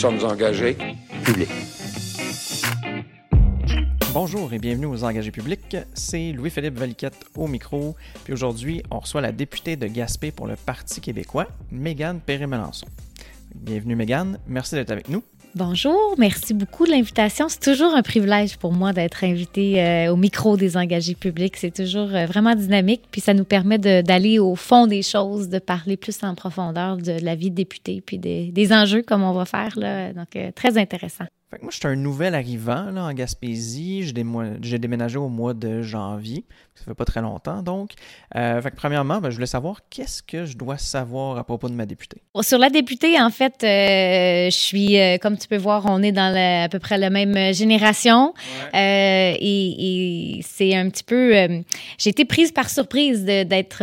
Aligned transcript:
sommes 0.00 0.24
engagés. 0.24 0.78
Public. 1.26 1.50
Bonjour 4.14 4.50
et 4.54 4.58
bienvenue 4.58 4.86
aux 4.86 5.04
Engagés 5.04 5.30
publics. 5.30 5.76
C'est 5.92 6.32
Louis-Philippe 6.32 6.78
Valiquette 6.78 7.26
au 7.36 7.46
micro. 7.46 7.96
Puis 8.24 8.32
aujourd'hui, 8.32 8.82
on 8.90 9.00
reçoit 9.00 9.20
la 9.20 9.30
députée 9.30 9.76
de 9.76 9.86
Gaspé 9.86 10.30
pour 10.30 10.46
le 10.46 10.56
Parti 10.56 11.02
québécois, 11.02 11.48
Mégane 11.70 12.18
Perry-Melançon. 12.20 12.86
Bienvenue 13.54 13.94
Mégane, 13.94 14.38
merci 14.46 14.74
d'être 14.74 14.90
avec 14.90 15.10
nous. 15.10 15.22
Bonjour, 15.56 16.14
merci 16.16 16.54
beaucoup 16.54 16.86
de 16.86 16.92
l'invitation. 16.92 17.48
C'est 17.48 17.58
toujours 17.58 17.92
un 17.96 18.02
privilège 18.02 18.56
pour 18.56 18.72
moi 18.72 18.92
d'être 18.92 19.24
invité 19.24 19.82
euh, 19.82 20.12
au 20.12 20.16
micro 20.16 20.56
des 20.56 20.76
engagés 20.76 21.16
publics. 21.16 21.56
C'est 21.56 21.74
toujours 21.74 22.14
euh, 22.14 22.24
vraiment 22.26 22.54
dynamique, 22.54 23.02
puis 23.10 23.20
ça 23.20 23.34
nous 23.34 23.44
permet 23.44 23.78
d'aller 23.78 24.38
au 24.38 24.54
fond 24.54 24.86
des 24.86 25.02
choses, 25.02 25.48
de 25.48 25.58
parler 25.58 25.96
plus 25.96 26.22
en 26.22 26.36
profondeur 26.36 26.98
de 26.98 27.16
la 27.24 27.34
vie 27.34 27.50
de 27.50 27.56
député, 27.56 28.00
puis 28.00 28.18
des, 28.18 28.72
enjeux 28.72 29.02
comme 29.02 29.24
on 29.24 29.32
va 29.32 29.44
faire 29.44 29.76
là. 29.76 30.12
Donc 30.12 30.36
euh, 30.36 30.52
très 30.54 30.78
intéressant. 30.78 31.24
Fait 31.50 31.58
que 31.58 31.62
moi, 31.62 31.72
je 31.72 31.78
suis 31.78 31.88
un 31.88 31.96
nouvel 31.96 32.36
arrivant 32.36 32.90
là, 32.92 33.04
en 33.04 33.12
Gaspésie. 33.12 34.04
J'ai 34.62 34.78
déménagé 34.78 35.18
au 35.18 35.28
mois 35.28 35.52
de 35.52 35.82
janvier. 35.82 36.44
Ça 36.76 36.84
fait 36.86 36.94
pas 36.94 37.04
très 37.04 37.20
longtemps, 37.20 37.62
donc. 37.62 37.90
Euh, 38.36 38.62
fait 38.62 38.70
que 38.70 38.76
premièrement, 38.76 39.20
ben, 39.20 39.28
je 39.28 39.34
voulais 39.34 39.46
savoir 39.46 39.80
qu'est-ce 39.90 40.22
que 40.22 40.46
je 40.46 40.56
dois 40.56 40.78
savoir 40.78 41.36
à 41.36 41.44
propos 41.44 41.68
de 41.68 41.74
ma 41.74 41.84
députée. 41.84 42.22
Sur 42.40 42.58
la 42.58 42.70
députée, 42.70 43.20
en 43.20 43.28
fait, 43.30 43.64
euh, 43.64 44.46
je 44.46 44.56
suis, 44.56 44.98
euh, 44.98 45.18
comme 45.18 45.36
tu 45.36 45.46
peux 45.46 45.58
voir, 45.58 45.84
on 45.86 46.02
est 46.02 46.12
dans 46.12 46.34
à 46.34 46.68
peu 46.70 46.78
près 46.78 46.96
la 46.96 47.10
même 47.10 47.52
génération. 47.52 48.32
Et, 48.72 50.36
et 50.38 50.42
c'est 50.42 50.74
un 50.74 50.88
petit 50.88 51.04
peu... 51.04 51.32
J'ai 51.98 52.10
été 52.10 52.24
prise 52.24 52.52
par 52.52 52.70
surprise 52.70 53.24
d'être... 53.24 53.82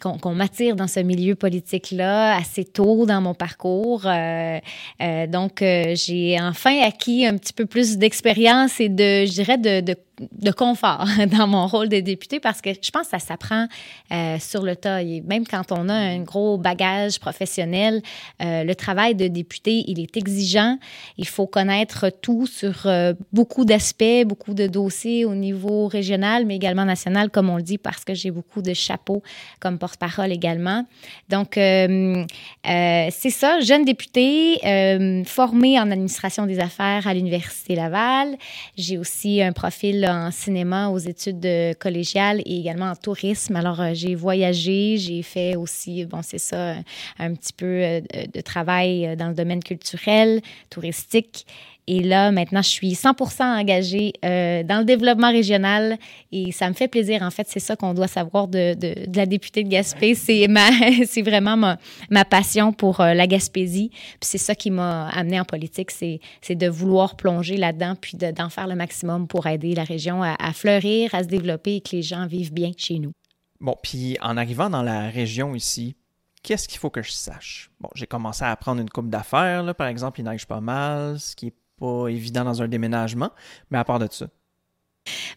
qu'on 0.00 0.34
m'attire 0.34 0.74
dans 0.74 0.88
ce 0.88 1.00
milieu 1.00 1.36
politique-là 1.36 2.36
assez 2.36 2.64
tôt 2.64 3.06
dans 3.06 3.20
mon 3.20 3.34
parcours. 3.34 4.06
donc, 5.28 5.62
j'ai 5.98 6.38
enfin 6.40 6.80
acquis 6.82 7.26
un 7.26 7.36
petit 7.36 7.52
peu 7.52 7.66
plus 7.66 7.98
d'expérience 7.98 8.80
et 8.80 8.88
de, 8.88 9.26
je 9.26 9.32
dirais, 9.32 9.58
de, 9.58 9.80
de 9.80 9.94
de 10.32 10.50
confort 10.50 11.06
dans 11.38 11.46
mon 11.46 11.66
rôle 11.66 11.88
de 11.88 12.00
député 12.00 12.40
parce 12.40 12.60
que 12.60 12.70
je 12.70 12.90
pense 12.90 13.04
que 13.04 13.10
ça 13.10 13.18
s'apprend 13.18 13.66
euh, 14.12 14.38
sur 14.38 14.62
le 14.62 14.76
tas. 14.76 15.02
Et 15.02 15.20
même 15.22 15.46
quand 15.46 15.72
on 15.72 15.88
a 15.88 15.94
un 15.94 16.20
gros 16.20 16.58
bagage 16.58 17.18
professionnel, 17.18 18.02
euh, 18.42 18.64
le 18.64 18.74
travail 18.74 19.14
de 19.14 19.28
député, 19.28 19.84
il 19.86 20.00
est 20.00 20.16
exigeant. 20.16 20.78
Il 21.16 21.26
faut 21.26 21.46
connaître 21.46 22.10
tout 22.10 22.46
sur 22.46 22.86
euh, 22.86 23.12
beaucoup 23.32 23.64
d'aspects, 23.64 24.24
beaucoup 24.26 24.54
de 24.54 24.66
dossiers 24.66 25.24
au 25.24 25.34
niveau 25.34 25.88
régional, 25.88 26.46
mais 26.46 26.56
également 26.56 26.84
national, 26.84 27.30
comme 27.30 27.50
on 27.50 27.56
le 27.56 27.62
dit, 27.62 27.78
parce 27.78 28.04
que 28.04 28.14
j'ai 28.14 28.30
beaucoup 28.30 28.62
de 28.62 28.74
chapeaux 28.74 29.22
comme 29.60 29.78
porte-parole 29.78 30.32
également. 30.32 30.84
Donc, 31.28 31.52
c'est 31.54 33.30
ça, 33.30 33.60
jeune 33.60 33.84
député, 33.84 34.58
formé 35.24 35.78
en 35.78 35.90
administration 35.90 36.46
des 36.46 36.60
affaires 36.60 37.06
à 37.06 37.14
l'Université 37.14 37.74
Laval. 37.74 38.36
J'ai 38.76 38.98
aussi 38.98 39.42
un 39.42 39.52
profil 39.52 40.07
en 40.08 40.30
cinéma 40.30 40.88
aux 40.88 40.98
études 40.98 41.46
collégiales 41.78 42.40
et 42.44 42.58
également 42.58 42.90
en 42.90 42.96
tourisme. 42.96 43.56
Alors, 43.56 43.80
euh, 43.80 43.90
j'ai 43.94 44.14
voyagé, 44.14 44.96
j'ai 44.98 45.22
fait 45.22 45.56
aussi, 45.56 46.04
bon, 46.04 46.22
c'est 46.22 46.38
ça, 46.38 46.76
un 47.18 47.34
petit 47.34 47.52
peu 47.52 47.66
euh, 47.66 48.00
de 48.32 48.40
travail 48.40 49.06
euh, 49.06 49.16
dans 49.16 49.28
le 49.28 49.34
domaine 49.34 49.62
culturel, 49.62 50.40
touristique. 50.70 51.46
Et 51.90 52.00
là, 52.00 52.30
maintenant, 52.30 52.60
je 52.60 52.68
suis 52.68 52.92
100% 52.92 53.60
engagée 53.60 54.12
euh, 54.22 54.62
dans 54.62 54.80
le 54.80 54.84
développement 54.84 55.30
régional 55.30 55.96
et 56.30 56.52
ça 56.52 56.68
me 56.68 56.74
fait 56.74 56.86
plaisir. 56.86 57.22
En 57.22 57.30
fait, 57.30 57.46
c'est 57.48 57.60
ça 57.60 57.76
qu'on 57.76 57.94
doit 57.94 58.08
savoir 58.08 58.46
de, 58.46 58.76
la 59.16 59.24
députée 59.24 59.64
de 59.64 59.70
Gaspé. 59.70 60.14
C'est 60.28 60.46
c'est 61.06 61.22
vraiment 61.22 61.56
ma, 62.10 62.24
passion 62.26 62.74
pour 62.74 63.00
euh, 63.00 63.14
la 63.14 63.26
Gaspésie. 63.26 63.88
Puis 63.90 64.18
c'est 64.20 64.38
ça 64.38 64.54
qui 64.54 64.70
m'a 64.70 65.08
amené 65.08 65.40
en 65.40 65.46
politique, 65.46 65.90
c'est, 65.90 66.20
de 66.50 66.68
vouloir 66.68 67.16
plonger 67.16 67.56
là-dedans 67.56 67.94
puis 67.98 68.18
de, 68.18 68.32
d'en 68.32 68.50
faire 68.50 68.66
le 68.66 68.74
maximum 68.74 69.26
pour 69.26 69.46
aider 69.46 69.74
la 69.74 69.84
région 69.84 70.22
à, 70.22 70.52
fleurir, 70.52 71.14
à 71.14 71.22
se 71.22 71.28
développer 71.28 71.76
et 71.76 71.80
que 71.80 71.96
les 71.96 72.02
gens 72.02 72.26
vivent 72.26 72.52
bien 72.52 72.72
chez 72.76 72.98
nous. 72.98 73.12
Bon, 73.60 73.76
puis 73.82 74.18
en 74.20 74.36
arrivant 74.36 74.68
dans 74.68 74.82
la 74.82 75.08
région 75.08 75.54
ici, 75.54 75.96
qu'est-ce 76.42 76.68
qu'il 76.68 76.78
faut 76.78 76.90
que 76.90 77.02
je 77.02 77.12
sache? 77.12 77.70
Bon, 77.80 77.88
j'ai 77.94 78.06
commencé 78.06 78.44
à 78.44 78.50
apprendre 78.50 78.82
une 78.82 78.90
coupe 78.90 79.08
d'affaires, 79.08 79.74
par 79.74 79.86
exemple, 79.86 80.20
il 80.20 80.24
neige 80.24 80.46
pas 80.46 80.60
mal, 80.60 81.18
ce 81.18 81.34
qui 81.34 81.46
est 81.46 81.54
pas 81.78 82.08
évident 82.08 82.44
dans 82.44 82.62
un 82.62 82.68
déménagement, 82.68 83.30
mais 83.70 83.78
à 83.78 83.84
part 83.84 83.98
de 83.98 84.08
ça. 84.10 84.26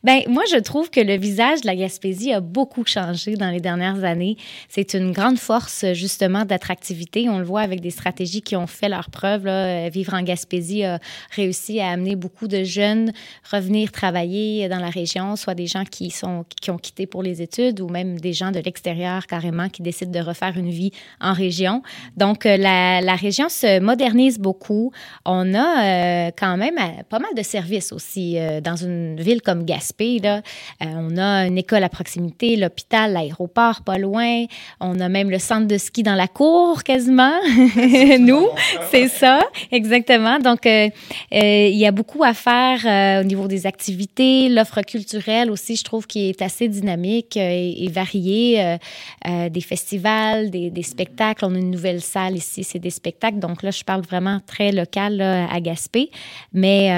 Ben 0.03 0.21
moi, 0.27 0.43
je 0.51 0.57
trouve 0.57 0.89
que 0.89 0.99
le 0.99 1.17
visage 1.17 1.61
de 1.61 1.67
la 1.67 1.75
Gaspésie 1.75 2.33
a 2.33 2.39
beaucoup 2.39 2.85
changé 2.85 3.35
dans 3.35 3.49
les 3.49 3.59
dernières 3.59 4.03
années. 4.03 4.37
C'est 4.69 4.93
une 4.93 5.11
grande 5.11 5.37
force, 5.37 5.85
justement, 5.93 6.45
d'attractivité. 6.45 7.29
On 7.29 7.39
le 7.39 7.45
voit 7.45 7.61
avec 7.61 7.81
des 7.81 7.89
stratégies 7.89 8.41
qui 8.41 8.55
ont 8.55 8.67
fait 8.67 8.89
leur 8.89 9.09
preuve. 9.09 9.45
Là. 9.45 9.89
Vivre 9.89 10.13
en 10.13 10.23
Gaspésie 10.23 10.83
a 10.83 10.99
réussi 11.35 11.79
à 11.79 11.89
amener 11.89 12.15
beaucoup 12.15 12.47
de 12.47 12.63
jeunes 12.63 13.11
revenir 13.51 13.91
travailler 13.91 14.69
dans 14.69 14.79
la 14.79 14.89
région, 14.89 15.35
soit 15.35 15.55
des 15.55 15.67
gens 15.67 15.83
qui, 15.83 16.11
sont, 16.11 16.45
qui 16.61 16.71
ont 16.71 16.77
quitté 16.77 17.05
pour 17.05 17.23
les 17.23 17.41
études 17.41 17.81
ou 17.81 17.89
même 17.89 18.19
des 18.19 18.33
gens 18.33 18.51
de 18.51 18.59
l'extérieur 18.59 19.27
carrément 19.27 19.69
qui 19.69 19.81
décident 19.81 20.11
de 20.11 20.25
refaire 20.25 20.57
une 20.57 20.69
vie 20.69 20.91
en 21.19 21.33
région. 21.33 21.81
Donc, 22.17 22.45
euh, 22.45 22.57
la, 22.57 23.01
la 23.01 23.15
région 23.15 23.49
se 23.49 23.79
modernise 23.79 24.39
beaucoup. 24.39 24.91
On 25.25 25.53
a 25.53 25.83
euh, 25.83 26.31
quand 26.37 26.57
même 26.57 26.77
euh, 26.77 27.03
pas 27.09 27.19
mal 27.19 27.31
de 27.35 27.43
services 27.43 27.91
aussi 27.91 28.37
euh, 28.37 28.61
dans 28.61 28.75
une 28.75 29.19
ville 29.19 29.41
comme 29.41 29.60
Gaspé. 29.61 30.19
Là. 30.19 30.41
Euh, 30.81 30.85
on 30.85 31.17
a 31.17 31.47
une 31.47 31.57
école 31.57 31.83
à 31.83 31.89
proximité, 31.89 32.55
l'hôpital, 32.55 33.13
l'aéroport 33.13 33.81
pas 33.81 33.97
loin. 33.97 34.45
On 34.79 34.99
a 34.99 35.09
même 35.09 35.29
le 35.29 35.39
centre 35.39 35.67
de 35.67 35.77
ski 35.77 36.03
dans 36.03 36.15
la 36.15 36.27
cour 36.27 36.83
quasiment. 36.83 37.33
Nous, 38.19 38.47
c'est 38.91 39.07
ça, 39.07 39.41
exactement. 39.71 40.39
Donc, 40.39 40.65
euh, 40.65 40.89
euh, 41.33 41.67
il 41.67 41.77
y 41.77 41.85
a 41.85 41.91
beaucoup 41.91 42.23
à 42.23 42.33
faire 42.33 43.21
au 43.21 43.23
niveau 43.23 43.47
des 43.47 43.65
activités. 43.65 44.49
L'offre 44.49 44.81
culturelle 44.81 45.51
aussi, 45.51 45.75
je 45.75 45.83
trouve, 45.83 46.07
qui 46.07 46.29
est 46.29 46.41
assez 46.41 46.67
dynamique 46.67 47.37
et, 47.37 47.83
et 47.83 47.89
variée. 47.89 48.77
Des 49.25 49.61
festivals, 49.61 50.49
des, 50.49 50.69
des, 50.69 50.83
spectacles. 50.83 51.45
On 51.45 51.55
a 51.55 51.57
une 51.57 51.71
nouvelle 51.71 52.01
salle 52.01 52.35
ici, 52.35 52.63
c'est 52.63 52.79
des 52.79 52.89
spectacles. 52.89 53.39
Donc 53.39 53.63
là, 53.63 53.71
je 53.71 53.83
parle 53.83 54.01
vraiment 54.01 54.39
très 54.45 54.71
local 54.71 55.17
là, 55.17 55.47
à 55.51 55.59
Gaspé. 55.59 56.09
Mais 56.53 56.89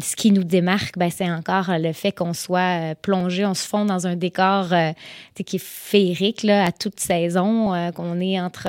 ce 0.00 0.16
qui 0.16 0.32
nous 0.32 0.44
démarque, 0.44 0.98
ben, 0.98 1.10
c'est 1.10 1.30
encore 1.30 1.70
le 1.78 1.91
fait 1.92 2.12
qu'on 2.12 2.32
soit 2.32 2.94
plongé, 3.02 3.44
on 3.44 3.54
se 3.54 3.66
fond 3.66 3.84
dans 3.84 4.06
un 4.06 4.16
décor 4.16 4.72
euh, 4.72 4.92
qui 5.44 5.56
est 5.56 5.62
féerique 5.62 6.42
là, 6.42 6.64
à 6.64 6.72
toute 6.72 7.00
saison, 7.00 7.74
euh, 7.74 7.90
qu'on 7.90 8.20
est 8.20 8.40
entre 8.40 8.68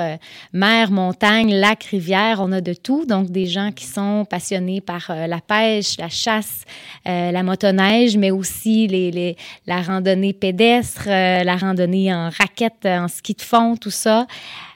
mer, 0.54 0.92
montagne, 0.92 1.54
lac, 1.54 1.84
rivière, 1.84 2.40
on 2.42 2.52
a 2.52 2.62
de 2.62 2.74
tout. 2.74 3.06
Donc, 3.06 3.30
des 3.30 3.46
gens 3.46 3.72
qui 3.72 3.86
sont 3.86 4.26
passionnés 4.30 4.82
par 4.82 5.10
euh, 5.10 5.28
la 5.28 5.40
pêche, 5.40 5.98
la 5.98 6.10
chasse, 6.10 6.64
la 7.06 7.44
motoneige, 7.44 8.18
mais 8.18 8.32
aussi 8.32 8.88
les, 8.88 9.36
la 9.68 9.82
randonnée 9.82 10.34
pédestre, 10.34 11.08
la 11.08 11.56
randonnée 11.58 12.14
en 12.14 12.30
raquette, 12.30 12.86
en 12.86 13.08
ski 13.08 13.34
de 13.34 13.42
fond, 13.42 13.76
tout 13.76 13.92
ça. 13.92 14.26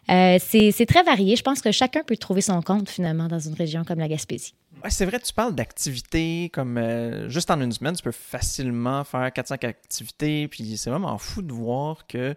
Euh, 0.09 0.37
c'est 0.39 0.85
très 0.85 1.03
varié. 1.03 1.35
Je 1.35 1.43
pense 1.43 1.61
que 1.61 1.71
chacun 1.71 2.01
peut 2.03 2.17
trouver 2.17 2.41
son 2.41 2.61
compte 2.61 2.89
finalement 2.89 3.27
dans 3.27 3.39
une 3.39 3.53
région 3.53 3.83
comme 3.83 3.99
la 3.99 4.07
Gaspésie. 4.07 4.53
Ouais, 4.83 4.89
c'est 4.89 5.05
vrai, 5.05 5.19
tu 5.19 5.33
parles 5.33 5.55
d'activités 5.55 6.49
comme 6.53 6.77
euh, 6.77 7.29
juste 7.29 7.49
en 7.49 7.59
une 7.61 7.71
semaine, 7.71 7.95
tu 7.95 8.03
peux 8.03 8.11
facilement 8.11 9.03
faire 9.03 9.31
400 9.33 9.55
activités, 9.63 10.47
puis 10.47 10.77
c'est 10.77 10.89
vraiment 10.89 11.17
fou 11.17 11.41
de 11.41 11.51
voir 11.51 12.05
que 12.07 12.35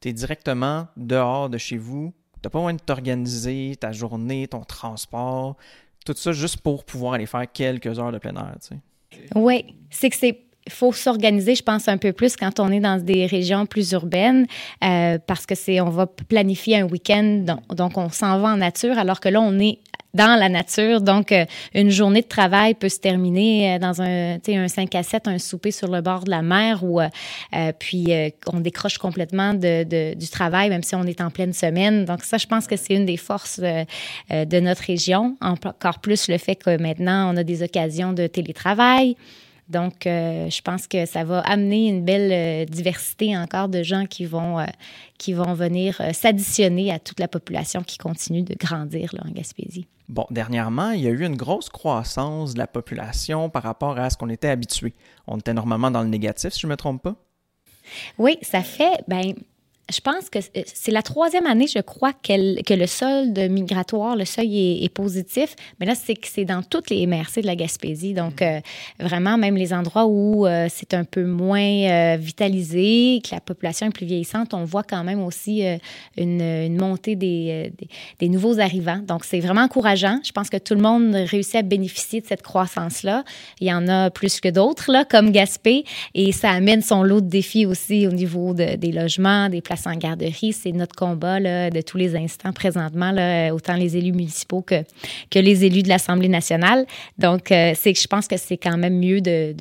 tu 0.00 0.08
es 0.08 0.12
directement 0.12 0.88
dehors 0.96 1.50
de 1.50 1.58
chez 1.58 1.76
vous. 1.76 2.12
Tu 2.42 2.48
pas 2.48 2.58
besoin 2.58 2.74
de 2.74 2.80
t'organiser 2.80 3.76
ta 3.78 3.92
journée, 3.92 4.48
ton 4.48 4.64
transport, 4.64 5.56
tout 6.04 6.14
ça 6.16 6.32
juste 6.32 6.58
pour 6.58 6.84
pouvoir 6.84 7.14
aller 7.14 7.26
faire 7.26 7.44
quelques 7.52 7.98
heures 7.98 8.10
de 8.10 8.18
plein 8.18 8.34
air. 8.34 8.56
Tu 8.60 8.68
sais. 8.68 9.28
Oui, 9.34 9.76
c'est 9.90 10.10
que 10.10 10.16
c'est 10.16 10.40
faut 10.68 10.92
s'organiser, 10.92 11.54
je 11.54 11.62
pense, 11.62 11.88
un 11.88 11.98
peu 11.98 12.12
plus 12.12 12.36
quand 12.36 12.60
on 12.60 12.70
est 12.70 12.80
dans 12.80 13.02
des 13.02 13.26
régions 13.26 13.66
plus 13.66 13.92
urbaines, 13.92 14.46
euh, 14.84 15.18
parce 15.26 15.46
que 15.46 15.54
c'est, 15.54 15.80
on 15.80 15.90
va 15.90 16.06
planifier 16.06 16.78
un 16.78 16.84
week-end, 16.84 17.44
donc 17.70 17.98
on 17.98 18.10
s'en 18.10 18.38
va 18.38 18.50
en 18.50 18.56
nature, 18.58 18.96
alors 18.98 19.20
que 19.20 19.28
là, 19.28 19.40
on 19.40 19.58
est 19.58 19.80
dans 20.14 20.38
la 20.38 20.48
nature. 20.48 21.00
Donc, 21.00 21.32
euh, 21.32 21.44
une 21.74 21.90
journée 21.90 22.22
de 22.22 22.26
travail 22.26 22.74
peut 22.74 22.88
se 22.88 22.98
terminer 22.98 23.74
euh, 23.74 23.78
dans 23.78 24.02
un, 24.02 24.38
un 24.46 24.68
5 24.68 24.94
à 24.94 25.02
7, 25.02 25.28
un 25.28 25.38
souper 25.38 25.70
sur 25.70 25.88
le 25.88 26.00
bord 26.00 26.24
de 26.24 26.30
la 26.30 26.42
mer 26.42 26.84
où, 26.84 27.00
euh, 27.00 27.08
puis 27.78 28.08
on 28.52 28.60
décroche 28.60 28.98
complètement 28.98 29.54
de, 29.54 29.84
de, 29.84 30.14
du 30.14 30.28
travail, 30.28 30.68
même 30.68 30.82
si 30.82 30.94
on 30.94 31.04
est 31.04 31.20
en 31.20 31.30
pleine 31.30 31.52
semaine. 31.52 32.04
Donc, 32.04 32.24
ça, 32.24 32.38
je 32.38 32.46
pense 32.46 32.66
que 32.66 32.76
c'est 32.76 32.94
une 32.94 33.06
des 33.06 33.16
forces 33.16 33.60
de 33.60 34.60
notre 34.60 34.82
région. 34.82 35.36
Encore 35.40 35.98
plus 36.00 36.28
le 36.28 36.38
fait 36.38 36.56
que 36.56 36.76
maintenant, 36.80 37.32
on 37.32 37.36
a 37.36 37.44
des 37.44 37.62
occasions 37.62 38.12
de 38.12 38.26
télétravail. 38.26 39.16
Donc, 39.72 40.06
euh, 40.06 40.50
je 40.50 40.60
pense 40.60 40.86
que 40.86 41.06
ça 41.06 41.24
va 41.24 41.40
amener 41.40 41.88
une 41.88 42.04
belle 42.04 42.30
euh, 42.30 42.64
diversité 42.66 43.36
encore 43.36 43.68
de 43.68 43.82
gens 43.82 44.04
qui 44.04 44.26
vont, 44.26 44.58
euh, 44.58 44.66
qui 45.18 45.32
vont 45.32 45.54
venir 45.54 46.00
s'additionner 46.12 46.92
à 46.92 46.98
toute 46.98 47.18
la 47.18 47.28
population 47.28 47.82
qui 47.82 47.96
continue 47.96 48.42
de 48.42 48.54
grandir 48.54 49.14
là, 49.14 49.22
en 49.26 49.30
Gaspésie. 49.30 49.86
Bon, 50.08 50.26
dernièrement, 50.30 50.90
il 50.90 51.00
y 51.00 51.06
a 51.06 51.10
eu 51.10 51.24
une 51.24 51.36
grosse 51.36 51.68
croissance 51.68 52.54
de 52.54 52.58
la 52.58 52.66
population 52.66 53.48
par 53.48 53.62
rapport 53.62 53.98
à 53.98 54.10
ce 54.10 54.16
qu'on 54.16 54.28
était 54.28 54.48
habitué. 54.48 54.94
On 55.26 55.38
était 55.38 55.54
normalement 55.54 55.90
dans 55.90 56.02
le 56.02 56.08
négatif, 56.08 56.52
si 56.52 56.60
je 56.60 56.66
ne 56.66 56.72
me 56.72 56.76
trompe 56.76 57.02
pas? 57.02 57.16
Oui, 58.18 58.38
ça 58.42 58.62
fait, 58.62 59.04
ben, 59.08 59.34
je 59.90 60.00
pense 60.00 60.30
que 60.30 60.38
c'est 60.64 60.92
la 60.92 61.02
troisième 61.02 61.46
année, 61.46 61.66
je 61.66 61.80
crois, 61.80 62.12
que 62.12 62.74
le 62.74 62.86
solde 62.86 63.38
migratoire, 63.50 64.16
le 64.16 64.24
seuil 64.24 64.84
est, 64.84 64.88
positif. 64.88 65.56
Mais 65.80 65.86
là, 65.86 65.94
c'est 65.94 66.14
que 66.14 66.28
c'est 66.28 66.44
dans 66.44 66.62
toutes 66.62 66.90
les 66.90 67.06
MRC 67.06 67.40
de 67.40 67.46
la 67.46 67.56
Gaspésie. 67.56 68.14
Donc, 68.14 68.40
mm. 68.40 68.44
euh, 68.44 68.60
vraiment, 69.00 69.36
même 69.38 69.56
les 69.56 69.72
endroits 69.72 70.06
où 70.06 70.46
euh, 70.46 70.68
c'est 70.70 70.94
un 70.94 71.04
peu 71.04 71.24
moins 71.24 71.60
euh, 71.60 72.16
vitalisé, 72.18 73.20
que 73.24 73.34
la 73.34 73.40
population 73.40 73.86
est 73.86 73.90
plus 73.90 74.06
vieillissante, 74.06 74.54
on 74.54 74.64
voit 74.64 74.82
quand 74.82 75.02
même 75.02 75.22
aussi 75.22 75.64
une, 76.16 76.76
montée 76.76 77.16
des, 77.16 77.72
des, 78.18 78.28
nouveaux 78.28 78.60
arrivants. 78.60 79.00
Donc, 79.06 79.24
c'est 79.24 79.40
vraiment 79.40 79.62
encourageant. 79.62 80.20
Je 80.24 80.32
pense 80.32 80.48
que 80.48 80.58
tout 80.58 80.74
le 80.74 80.80
monde 80.80 81.14
réussit 81.14 81.56
à 81.56 81.62
bénéficier 81.62 82.20
de 82.20 82.26
cette 82.26 82.42
croissance-là. 82.42 83.24
Il 83.60 83.66
y 83.66 83.72
en 83.72 83.88
a 83.88 84.10
plus 84.10 84.40
que 84.40 84.48
d'autres, 84.48 84.92
là, 84.92 85.04
comme 85.04 85.32
Gaspé. 85.32 85.84
Et 86.14 86.32
ça 86.32 86.50
amène 86.50 86.82
son 86.82 87.02
lot 87.02 87.20
de 87.20 87.28
défis 87.28 87.66
aussi 87.66 88.06
au 88.06 88.12
niveau 88.12 88.54
des 88.54 88.92
logements, 88.92 89.48
des 89.48 89.60
places 89.60 89.71
en 89.86 89.96
garderie. 89.96 90.52
C'est 90.52 90.72
notre 90.72 90.94
combat 90.94 91.40
de 91.40 91.80
tous 91.80 91.96
les 91.96 92.16
instants 92.16 92.52
présentement, 92.52 93.12
autant 93.52 93.74
les 93.74 93.96
élus 93.96 94.12
municipaux 94.12 94.62
que, 94.62 94.84
que 95.30 95.38
les 95.38 95.64
élus 95.64 95.82
de 95.82 95.88
l'Assemblée 95.88 96.28
nationale. 96.28 96.86
Donc, 97.18 97.50
euh, 97.52 97.74
je 97.74 98.06
pense 98.06 98.28
que 98.28 98.36
c'est 98.36 98.56
quand 98.56 98.76
même 98.76 98.98
mieux 98.98 99.20
de, 99.20 99.54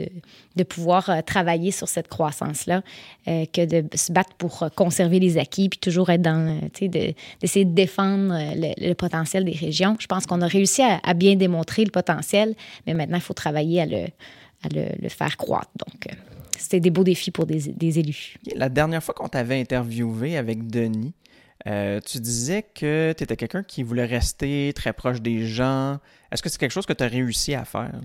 de, 0.55 0.63
pouvoir 0.63 1.09
euh, 1.09 1.21
travailler 1.21 1.71
sur 1.71 1.87
cette 1.87 2.07
croissance-là 2.07 2.81
euh, 3.27 3.45
que 3.51 3.65
de 3.65 3.85
se 3.95 4.11
battre 4.11 4.33
pour 4.37 4.69
conserver 4.75 5.19
les 5.19 5.37
acquis 5.37 5.69
puis 5.69 5.79
toujours 5.79 6.09
être 6.09 6.21
dans, 6.21 6.59
tu 6.73 6.85
sais, 6.85 7.15
d'essayer 7.41 7.65
de, 7.65 7.73
défendre 7.73 8.37
le, 8.55 8.93
potentiel 8.93 9.45
des 9.45 9.51
régions. 9.51 9.95
Je 9.99 10.07
pense 10.07 10.25
qu'on 10.25 10.41
a 10.41 10.47
réussi 10.47 10.81
à, 10.81 11.13
bien 11.13 11.35
démontrer 11.35 11.83
le 11.83 11.91
potentiel, 11.91 12.55
mais 12.85 12.93
maintenant, 12.93 13.17
il 13.17 13.23
faut 13.23 13.33
travailler 13.33 13.81
à 13.81 13.85
le, 13.85 14.05
à 14.63 14.69
le 15.01 15.09
faire 15.09 15.37
croître. 15.37 15.71
Donc, 15.77 16.07
c'était 16.61 16.79
des 16.79 16.91
beaux 16.91 17.03
défis 17.03 17.31
pour 17.31 17.45
des, 17.45 17.99
élus. 17.99 18.35
La 18.55 18.69
dernière 18.69 19.03
fois 19.03 19.13
qu'on 19.13 19.27
t'avait 19.27 19.59
interviewé 19.59 20.37
avec 20.37 20.67
Denis, 20.67 21.13
euh, 21.67 21.99
tu 21.99 22.19
disais 22.19 22.63
que 22.63 23.13
tu 23.17 23.23
étais 23.23 23.35
quelqu'un 23.35 23.63
qui 23.63 23.83
voulait 23.83 24.05
rester 24.05 24.71
très 24.75 24.93
proche 24.93 25.21
des 25.21 25.45
gens. 25.45 25.99
Est-ce 26.31 26.41
que 26.41 26.49
c'est 26.49 26.57
quelque 26.57 26.71
chose 26.71 26.85
que 26.85 26.93
tu 26.93 27.03
as 27.03 27.07
réussi 27.07 27.53
à 27.53 27.65
faire? 27.65 27.99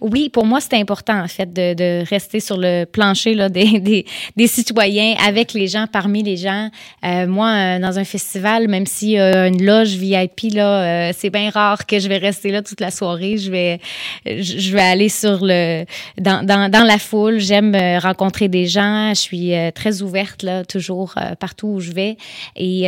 Oui, 0.00 0.28
pour 0.28 0.46
moi, 0.46 0.60
c'est 0.60 0.76
important, 0.76 1.20
en 1.20 1.26
fait, 1.26 1.52
de, 1.52 1.74
de, 1.74 2.08
rester 2.08 2.38
sur 2.38 2.56
le 2.56 2.84
plancher 2.84 3.34
là, 3.34 3.48
des, 3.48 3.80
des, 3.80 4.06
des, 4.36 4.46
citoyens, 4.46 5.16
avec 5.26 5.52
les 5.52 5.66
gens, 5.66 5.86
parmi 5.90 6.22
les 6.22 6.36
gens. 6.36 6.70
Euh, 7.04 7.26
moi, 7.26 7.48
euh, 7.48 7.78
dans 7.80 7.98
un 7.98 8.04
festival, 8.04 8.68
même 8.68 8.86
si 8.86 9.18
euh, 9.18 9.48
une 9.48 9.64
loge 9.64 9.96
VIP, 9.96 10.54
là, 10.54 11.08
euh, 11.08 11.12
c'est 11.16 11.30
bien 11.30 11.50
rare 11.50 11.86
que 11.86 11.98
je 11.98 12.08
vais 12.08 12.18
rester 12.18 12.52
là 12.52 12.62
toute 12.62 12.80
la 12.80 12.92
soirée. 12.92 13.36
Je 13.36 13.50
vais, 13.50 13.80
je 14.26 14.72
vais 14.72 14.80
aller 14.80 15.08
sur 15.08 15.40
le, 15.42 15.84
dans, 16.18 16.46
dans, 16.46 16.70
dans 16.70 16.84
la 16.84 16.98
foule. 16.98 17.40
J'aime 17.40 17.76
rencontrer 18.00 18.46
des 18.46 18.66
gens. 18.66 19.08
Je 19.10 19.20
suis 19.20 19.52
très 19.74 20.02
ouverte, 20.02 20.44
là, 20.44 20.64
toujours 20.64 21.14
partout 21.40 21.66
où 21.66 21.80
je 21.80 21.90
vais. 21.90 22.16
Et 22.54 22.82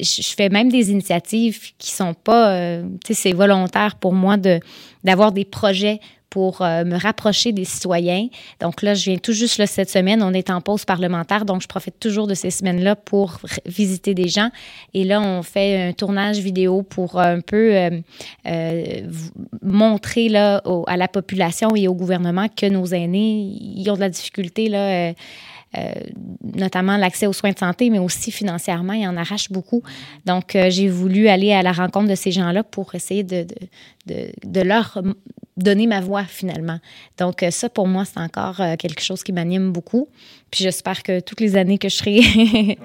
je 0.00 0.34
fais 0.36 0.48
même 0.48 0.68
des 0.68 0.90
initiatives 0.90 1.60
qui 1.78 1.92
sont 1.92 2.14
pas, 2.14 2.78
tu 3.04 3.14
sais, 3.14 3.14
c'est 3.14 3.32
volontaire 3.32 3.94
pour 3.94 4.12
moi 4.12 4.36
de 4.36 4.58
d'avoir 5.04 5.32
des 5.32 5.46
projets 5.46 6.00
pour 6.30 6.62
euh, 6.62 6.84
me 6.84 6.96
rapprocher 6.96 7.52
des 7.52 7.64
citoyens. 7.64 8.28
Donc 8.60 8.82
là, 8.82 8.94
je 8.94 9.10
viens 9.10 9.18
tout 9.18 9.32
juste 9.32 9.58
là, 9.58 9.66
cette 9.66 9.90
semaine, 9.90 10.22
on 10.22 10.32
est 10.32 10.48
en 10.48 10.60
pause 10.60 10.84
parlementaire, 10.84 11.44
donc 11.44 11.60
je 11.60 11.68
profite 11.68 11.98
toujours 11.98 12.26
de 12.26 12.34
ces 12.34 12.50
semaines-là 12.50 12.96
pour 12.96 13.38
visiter 13.66 14.14
des 14.14 14.28
gens. 14.28 14.50
Et 14.94 15.04
là, 15.04 15.20
on 15.20 15.42
fait 15.42 15.88
un 15.88 15.92
tournage 15.92 16.38
vidéo 16.38 16.82
pour 16.82 17.20
un 17.20 17.40
peu 17.40 17.74
euh, 17.74 17.90
euh, 18.46 19.10
montrer 19.62 20.28
là, 20.28 20.62
à 20.86 20.96
la 20.96 21.08
population 21.08 21.74
et 21.76 21.88
au 21.88 21.94
gouvernement 21.94 22.46
que 22.48 22.66
nos 22.66 22.86
aînés, 22.86 23.56
ils 23.60 23.90
ont 23.90 23.94
de 23.94 24.00
la 24.00 24.08
difficulté 24.08 24.68
là, 24.68 24.78
euh, 24.78 25.12
notamment 26.42 26.96
l'accès 26.96 27.26
aux 27.26 27.32
soins 27.32 27.52
de 27.52 27.58
santé, 27.58 27.90
mais 27.90 27.98
aussi 27.98 28.30
financièrement, 28.32 28.92
ils 28.92 29.06
en 29.06 29.16
arrachent 29.16 29.52
beaucoup. 29.52 29.82
Donc, 30.26 30.56
euh, 30.56 30.68
j'ai 30.68 30.88
voulu 30.88 31.28
aller 31.28 31.52
à 31.52 31.62
la 31.62 31.72
rencontre 31.72 32.08
de 32.08 32.14
ces 32.14 32.32
gens-là 32.32 32.64
pour 32.64 32.94
essayer 32.94 33.22
de, 33.22 33.46
leur 34.64 35.00
donner 35.56 35.86
ma 35.86 36.00
voix 36.00 36.24
finalement. 36.24 36.80
Donc, 37.18 37.42
euh, 37.42 37.50
ça, 37.50 37.68
pour 37.68 37.86
moi, 37.86 38.04
c'est 38.04 38.18
encore 38.18 38.56
quelque 38.78 39.02
chose 39.02 39.22
qui 39.22 39.32
m'anime 39.32 39.72
beaucoup. 39.72 40.08
Puis 40.50 40.64
j'espère 40.64 41.02
que 41.02 41.20
toutes 41.20 41.40
les 41.40 41.56
années 41.56 41.78
que 41.78 41.88
je 41.88 41.96
serai, 41.96 42.20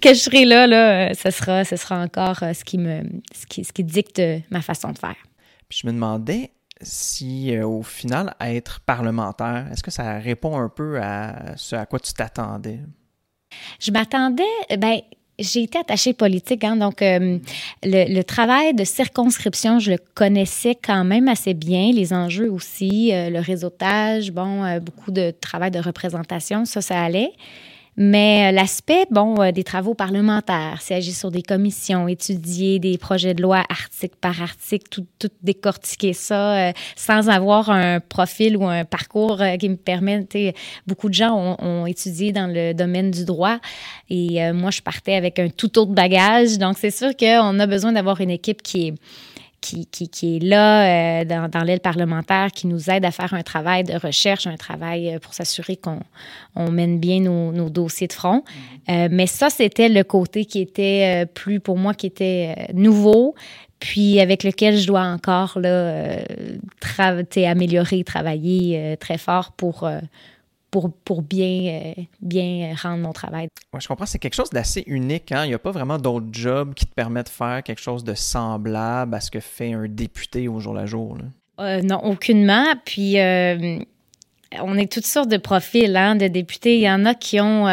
que 0.00 0.08
je 0.08 0.18
serai 0.18 0.44
là, 0.44 0.66
là 0.66 1.14
ce, 1.14 1.30
sera, 1.30 1.64
ce 1.64 1.76
sera 1.76 2.02
encore 2.02 2.38
ce 2.38 2.64
qui, 2.64 2.78
me, 2.78 3.02
ce 3.32 3.46
qui, 3.46 3.64
ce 3.64 3.72
qui 3.72 3.84
dicte 3.84 4.20
ma 4.50 4.62
façon 4.62 4.90
de 4.90 4.98
faire. 4.98 5.16
Puis 5.68 5.80
je 5.82 5.86
me 5.86 5.92
demandais, 5.92 6.50
si 6.82 7.54
euh, 7.54 7.66
au 7.66 7.82
final, 7.82 8.34
être 8.40 8.80
parlementaire, 8.80 9.66
est-ce 9.72 9.82
que 9.82 9.90
ça 9.90 10.18
répond 10.18 10.58
un 10.58 10.68
peu 10.68 11.00
à 11.00 11.56
ce 11.56 11.76
à 11.76 11.86
quoi 11.86 11.98
tu 11.98 12.12
t'attendais? 12.12 12.80
Je 13.80 13.90
m'attendais, 13.90 14.42
ben, 14.78 15.00
j'ai 15.38 15.62
été 15.62 15.78
attachée 15.78 16.12
politique, 16.12 16.64
hein, 16.64 16.76
donc 16.76 17.02
euh, 17.02 17.38
le, 17.82 18.22
travail 18.22 18.74
de 18.74 18.84
circonscription, 18.84 19.78
je 19.78 19.92
le 19.92 19.98
connaissais 20.14 20.74
quand 20.74 21.04
même 21.04 21.28
assez 21.28 21.54
bien, 21.54 21.92
les 21.92 22.12
enjeux 22.12 22.50
aussi, 22.50 23.12
euh, 23.12 23.30
le 23.30 23.40
réseautage, 23.40 24.32
bon, 24.32 24.78
beaucoup 24.80 25.10
de 25.10 25.32
travail 25.32 25.70
de 25.70 25.80
représentation, 25.80 26.64
ça, 26.64 26.80
ça 26.80 27.02
allait. 27.02 27.32
Mais 27.96 28.48
euh, 28.48 28.52
l'aspect, 28.52 29.04
bon, 29.10 29.38
euh, 29.42 29.52
des 29.52 29.64
travaux 29.64 29.92
parlementaires, 29.92 30.80
s'agit 30.80 31.12
sur 31.12 31.30
des 31.30 31.42
commissions, 31.42 32.08
étudier 32.08 32.78
des 32.78 32.96
projets 32.96 33.34
de 33.34 33.42
loi 33.42 33.64
article 33.68 34.16
par 34.18 34.40
article, 34.40 34.86
tout, 34.90 35.06
tout 35.18 35.28
décortiquer 35.42 36.14
ça 36.14 36.68
euh, 36.68 36.72
sans 36.96 37.28
avoir 37.28 37.68
un 37.68 38.00
profil 38.00 38.56
ou 38.56 38.66
un 38.66 38.86
parcours 38.86 39.42
qui 39.60 39.68
me 39.68 39.76
permette. 39.76 40.36
Beaucoup 40.86 41.10
de 41.10 41.14
gens 41.14 41.36
ont, 41.36 41.56
ont, 41.62 41.86
étudié 41.86 42.32
dans 42.32 42.46
le 42.46 42.72
domaine 42.72 43.10
du 43.10 43.26
droit 43.26 43.58
et 44.08 44.52
moi, 44.52 44.70
je 44.70 44.80
partais 44.80 45.14
avec 45.14 45.38
un 45.38 45.48
tout 45.48 45.78
autre 45.78 45.92
bagage. 45.92 46.58
Donc, 46.58 46.78
c'est 46.78 46.90
sûr 46.90 47.14
qu'on 47.16 47.58
a 47.58 47.66
besoin 47.66 47.92
d'avoir 47.92 48.20
une 48.20 48.30
équipe 48.30 48.62
qui 48.62 48.88
est 48.88 48.94
qui, 49.62 49.86
qui, 49.86 50.36
est 50.36 50.40
là 50.40 51.20
euh, 51.20 51.24
dans, 51.24 51.48
dans 51.48 51.62
l'aile 51.62 51.80
parlementaire, 51.80 52.50
qui 52.50 52.66
nous 52.66 52.90
aide 52.90 53.04
à 53.04 53.10
faire 53.10 53.32
un 53.32 53.42
travail 53.42 53.84
de 53.84 53.94
recherche, 53.94 54.46
un 54.46 54.56
travail 54.56 55.14
euh, 55.14 55.18
pour 55.18 55.32
s'assurer 55.32 55.76
qu'on 55.76 56.00
on 56.56 56.70
mène 56.70 56.98
bien 56.98 57.20
nos, 57.20 57.52
nos, 57.52 57.70
dossiers 57.70 58.08
de 58.08 58.12
front. 58.12 58.38
Mm-hmm. 58.44 59.06
Euh, 59.06 59.08
mais 59.10 59.26
ça, 59.26 59.48
c'était 59.48 59.88
le 59.88 60.04
côté 60.04 60.44
qui 60.44 60.60
était 60.60 61.24
plus, 61.32 61.60
pour 61.60 61.78
moi, 61.78 61.94
qui 61.94 62.06
était 62.06 62.68
nouveau, 62.74 63.34
puis 63.78 64.20
avec 64.20 64.42
lequel 64.42 64.76
je 64.76 64.86
dois 64.86 65.02
encore 65.02 65.58
là, 65.58 66.18
améliorer, 67.46 68.04
travailler 68.04 68.96
très 69.00 69.18
fort 69.18 69.52
pour 69.52 69.88
pour, 70.72 70.90
pour 70.90 71.22
bien, 71.22 71.92
euh, 71.98 72.02
bien 72.20 72.74
rendre 72.82 73.02
mon 73.02 73.12
travail. 73.12 73.48
Ouais, 73.72 73.80
je 73.80 73.86
comprends. 73.86 74.06
C'est 74.06 74.18
quelque 74.18 74.34
chose 74.34 74.50
d'assez 74.50 74.82
unique. 74.86 75.30
Hein? 75.30 75.44
Il 75.44 75.48
n'y 75.48 75.54
a 75.54 75.58
pas 75.58 75.70
vraiment 75.70 75.98
d'autres 75.98 76.26
jobs 76.32 76.74
qui 76.74 76.86
te 76.86 76.94
permettent 76.94 77.26
de 77.26 77.30
faire 77.30 77.62
quelque 77.62 77.80
chose 77.80 78.02
de 78.02 78.14
semblable 78.14 79.14
à 79.14 79.20
ce 79.20 79.30
que 79.30 79.38
fait 79.38 79.74
un 79.74 79.86
député 79.86 80.48
au 80.48 80.58
jour 80.58 80.72
le 80.72 80.86
jour. 80.86 81.18
Euh, 81.60 81.82
non, 81.82 82.02
aucunement. 82.02 82.64
Puis, 82.86 83.20
euh, 83.20 83.78
on 84.62 84.78
est 84.78 84.90
toutes 84.90 85.06
sortes 85.06 85.28
de 85.28 85.36
profils 85.36 85.94
hein, 85.94 86.16
de 86.16 86.26
députés. 86.26 86.76
Il 86.76 86.82
y 86.82 86.90
en 86.90 87.04
a 87.04 87.14
qui 87.14 87.38
ont 87.38 87.66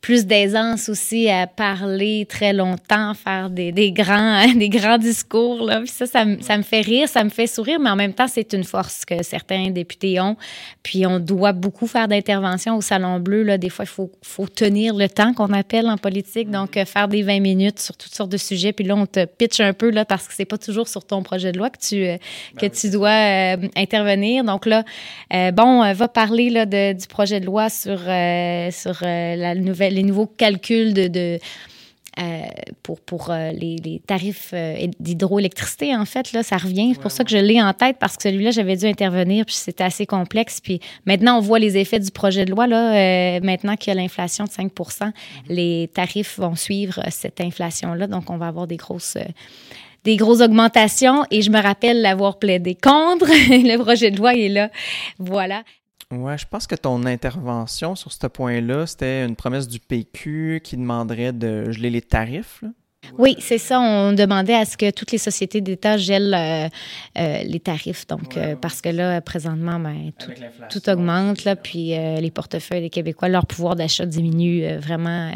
plus 0.00 0.26
d'aisance 0.26 0.88
aussi 0.88 1.28
à 1.28 1.46
parler 1.46 2.24
très 2.28 2.52
longtemps, 2.52 3.14
faire 3.14 3.50
des, 3.50 3.72
des 3.72 3.90
grands, 3.90 4.46
des 4.54 4.68
grands 4.68 4.98
discours. 4.98 5.64
Là. 5.64 5.80
Puis 5.80 5.88
ça, 5.88 6.06
ça, 6.06 6.24
ça, 6.40 6.56
me 6.56 6.62
fait 6.62 6.80
rire, 6.80 7.08
ça 7.08 7.24
me 7.24 7.30
fait 7.30 7.46
sourire, 7.46 7.80
mais 7.80 7.90
en 7.90 7.96
même 7.96 8.12
temps, 8.12 8.28
c'est 8.28 8.52
une 8.52 8.64
force 8.64 9.04
que 9.04 9.22
certains 9.22 9.70
députés 9.70 10.20
ont. 10.20 10.36
Puis 10.82 11.04
on 11.04 11.18
doit 11.18 11.52
beaucoup 11.52 11.86
faire 11.86 12.06
d'interventions 12.06 12.76
au 12.76 12.80
Salon 12.80 13.18
Bleu. 13.18 13.42
Là. 13.42 13.58
Des 13.58 13.70
fois, 13.70 13.84
il 13.84 13.88
faut, 13.88 14.10
faut 14.22 14.46
tenir 14.46 14.94
le 14.94 15.08
temps 15.08 15.34
qu'on 15.34 15.52
appelle 15.52 15.88
en 15.88 15.98
politique. 15.98 16.50
Donc, 16.50 16.76
euh, 16.76 16.84
faire 16.84 17.08
des 17.08 17.22
20 17.22 17.40
minutes 17.40 17.80
sur 17.80 17.96
toutes 17.96 18.14
sortes 18.14 18.30
de 18.30 18.36
sujets. 18.36 18.72
Puis 18.72 18.84
là, 18.84 18.94
on 18.94 19.06
te 19.06 19.24
pitch 19.24 19.60
un 19.60 19.72
peu 19.72 19.90
là, 19.90 20.04
parce 20.04 20.28
que 20.28 20.34
c'est 20.34 20.44
pas 20.44 20.58
toujours 20.58 20.88
sur 20.88 21.04
ton 21.04 21.22
projet 21.22 21.50
de 21.50 21.58
loi 21.58 21.70
que 21.70 21.78
tu, 21.78 22.04
euh, 22.04 22.16
que 22.56 22.66
ben 22.66 22.70
tu 22.70 22.90
dois 22.90 23.10
euh, 23.10 23.56
intervenir. 23.76 24.44
Donc 24.44 24.64
là, 24.64 24.84
bon, 25.52 25.92
va 25.92 26.08
parler 26.08 26.50
là, 26.50 26.66
de, 26.66 26.92
du 26.92 27.06
projet 27.08 27.40
de 27.40 27.46
loi 27.46 27.68
sur, 27.68 27.98
sur 27.98 28.98
la 29.02 29.54
nouvelle 29.54 29.87
les 29.90 30.02
nouveaux 30.02 30.26
calculs 30.26 30.94
de, 30.94 31.38
euh, 32.18 32.42
pour, 32.82 32.98
pour 33.00 33.30
euh, 33.30 33.52
les, 33.52 34.02
tarifs 34.04 34.50
euh, 34.52 34.88
d'hydroélectricité, 34.98 35.94
en 35.94 36.04
fait, 36.04 36.32
là, 36.32 36.42
ça 36.42 36.56
revient. 36.56 36.92
C'est 36.94 37.00
pour 37.00 37.12
ça 37.12 37.22
que 37.22 37.30
je 37.30 37.36
l'ai 37.36 37.62
en 37.62 37.72
tête, 37.72 37.98
parce 38.00 38.16
que 38.16 38.24
celui-là, 38.24 38.50
j'avais 38.50 38.76
dû 38.76 38.86
intervenir, 38.86 39.44
puis 39.44 39.54
c'était 39.54 39.84
assez 39.84 40.04
complexe. 40.04 40.60
Puis 40.60 40.80
maintenant, 41.06 41.38
on 41.38 41.40
voit 41.40 41.60
les 41.60 41.76
effets 41.76 42.00
du 42.00 42.10
projet 42.10 42.44
de 42.44 42.50
loi. 42.50 42.66
Là, 42.66 43.38
maintenant 43.40 43.76
qu'il 43.76 43.94
y 43.94 43.96
a 43.96 44.00
l'inflation 44.00 44.44
de 44.44 44.50
5 44.50 44.72
mm-hmm. 44.72 45.12
les 45.48 45.90
tarifs 45.94 46.40
vont 46.40 46.56
suivre 46.56 47.00
cette 47.10 47.40
inflation-là. 47.40 48.08
Donc, 48.08 48.30
on 48.30 48.36
va 48.36 48.48
avoir 48.48 48.66
des 48.66 48.76
grosses 48.78 49.16
des 50.04 50.16
grosses 50.16 50.40
augmentations 50.40 51.24
et 51.30 51.42
je 51.42 51.50
me 51.50 51.60
rappelle 51.60 52.00
l'avoir 52.00 52.38
plaidé 52.38 52.74
contre. 52.74 53.26
le 53.28 53.76
projet 53.76 54.10
de 54.10 54.16
loi 54.16 54.34
est 54.34 54.48
là. 54.48 54.70
Voilà. 55.18 55.62
Ouais, 56.10 56.38
je 56.38 56.46
pense 56.46 56.66
que 56.66 56.74
ton 56.74 57.04
intervention 57.04 57.94
sur 57.94 58.12
ce 58.12 58.26
point-là, 58.26 58.86
c'était 58.86 59.26
une 59.26 59.36
promesse 59.36 59.68
du 59.68 59.78
PQ 59.78 60.62
qui 60.64 60.76
demanderait 60.76 61.34
de 61.34 61.70
geler 61.70 61.90
les 61.90 62.00
tarifs. 62.00 62.64
Oui, 63.16 63.36
c'est 63.40 63.58
ça. 63.58 63.80
On 63.80 64.12
demandait 64.12 64.54
à 64.54 64.64
ce 64.64 64.76
que 64.76 64.90
toutes 64.90 65.12
les 65.12 65.18
sociétés 65.18 65.60
d'État 65.60 65.96
gèlent 65.96 66.34
euh, 66.34 66.68
euh, 67.18 67.42
les 67.42 67.60
tarifs. 67.60 68.06
Donc, 68.06 68.36
euh, 68.36 68.56
parce 68.56 68.80
que 68.80 68.88
là, 68.88 69.20
présentement, 69.20 69.78
ben, 69.78 70.12
tout, 70.70 70.90
augmente. 70.90 71.44
Là, 71.44 71.56
puis 71.56 71.88
les 71.88 72.30
portefeuilles 72.30 72.82
des 72.82 72.90
Québécois, 72.90 73.28
leur 73.28 73.46
pouvoir 73.46 73.76
d'achat 73.76 74.06
diminue 74.06 74.76
vraiment 74.76 75.32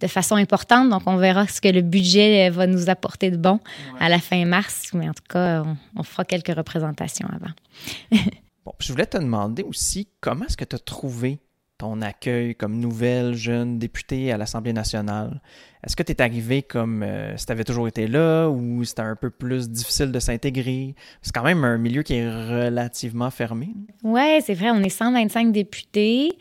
de 0.00 0.06
façon 0.06 0.36
importante. 0.36 0.88
Donc, 0.88 1.02
on 1.06 1.16
verra 1.16 1.46
ce 1.46 1.60
que 1.60 1.68
le 1.68 1.82
budget 1.82 2.48
va 2.50 2.66
nous 2.66 2.88
apporter 2.90 3.30
de 3.30 3.36
bon 3.36 3.60
à 3.98 4.08
la 4.08 4.18
fin 4.18 4.44
mars. 4.44 4.90
Mais 4.94 5.08
en 5.08 5.14
tout 5.14 5.24
cas, 5.28 5.62
on, 5.62 5.76
on 5.96 6.02
fera 6.02 6.24
quelques 6.24 6.54
représentations 6.54 7.28
avant. 7.28 8.20
bon, 8.70 8.76
je 8.78 8.92
voulais 8.92 9.06
te 9.06 9.18
demander 9.18 9.62
aussi 9.62 10.08
comment 10.20 10.44
est-ce 10.46 10.56
que 10.56 10.64
tu 10.64 10.76
as 10.76 10.78
trouvé 10.78 11.40
ton 11.78 12.02
accueil 12.02 12.54
comme 12.54 12.78
nouvelle 12.78 13.34
jeune 13.34 13.78
députée 13.78 14.30
à 14.32 14.36
l'Assemblée 14.36 14.74
nationale? 14.74 15.40
Est-ce 15.82 15.96
que 15.96 16.02
tu 16.02 16.12
es 16.12 16.20
arrivé 16.20 16.60
comme 16.62 17.02
euh, 17.02 17.34
si 17.38 17.46
tu 17.46 17.52
avais 17.52 17.64
toujours 17.64 17.88
été 17.88 18.06
là 18.06 18.48
ou 18.50 18.84
c'était 18.84 19.00
un 19.00 19.16
peu 19.16 19.30
plus 19.30 19.70
difficile 19.70 20.12
de 20.12 20.20
s'intégrer? 20.20 20.94
C'est 21.22 21.34
quand 21.34 21.42
même 21.42 21.64
un 21.64 21.78
milieu 21.78 22.02
qui 22.02 22.16
est 22.16 22.28
relativement 22.28 23.30
fermé. 23.30 23.70
Oui, 24.04 24.42
c'est 24.44 24.52
vrai, 24.52 24.70
on 24.70 24.82
est 24.82 24.90
125 24.90 25.52
députés. 25.52 26.32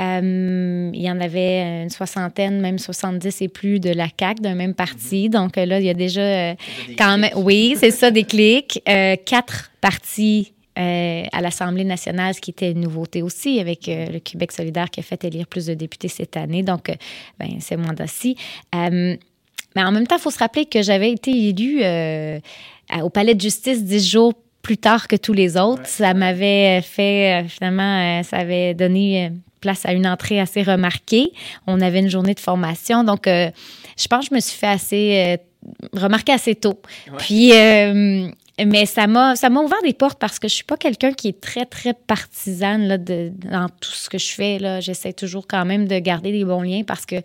Euh, 0.00 0.90
il 0.92 1.00
y 1.00 1.10
en 1.10 1.20
avait 1.20 1.84
une 1.84 1.90
soixantaine, 1.90 2.60
même 2.60 2.78
70 2.78 3.40
et 3.40 3.48
plus 3.48 3.78
de 3.78 3.90
la 3.90 4.08
CAQ, 4.18 4.42
d'un 4.42 4.56
même 4.56 4.74
parti. 4.74 5.28
Mm-hmm. 5.28 5.30
Donc 5.30 5.56
là, 5.56 5.78
il 5.78 5.86
y 5.86 5.90
a 5.90 5.94
déjà 5.94 6.56
quand 6.98 7.18
même... 7.18 7.30
Oui, 7.36 7.76
c'est 7.78 7.92
ça, 7.92 8.10
des 8.10 8.24
clics. 8.24 8.82
quatre 9.24 9.70
partis 9.80 10.54
euh, 10.78 11.24
à 11.32 11.40
l'Assemblée 11.40 11.82
nationale, 11.82 12.34
ce 12.34 12.40
qui 12.40 12.50
était 12.50 12.70
une 12.70 12.82
nouveauté 12.82 13.20
aussi, 13.20 13.58
avec 13.58 13.88
euh, 13.88 14.06
le 14.06 14.20
Québec 14.20 14.52
solidaire 14.52 14.90
qui 14.90 15.00
a 15.00 15.02
fait 15.02 15.24
élire 15.24 15.48
plus 15.48 15.66
de 15.66 15.74
députés 15.74 16.06
cette 16.06 16.36
année. 16.36 16.62
Donc, 16.62 16.88
euh, 16.88 16.94
ben, 17.40 17.48
c'est 17.58 17.76
mandat-ci. 17.76 18.36
mais 18.72 19.18
en 19.76 19.90
même 19.90 20.06
temps, 20.06 20.16
il 20.16 20.22
faut 20.22 20.30
se 20.30 20.38
rappeler 20.38 20.66
que 20.66 20.82
j'avais 20.82 21.10
été 21.10 21.30
élue 21.30 21.82
au 23.02 23.10
Palais 23.10 23.34
de 23.34 23.40
justice 23.40 23.82
dix 23.82 24.08
jours 24.08 24.34
plus 24.62 24.76
tard 24.76 25.08
que 25.08 25.16
tous 25.16 25.32
les 25.32 25.56
autres. 25.56 25.86
Ça 25.86 26.14
m'avait 26.14 26.80
fait, 26.82 27.44
finalement, 27.48 28.22
ça 28.22 28.36
avait 28.36 28.74
donné 28.74 29.32
place 29.60 29.84
à 29.84 29.92
une 29.92 30.06
entrée 30.06 30.38
assez 30.40 30.62
remarquée. 30.62 31.32
On 31.66 31.80
avait 31.80 32.00
une 32.00 32.10
journée 32.10 32.34
de 32.34 32.40
formation. 32.40 33.02
Donc, 33.02 33.22
je 33.26 34.06
pense 34.08 34.28
que 34.28 34.30
je 34.30 34.34
me 34.34 34.40
suis 34.40 34.58
fait 34.58 34.66
assez 34.66 35.38
remarquer 35.92 36.32
assez 36.32 36.54
tôt. 36.54 36.80
Puis, 37.18 37.52
mais 38.66 38.86
ça 38.86 39.06
m'a 39.06 39.36
ça 39.36 39.50
m'a 39.50 39.60
ouvert 39.60 39.80
des 39.82 39.92
portes 39.92 40.18
parce 40.18 40.38
que 40.38 40.48
je 40.48 40.54
suis 40.54 40.64
pas 40.64 40.76
quelqu'un 40.76 41.12
qui 41.12 41.28
est 41.28 41.40
très 41.40 41.64
très 41.64 41.94
partisane 41.94 42.88
là, 42.88 42.98
de, 42.98 43.32
dans 43.50 43.68
tout 43.68 43.92
ce 43.92 44.08
que 44.08 44.18
je 44.18 44.32
fais 44.32 44.58
là. 44.58 44.80
J'essaie 44.80 45.12
toujours 45.12 45.46
quand 45.46 45.64
même 45.64 45.86
de 45.86 45.98
garder 45.98 46.32
des 46.32 46.44
bons 46.44 46.62
liens 46.62 46.82
parce 46.86 47.06
que 47.06 47.16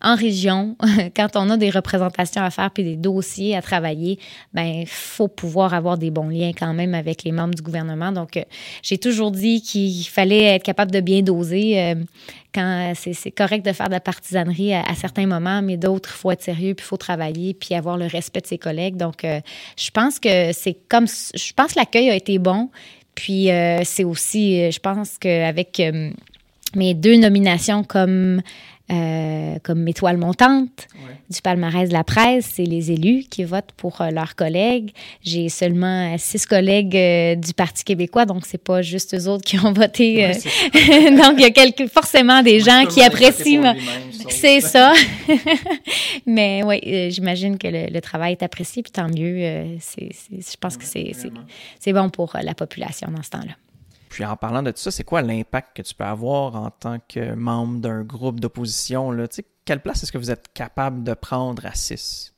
en 0.00 0.14
région 0.14 0.76
quand 1.16 1.36
on 1.36 1.50
a 1.50 1.56
des 1.56 1.70
représentations 1.70 2.42
à 2.42 2.50
faire 2.50 2.70
puis 2.70 2.84
des 2.84 2.96
dossiers 2.96 3.56
à 3.56 3.62
travailler 3.62 4.18
ben 4.54 4.84
faut 4.86 5.28
pouvoir 5.28 5.74
avoir 5.74 5.98
des 5.98 6.10
bons 6.10 6.28
liens 6.28 6.52
quand 6.58 6.72
même 6.74 6.94
avec 6.94 7.24
les 7.24 7.32
membres 7.32 7.54
du 7.54 7.62
gouvernement. 7.62 8.12
Donc 8.12 8.36
euh, 8.36 8.42
j'ai 8.82 8.98
toujours 8.98 9.30
dit 9.30 9.62
qu'il 9.62 10.06
fallait 10.06 10.44
être 10.44 10.64
capable 10.64 10.90
de 10.90 11.00
bien 11.00 11.22
doser 11.22 11.80
euh, 11.80 11.94
quand 12.54 12.92
c'est 12.94 13.30
correct 13.30 13.64
de 13.64 13.72
faire 13.72 13.86
de 13.86 13.92
la 13.92 14.00
partisanerie 14.00 14.74
à, 14.74 14.94
certains 14.94 15.26
moments, 15.26 15.62
mais 15.62 15.76
d'autres, 15.76 16.10
il 16.14 16.18
faut 16.18 16.30
être 16.30 16.42
sérieux, 16.42 16.74
puis 16.74 16.84
il 16.84 16.88
faut 16.88 16.96
travailler, 16.96 17.54
puis 17.54 17.74
avoir 17.74 17.96
le 17.96 18.06
respect 18.06 18.40
de 18.40 18.46
ses 18.46 18.58
collègues. 18.58 18.96
Donc, 18.96 19.24
euh, 19.24 19.40
je 19.76 19.90
pense 19.90 20.18
que 20.18 20.52
c'est 20.52 20.76
comme... 20.88 21.06
Je 21.06 21.52
pense 21.52 21.74
que 21.74 21.78
l'accueil 21.78 22.10
a 22.10 22.14
été 22.14 22.38
bon. 22.38 22.70
Puis, 23.14 23.50
euh, 23.50 23.82
c'est 23.84 24.04
aussi, 24.04 24.60
euh, 24.60 24.70
je 24.70 24.78
pense 24.78 25.18
qu'avec 25.18 25.82
mes 26.74 26.94
deux 26.94 27.16
nominations 27.16 27.84
comme 27.84 28.42
euh, 28.90 29.58
comme 29.64 29.86
étoile 29.86 30.16
montante 30.16 30.88
du 31.28 31.42
palmarès 31.42 31.90
de 31.90 31.92
la 31.92 32.04
presse, 32.04 32.52
c'est 32.54 32.64
les 32.64 32.90
élus 32.90 33.24
qui 33.28 33.44
votent 33.44 33.72
pour 33.76 34.00
euh, 34.00 34.10
leurs 34.10 34.34
collègues. 34.34 34.92
J'ai 35.22 35.50
seulement 35.50 36.16
six 36.16 36.46
collègues 36.46 36.96
euh, 36.96 37.34
du 37.34 37.52
Parti 37.52 37.84
québécois, 37.84 38.24
donc 38.24 38.46
c'est 38.46 38.62
pas 38.62 38.80
juste 38.80 39.14
eux 39.14 39.28
autres 39.28 39.44
qui 39.44 39.58
ont 39.58 39.72
voté. 39.72 40.28
donc 40.72 41.34
il 41.36 41.40
y 41.40 41.44
a 41.44 41.50
quelques, 41.50 41.86
forcément 41.88 42.42
des 42.42 42.60
gens 42.60 42.86
qui 42.86 43.02
apprécient. 43.02 43.74
C'est 44.30 44.62
ça. 44.62 44.94
Mais 46.26 46.62
oui, 46.64 47.10
j'imagine 47.10 47.58
que 47.58 47.68
le, 47.68 48.00
travail 48.00 48.32
est 48.32 48.42
apprécié, 48.42 48.82
puis 48.82 48.92
tant 48.92 49.08
mieux. 49.08 49.76
je 49.98 50.56
pense 50.58 50.78
que 50.78 50.84
c'est 50.84 51.92
bon 51.92 52.08
pour 52.08 52.36
la 52.42 52.54
population 52.54 53.10
dans 53.10 53.22
ce 53.22 53.30
temps-là. 53.30 53.52
Puis 54.08 54.24
en 54.24 54.36
parlant 54.36 54.62
de 54.62 54.70
tout 54.70 54.78
ça, 54.78 54.90
c'est 54.90 55.04
quoi 55.04 55.22
l'impact 55.22 55.76
que 55.76 55.82
tu 55.82 55.94
peux 55.94 56.04
avoir 56.04 56.56
en 56.56 56.70
tant 56.70 56.98
que 57.08 57.34
membre 57.34 57.80
d'un 57.80 58.02
groupe 58.02 58.40
d'opposition? 58.40 59.16
Quelle 59.64 59.80
place 59.80 60.02
est-ce 60.02 60.12
que 60.12 60.18
vous 60.18 60.30
êtes 60.30 60.52
capable 60.52 61.04
de 61.04 61.14
prendre 61.14 61.64
à 61.66 61.74
six? 61.74 62.34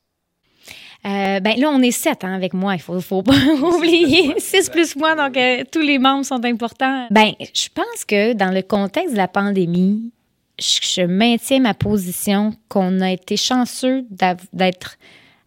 Euh, 1.07 1.41
ben 1.41 1.59
là, 1.59 1.71
on 1.71 1.81
est 1.81 1.93
sept 1.93 2.25
hein, 2.25 2.35
avec 2.35 2.53
moi. 2.53 2.75
Il 2.75 2.81
faut, 2.81 3.01
faut 3.01 3.23
pas 3.23 3.33
oublier. 3.63 4.39
Six 4.39 4.69
plus 4.69 4.97
moi, 4.97 5.15
donc 5.15 5.37
euh, 5.37 5.65
tous 5.71 5.81
les 5.81 5.99
membres 5.99 6.27
sont 6.27 6.45
importants. 6.45 7.07
Ben, 7.11 7.33
je 7.41 7.69
pense 7.75 8.05
que 8.07 8.35
dans 8.35 8.51
le 8.53 8.63
contexte 8.63 9.13
de 9.13 9.17
la 9.17 9.29
pandémie, 9.29 10.13
je 10.59 11.03
maintiens 11.03 11.61
ma 11.61 11.73
position 11.73 12.53
qu'on 12.69 13.01
a 13.01 13.11
été 13.11 13.37
chanceux 13.37 14.05
d'être 14.53 14.99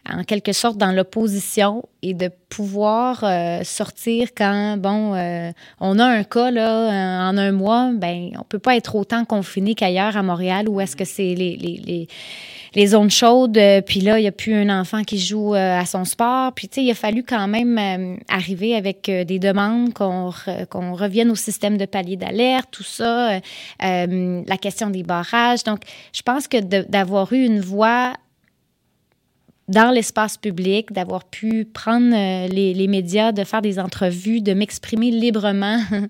en 0.10 0.24
quelque 0.24 0.51
sorte 0.51 0.77
dans 0.77 0.91
l'opposition 0.91 1.83
et 2.01 2.13
de 2.13 2.29
pouvoir 2.50 3.24
euh, 3.24 3.63
sortir 3.63 4.29
quand, 4.36 4.75
bon, 4.77 5.15
euh, 5.15 5.51
on 5.79 5.98
a 5.98 6.05
un 6.05 6.24
cas, 6.24 6.51
là, 6.51 7.29
en 7.29 7.38
un 7.38 7.51
mois, 7.53 7.91
ben 7.93 8.31
on 8.38 8.43
peut 8.43 8.60
pas 8.60 8.75
être 8.75 8.95
autant 8.95 9.24
confiné 9.24 9.75
qu'ailleurs 9.75 10.17
à 10.17 10.22
Montréal 10.22 10.67
où 10.67 10.81
est-ce 10.81 10.98
que 10.98 11.05
c'est 11.05 11.33
les, 11.36 11.55
les, 11.55 11.77
les, 11.77 12.07
les, 12.75 12.88
zones 12.88 13.10
chaudes, 13.10 13.57
euh, 13.57 13.81
puis 13.81 14.01
là, 14.01 14.19
il 14.19 14.24
n'y 14.24 14.27
a 14.27 14.33
plus 14.33 14.53
un 14.53 14.69
enfant 14.81 15.03
qui 15.03 15.17
joue 15.17 15.53
à 15.53 15.86
son 15.86 16.03
sport. 16.03 16.51
Puis, 16.51 16.67
tu 16.67 16.75
sais, 16.75 16.83
il 16.83 16.91
a 16.91 16.95
fallu 16.95 17.24
quand 17.24 17.48
même 17.48 18.17
arriver 18.27 18.75
avec 18.75 19.05
des 19.05 19.39
demandes, 19.39 19.93
qu'on 19.93 20.31
qu'on 20.69 20.93
revienne 20.95 21.31
au 21.31 21.36
système 21.36 21.77
de 21.77 21.86
palier 21.86 22.17
d'alerte, 22.17 22.67
tout 22.72 22.83
ça, 22.83 23.39
la 23.79 24.57
question 24.60 24.89
des 24.89 25.03
barrages. 25.03 25.63
Donc, 25.63 25.79
je 26.12 26.22
pense 26.22 26.48
que 26.48 26.57
d'avoir 26.57 27.31
eu 27.31 27.45
une 27.45 27.62
voix 27.62 28.13
dans 29.67 29.91
l'espace 29.91 30.38
public, 30.38 30.91
d'avoir 30.91 31.24
pu 31.24 31.65
prendre 31.65 32.13
euh, 32.13 32.48
les, 32.48 32.88
médias, 32.88 33.32
de 33.32 33.43
faire 33.43 33.62
des 33.62 33.79
entrevues, 33.79 34.41
de 34.41 34.53
m'exprimer 34.53 35.10
librement 35.10 35.77
euh, 35.91 36.05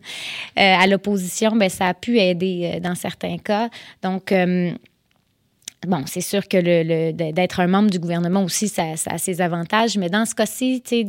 à 0.55 0.87
l'opposition, 0.87 1.55
ben 1.55 1.69
ça 1.69 1.87
a 1.87 1.93
pu 1.93 2.19
aider 2.19 2.73
euh, 2.75 2.79
dans 2.79 2.95
certains 2.95 3.37
cas. 3.37 3.69
Donc, 4.01 4.33
bon, 5.87 6.03
c'est 6.07 6.21
sûr 6.21 6.47
que 6.47 6.57
le, 6.57 7.11
d'être 7.11 7.59
un 7.59 7.67
membre 7.67 7.91
du 7.91 7.99
gouvernement 7.99 8.43
aussi, 8.43 8.67
ça, 8.67 8.95
ça, 8.95 9.11
a 9.11 9.17
ses 9.17 9.39
avantages, 9.39 9.97
mais 9.97 10.09
dans 10.09 10.25
ce 10.25 10.33
cas-ci, 10.33 10.81
tu 10.83 10.95
sais, 10.95 11.07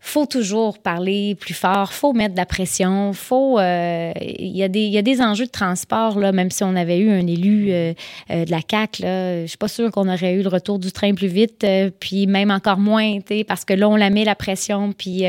faut 0.00 0.26
toujours 0.26 0.78
parler 0.78 1.34
plus 1.34 1.54
fort, 1.54 1.92
faut 1.92 2.12
mettre 2.12 2.34
de 2.34 2.38
la 2.38 2.46
pression, 2.46 3.12
faut 3.12 3.58
euh, 3.58 4.12
il 4.20 4.56
y 4.56 4.60
y 4.60 4.98
a 4.98 5.02
des 5.02 5.20
enjeux 5.20 5.46
de 5.46 5.50
transport 5.50 6.18
là, 6.18 6.30
même 6.30 6.50
si 6.50 6.62
on 6.62 6.76
avait 6.76 6.98
eu 6.98 7.10
un 7.10 7.26
élu 7.26 7.70
euh, 7.70 7.92
euh, 8.30 8.44
de 8.44 8.50
la 8.50 8.62
CAC 8.62 8.98
je 9.00 9.44
suis 9.46 9.58
pas 9.58 9.68
sûre 9.68 9.90
qu'on 9.90 10.08
aurait 10.08 10.34
eu 10.34 10.42
le 10.42 10.48
retour 10.48 10.78
du 10.78 10.92
train 10.92 11.14
plus 11.14 11.28
vite, 11.28 11.66
puis 12.00 12.26
même 12.26 12.50
encore 12.50 12.78
moins, 12.78 13.18
parce 13.46 13.64
que 13.64 13.74
là 13.74 13.88
on 13.88 13.96
la 13.96 14.10
met 14.10 14.24
la 14.24 14.34
pression, 14.34 14.92
puis 14.92 15.24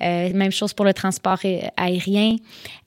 même 0.00 0.50
chose 0.50 0.72
pour 0.72 0.84
le 0.84 0.94
transport 0.94 1.38
aérien, 1.76 2.36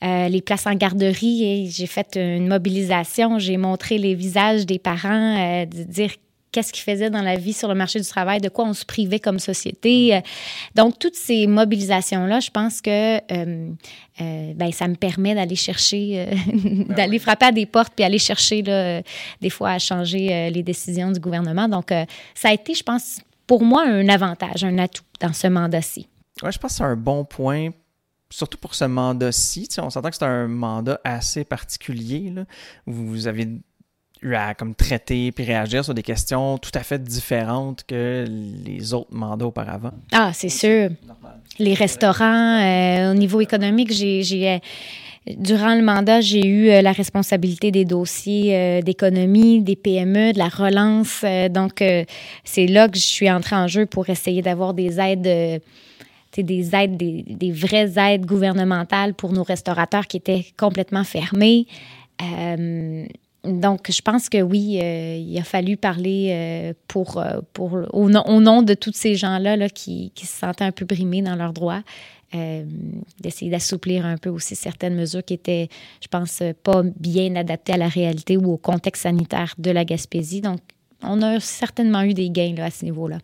les 0.01 0.41
places 0.41 0.67
en 0.67 0.73
garderie, 0.73 1.69
j'ai 1.71 1.87
fait 1.87 2.15
une 2.15 2.47
mobilisation, 2.47 3.39
j'ai 3.39 3.57
montré 3.57 3.97
les 3.97 4.15
visages 4.15 4.65
des 4.65 4.79
parents, 4.79 5.65
de 5.65 5.83
dire 5.83 6.11
qu'est-ce 6.51 6.73
qu'ils 6.73 6.83
faisaient 6.83 7.09
dans 7.09 7.21
la 7.21 7.35
vie 7.35 7.53
sur 7.53 7.67
le 7.67 7.75
marché 7.75 7.99
du 7.99 8.07
travail, 8.07 8.41
de 8.41 8.49
quoi 8.49 8.65
on 8.65 8.73
se 8.73 8.85
privait 8.85 9.19
comme 9.19 9.39
société. 9.39 10.15
Euh, 10.15 10.21
donc, 10.75 10.99
toutes 10.99 11.15
ces 11.15 11.47
mobilisations-là, 11.47 12.39
je 12.39 12.49
pense 12.49 12.81
que 12.81 13.17
euh, 13.17 13.71
euh, 14.21 14.53
ben, 14.55 14.71
ça 14.71 14.87
me 14.87 14.95
permet 14.95 15.35
d'aller 15.35 15.55
chercher, 15.55 16.27
ben 16.53 16.85
d'aller 16.95 17.19
frapper 17.19 17.47
à 17.47 17.51
des 17.51 17.65
portes 17.65 17.93
puis 17.95 18.03
aller 18.03 18.19
chercher, 18.19 18.61
là, 18.61 19.01
des 19.41 19.49
fois, 19.49 19.71
à 19.71 19.79
changer 19.79 20.49
les 20.49 20.63
décisions 20.63 21.11
du 21.11 21.19
gouvernement. 21.19 21.67
Donc, 21.67 21.89
ça 22.33 22.49
a 22.49 22.53
été, 22.53 22.73
je 22.73 22.83
pense, 22.83 23.19
pour 23.47 23.63
moi, 23.63 23.83
un 23.85 24.09
avantage, 24.09 24.63
un 24.63 24.77
atout 24.77 25.03
dans 25.19 25.33
ce 25.33 25.47
mandat-ci. 25.47 26.07
Oui, 26.43 26.51
je 26.51 26.57
pense 26.57 26.71
que 26.71 26.77
c'est 26.77 26.83
un 26.83 26.95
bon 26.95 27.25
point 27.25 27.69
surtout 28.31 28.57
pour 28.57 28.75
ce 28.75 28.85
mandat-ci, 28.85 29.67
on 29.79 29.89
s'entend 29.89 30.09
que 30.09 30.15
c'est 30.15 30.25
un 30.25 30.47
mandat 30.47 31.01
assez 31.03 31.43
particulier. 31.43 32.29
Là. 32.29 32.45
Vous 32.85 33.27
avez 33.27 33.47
eu 34.21 34.33
à 34.33 34.53
comme 34.53 34.75
traiter 34.75 35.31
puis 35.31 35.45
réagir 35.45 35.83
sur 35.83 35.93
des 35.93 36.03
questions 36.03 36.57
tout 36.57 36.71
à 36.73 36.83
fait 36.83 37.01
différentes 37.01 37.83
que 37.87 38.25
les 38.65 38.93
autres 38.93 39.13
mandats 39.13 39.45
auparavant. 39.45 39.91
Ah, 40.11 40.31
c'est 40.33 40.49
sûr. 40.49 40.89
Les 41.57 41.73
restaurants, 41.73 42.59
euh, 42.59 43.11
au 43.11 43.15
niveau 43.15 43.41
économique, 43.41 43.91
j'ai, 43.91 44.49
euh, 44.49 44.57
durant 45.37 45.75
le 45.75 45.81
mandat, 45.81 46.21
j'ai 46.21 46.45
eu 46.45 46.69
euh, 46.69 46.81
la 46.81 46.91
responsabilité 46.91 47.71
des 47.71 47.85
dossiers 47.85 48.81
d'économie, 48.81 49.61
des 49.61 49.75
PME, 49.75 50.33
de 50.33 50.37
la 50.37 50.47
relance. 50.47 51.23
donc, 51.49 51.83
c'est 52.43 52.67
là 52.67 52.87
que 52.87 52.97
je 52.97 53.03
suis 53.03 53.29
entrée 53.29 53.55
en 53.55 53.67
jeu 53.67 53.85
pour 53.85 54.09
essayer 54.09 54.41
d'avoir 54.41 54.73
des 54.73 54.99
aides 54.99 55.61
des 56.37 56.73
aides, 56.73 56.95
des, 56.95 57.25
des, 57.27 57.51
vraies 57.51 57.91
aides 57.97 58.25
gouvernementales 58.25 59.13
pour 59.13 59.33
nos 59.33 59.43
restaurateurs 59.43 60.07
qui 60.07 60.15
étaient 60.15 60.45
complètement 60.57 61.03
fermés. 61.03 61.67
Donc, 63.45 63.89
je 63.89 64.01
pense 64.01 64.27
que 64.27 64.41
oui, 64.41 64.79
euh, 64.81 65.15
il 65.15 65.37
a 65.37 65.43
fallu 65.43 65.77
parler 65.77 66.29
euh, 66.31 66.73
pour, 66.87 67.17
euh, 67.17 67.39
pour, 67.53 67.77
au, 67.93 68.09
nom, 68.09 68.61
de 68.63 68.73
tous 68.73 68.91
ces 68.93 69.15
gens-là 69.15 69.55
là, 69.55 69.69
qui, 69.69 70.11
qui, 70.13 70.25
se 70.25 70.39
sentaient 70.39 70.65
un 70.65 70.73
peu 70.73 70.85
brimés 70.85 71.21
dans 71.21 71.35
leurs 71.35 71.53
droits. 71.53 71.81
d'essayer 72.33 73.49
d'assouplir 73.49 74.05
un 74.05 74.17
peu 74.17 74.29
aussi 74.29 74.55
certaines 74.55 74.95
mesures 74.95 75.23
qui 75.23 75.33
étaient, 75.33 75.69
je 76.01 76.07
pense, 76.07 76.43
pas 76.63 76.83
bien 76.83 77.35
adaptées 77.35 77.73
à 77.73 77.77
la 77.77 77.87
réalité 77.87 78.37
ou 78.37 78.51
au 78.51 78.57
contexte 78.57 79.03
sanitaire 79.03 79.53
de 79.57 79.71
la 79.71 79.85
Gaspésie. 79.85 80.41
Donc, 80.41 80.59
on 81.01 81.21
a 81.21 81.39
certainement 81.39 82.03
eu 82.03 82.13
des 82.13 82.29
gains 82.29 82.55
à 82.57 82.69
ce 82.69 82.83
niveau-là. 82.85 83.19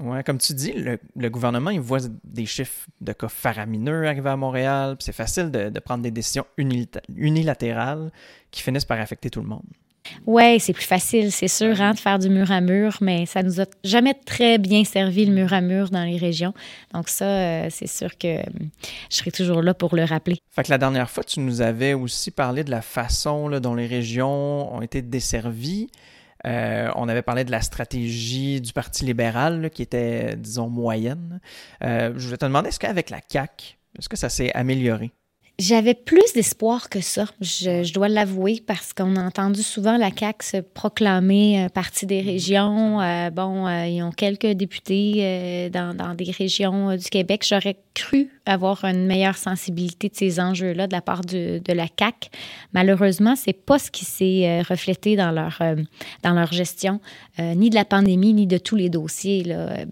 Ouais, 0.00 0.22
comme 0.22 0.38
tu 0.38 0.54
dis, 0.54 0.72
le, 0.72 1.28
gouvernement, 1.28 1.70
il 1.70 1.80
voit 1.80 2.00
des 2.24 2.46
chiffres 2.46 2.86
de 3.00 3.12
cas 3.12 3.28
faramineux 3.28 4.06
arriver 4.06 4.30
à 4.30 4.36
Montréal, 4.36 4.96
puis 4.96 5.04
c'est 5.04 5.12
facile 5.12 5.50
de, 5.50 5.78
prendre 5.80 6.02
des 6.02 6.10
décisions 6.10 6.46
unilatérales 6.56 8.10
qui 8.50 8.62
finissent 8.62 8.84
par 8.84 8.98
affecter 8.98 9.28
tout 9.28 9.40
le 9.40 9.48
monde. 9.48 9.64
Oui, 10.26 10.58
c'est 10.58 10.72
plus 10.72 10.84
facile, 10.84 11.30
c'est 11.30 11.48
sûr, 11.48 11.80
hein, 11.80 11.92
de 11.92 11.98
faire 11.98 12.18
du 12.18 12.30
mur 12.30 12.50
à 12.50 12.60
mur, 12.60 12.96
mais 13.00 13.26
ça 13.26 13.42
nous 13.42 13.60
a 13.60 13.66
jamais 13.84 14.14
très 14.14 14.58
bien 14.58 14.84
servi 14.84 15.26
le 15.26 15.32
mur 15.32 15.52
à 15.52 15.60
mur 15.60 15.90
dans 15.90 16.04
les 16.04 16.16
régions. 16.16 16.54
Donc 16.94 17.08
ça, 17.08 17.26
euh, 17.26 17.66
c'est 17.70 17.86
sûr 17.86 18.16
que 18.16 18.38
euh, 18.38 18.42
je 19.10 19.16
serai 19.16 19.30
toujours 19.30 19.62
là 19.62 19.74
pour 19.74 19.94
le 19.94 20.04
rappeler. 20.04 20.38
Fait 20.50 20.62
que 20.62 20.70
la 20.70 20.78
dernière 20.78 21.10
fois, 21.10 21.22
tu 21.22 21.40
nous 21.40 21.60
avais 21.60 21.94
aussi 21.94 22.30
parlé 22.30 22.64
de 22.64 22.70
la 22.70 22.82
façon 22.82 23.50
dont 23.60 23.74
les 23.74 23.86
régions 23.86 24.74
ont 24.74 24.82
été 24.82 25.02
desservies. 25.02 25.90
Euh, 26.46 26.90
on 26.96 27.08
avait 27.08 27.22
parlé 27.22 27.44
de 27.44 27.50
la 27.50 27.60
stratégie 27.60 28.60
du 28.60 28.72
Parti 28.72 29.04
libéral 29.04 29.70
qui 29.70 29.82
était, 29.82 30.36
disons, 30.36 30.68
moyenne. 30.68 31.40
Euh, 31.82 32.12
je 32.16 32.24
voulais 32.24 32.38
te 32.38 32.44
demander, 32.44 32.68
est-ce 32.68 32.80
qu'avec 32.80 33.10
la 33.10 33.20
CAQ, 33.26 33.78
est-ce 33.98 34.08
que 34.08 34.16
ça 34.16 34.28
s'est 34.28 34.52
amélioré? 34.52 35.12
J'avais 35.60 35.92
plus 35.92 36.32
d'espoir 36.34 36.88
que 36.88 37.02
ça, 37.02 37.26
je, 37.42 37.92
dois 37.92 38.08
l'avouer, 38.08 38.62
parce 38.66 38.94
qu'on 38.94 39.14
a 39.16 39.22
entendu 39.22 39.62
souvent 39.62 39.98
la 39.98 40.08
CAQ 40.10 40.42
se 40.42 40.56
proclamer 40.56 41.66
parti 41.74 42.06
des 42.06 42.22
régions. 42.22 42.98
Euh, 43.02 43.28
bon, 43.28 43.68
ils 43.68 44.02
ont 44.02 44.10
quelques 44.10 44.52
députés 44.52 45.68
dans, 45.70 45.94
dans, 45.94 46.14
des 46.14 46.30
régions 46.30 46.96
du 46.96 47.04
Québec. 47.10 47.44
J'aurais 47.46 47.76
cru 47.94 48.30
avoir 48.46 48.84
une 48.84 49.06
meilleure 49.06 49.36
sensibilité 49.36 50.08
de 50.08 50.16
ces 50.16 50.40
enjeux-là 50.40 50.86
de 50.86 50.92
la 50.92 51.00
part 51.00 51.20
de, 51.20 51.60
de 51.64 51.72
la 51.72 51.88
CAC. 51.88 52.30
Malheureusement, 52.72 53.36
c'est 53.36 53.52
pas 53.52 53.78
ce 53.78 53.90
qui 53.90 54.04
s'est 54.04 54.46
euh, 54.46 54.62
reflété 54.68 55.14
dans 55.16 55.30
leur, 55.30 55.58
euh, 55.60 55.76
dans 56.22 56.32
leur 56.32 56.52
gestion, 56.52 57.00
euh, 57.38 57.54
ni 57.54 57.70
de 57.70 57.74
la 57.74 57.84
pandémie, 57.84 58.32
ni 58.32 58.46
de 58.46 58.58
tous 58.58 58.76
les 58.76 58.88
dossiers. 58.88 59.44
Là. 59.44 59.84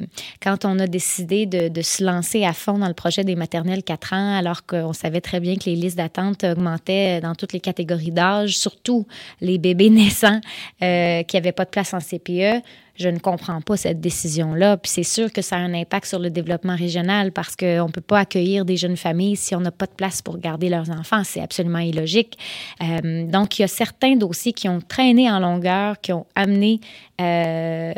Quand 0.43 0.65
on 0.65 0.79
a 0.79 0.87
décidé 0.87 1.47
de, 1.47 1.69
de, 1.69 1.83
se 1.83 2.03
lancer 2.03 2.45
à 2.45 2.53
fond 2.53 2.79
dans 2.79 2.89
le 2.89 2.95
projet 2.95 3.23
des 3.23 3.37
maternelles 3.37 3.83
4 3.83 4.13
ans, 4.13 4.37
alors 4.39 4.65
qu'on 4.67 4.93
savait 4.93 5.21
très 5.21 5.41
bien 5.41 5.57
les 5.65 5.77
listes 5.77 5.97
d'attente 5.97 6.45
augmentaient 6.45 7.21
dans 7.21 7.35
toutes 7.35 7.53
les 7.53 7.61
catégories 7.61 8.11
d'âge, 8.11 8.57
surtout 8.57 9.07
les 9.41 9.59
bébés 9.59 9.91
naissants 9.91 10.41
qui 10.81 11.37
n'avaient 11.37 11.53
pas 11.53 11.65
de 11.65 11.71
place 11.71 11.95
en 11.95 11.99
CPE, 11.99 12.63
je 12.99 13.09
ne 13.09 13.19
comprends 13.19 13.61
pas 13.61 13.77
cette 13.77 14.01
décision-là. 14.01 14.77
Puis 14.77 14.91
c'est 14.91 15.03
sûr 15.05 15.33
que 15.33 15.41
ça 15.41 15.57
a 15.57 15.61
un 15.61 15.73
impact 15.73 16.07
sur 16.07 16.19
le 16.19 16.31
développement 16.31 16.75
régional 16.75 17.31
parce 17.31 17.55
qu'on 17.55 17.87
ne 17.87 17.93
peut 17.93 18.01
pas 18.01 18.19
accueillir 18.19 18.65
des 18.65 18.77
jeunes 18.77 18.97
familles 18.97 19.37
si 19.37 19.55
on 19.55 19.61
n'a 19.61 19.71
pas 19.71 19.87
de 19.87 19.93
place 19.93 20.21
pour 20.21 20.39
garder 20.39 20.69
leurs 20.69 20.91
enfants. 20.91 21.23
C'est 21.25 21.41
absolument 21.41 21.79
illogique. 21.79 22.37
Euh, 22.83 23.25
donc, 23.25 23.59
il 23.59 23.63
y 23.63 23.65
a 23.65 23.69
certains 23.69 24.17
dossiers 24.17 24.53
qui 24.53 24.69
ont 24.69 24.81
traîné 24.81 25.31
en 25.31 25.39
longueur, 25.39 26.01
qui 26.01 26.13
ont 26.13 26.27
amené, 26.35 26.81
euh, 27.21 27.93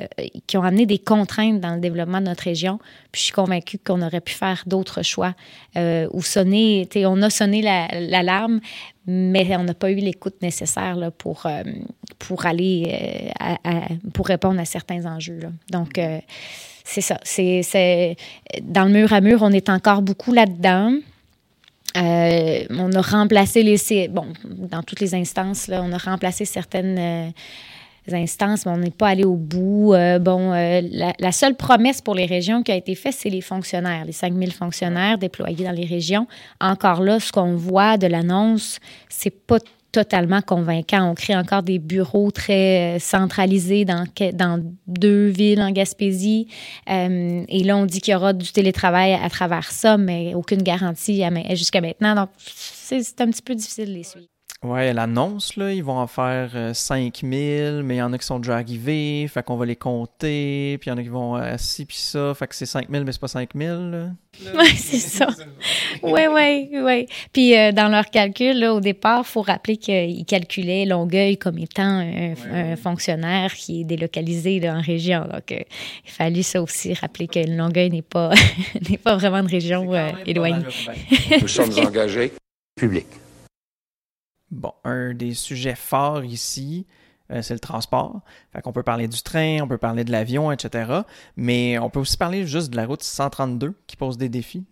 qui 0.47 0.59
ont 0.59 0.63
amené 0.63 0.85
des 0.85 0.99
contraintes 0.99 1.61
dans 1.61 1.75
le 1.75 1.81
développement 1.81 2.21
de 2.21 2.27
notre 2.27 2.45
région. 2.45 2.79
Puis 3.11 3.21
je 3.21 3.25
suis 3.27 3.33
convaincue 3.33 3.79
qu'on 3.79 4.03
aurait 4.03 4.21
pu 4.21 4.35
faire 4.35 4.65
d'autres 4.67 5.03
choix 5.03 5.35
euh, 5.77 6.09
ou 6.13 6.23
sonner, 6.23 6.87
on 6.97 7.23
a 7.23 7.31
sonné 7.31 7.63
l'alarme, 7.63 8.61
mais 9.13 9.57
on 9.57 9.65
n'a 9.65 9.75
pas 9.75 9.91
eu 9.91 9.97
l'écoute 9.97 10.41
nécessaire 10.41 10.95
là, 10.95 11.11
pour, 11.11 11.47
euh, 11.47 11.63
pour 12.19 12.47
aller 12.47 13.33
euh, 13.43 13.81
pour 14.15 14.27
répondre 14.27 14.61
à 14.61 14.65
certains 14.65 15.05
enjeux. 15.05 15.41
Donc, 15.71 15.99
euh, 15.99 16.21
c'est 16.85 17.01
ça. 17.01 17.19
Dans 18.63 18.85
le 18.85 18.91
mur 18.91 19.13
à 19.13 19.21
mur, 19.21 19.41
on 19.43 19.51
est 19.51 19.69
encore 19.69 20.03
beaucoup 20.03 20.33
là-dedans. 20.33 20.95
on 21.97 22.93
a 22.93 23.01
remplacé 23.01 23.63
les. 23.65 24.09
Bon, 24.09 24.27
dans 24.45 24.83
toutes 24.83 25.01
les 25.01 25.15
instances, 25.15 25.67
là, 25.67 25.83
on 25.85 25.93
a 25.93 25.99
remplacé 25.99 26.45
certaines 26.45 27.33
instances, 28.13 28.67
mais 28.67 28.73
on 28.73 28.79
n'est 28.79 28.91
pas 28.91 29.09
allé 29.09 29.25
au 29.25 29.37
bout. 29.37 29.95
Euh, 29.95 30.19
bon, 30.19 30.53
euh, 30.53 30.81
la, 31.19 31.33
seule 31.33 31.55
promesse 31.55 32.01
pour 32.01 32.15
les 32.15 32.27
régions 32.27 32.63
qui 32.63 32.73
a 32.73 32.77
été 32.77 32.95
faite, 32.95 33.15
c'est 33.17 33.31
les 33.31 33.41
fonctionnaires, 33.41 34.05
les 34.05 34.13
5000 34.13 34.53
fonctionnaires 34.53 35.19
déployés 35.19 35.65
dans 35.65 35.73
les 35.73 35.85
régions. 35.85 36.27
Encore 36.61 37.03
là, 37.03 37.21
ce 37.21 37.33
qu'on 37.33 37.57
voit 37.57 37.97
de 37.97 38.07
l'annonce, 38.07 38.79
c'est 39.09 39.31
pas 39.31 39.59
totalement 39.93 40.41
convaincant. 40.41 41.11
On 41.11 41.15
crée 41.15 41.37
encore 41.37 41.65
des 41.65 41.81
bureaux 41.81 42.31
très 42.31 42.97
euh, 42.97 42.99
centralisés 43.01 43.85
dans, 43.85 44.05
dans 44.35 44.63
deux 44.87 45.27
villes 45.27 45.61
en 45.61 45.73
Gaspésie. 45.73 46.47
et 46.87 47.63
là, 47.65 47.77
on 47.77 47.87
dit 47.87 48.01
qu'il 48.01 48.13
y 48.13 48.15
aura 48.15 48.33
du 48.33 48.53
télétravail 48.53 49.15
à 49.15 49.29
travers 49.29 49.71
ça, 49.71 49.97
mais 49.97 50.35
aucune 50.35 50.63
garantie 50.63 51.25
jusqu'à 51.51 51.81
maintenant. 51.81 52.15
Donc, 52.15 52.29
c'est 52.39 53.21
un 53.21 53.31
petit 53.31 53.43
peu 53.43 53.55
difficile 53.55 53.87
de 53.87 53.95
les 53.95 54.05
suivre. 54.05 54.27
Ouais, 54.63 54.93
l'annonce, 54.93 55.57
là, 55.57 55.73
ils 55.73 55.83
vont 55.83 55.97
en 55.97 56.07
faire 56.07 56.51
5000, 56.75 57.33
euh, 57.33 57.83
mais 57.83 57.95
il 57.95 57.99
y 57.99 58.03
en 58.03 58.13
a 58.13 58.19
qui 58.19 58.27
sont 58.27 58.41
déjà 58.41 58.57
arrivés, 58.57 59.27
fait 59.27 59.43
qu'on 59.43 59.57
va 59.57 59.65
les 59.65 59.75
compter, 59.75 60.77
puis 60.79 60.91
il 60.91 60.93
y 60.93 60.93
en 60.93 60.99
a 60.99 61.03
qui 61.03 61.09
vont 61.09 61.35
à 61.35 61.57
ci 61.57 61.87
puis 61.87 61.97
ça, 61.97 62.35
fait 62.35 62.47
que 62.47 62.55
c'est 62.55 62.67
5000, 62.67 63.05
mais 63.05 63.13
c'est 63.13 63.21
pas 63.21 63.29
5000. 63.29 64.15
Oui, 64.55 64.69
c'est 64.77 64.99
ça. 64.99 65.27
Oui, 66.03 66.21
oui, 66.31 66.71
oui. 66.73 67.07
Puis 67.33 67.57
euh, 67.59 67.73
dans 67.73 67.89
leur 67.89 68.07
calcul, 68.11 68.59
là, 68.59 68.73
au 68.75 68.81
départ, 68.81 69.25
il 69.27 69.29
faut 69.29 69.43
rappeler 69.43 69.77
qu'ils 69.77 70.25
calculaient 70.25 70.85
Longueuil 70.85 71.37
comme 71.37 71.59
étant 71.59 72.01
un, 72.53 72.77
fonctionnaire 72.77 73.53
qui 73.55 73.81
est 73.81 73.85
délocalisé 73.85 74.61
en 74.71 74.81
région. 74.81 75.23
Donc, 75.23 75.53
euh, 75.53 75.61
il 76.05 76.11
fallait 76.11 76.43
ça 76.43 76.63
aussi, 76.63 76.95
rappeler 76.95 77.29
que 77.29 77.41
Longueuil 77.41 77.91
n'est 77.91 78.03
pas, 78.03 78.31
n'est 78.89 78.99
pas 78.99 79.17
vraiment 79.17 79.39
une 79.39 79.51
région 79.51 79.91
éloignée. 80.27 80.67
Nous 81.41 81.49
sommes 81.49 81.73
engagés 81.79 82.33
publics. 82.77 83.07
Bon, 84.51 84.73
un 84.85 85.15
des 85.15 85.35
sujets 85.35 85.77
forts 85.77 86.25
ici, 86.25 86.87
euh, 87.31 87.43
c'est 87.43 87.55
le 87.55 87.61
transport. 87.61 88.21
Fait 88.53 88.63
peut 88.73 88.83
parler 88.83 89.07
du 89.07 89.23
train, 89.23 89.61
on 89.63 89.69
peut 89.69 89.79
parler 89.79 90.05
de 90.05 90.11
l'avion, 90.11 90.51
etc. 90.51 91.03
Mais 91.37 91.79
on 91.79 91.91
peut 91.91 92.01
aussi 92.01 92.17
parler 92.17 92.47
juste 92.47 92.71
de 92.71 92.77
la 92.77 92.87
route 92.87 93.03
132 93.03 93.75
qui 93.87 93.97
pose 93.97 94.19
des 94.19 94.29
défis. 94.29 94.65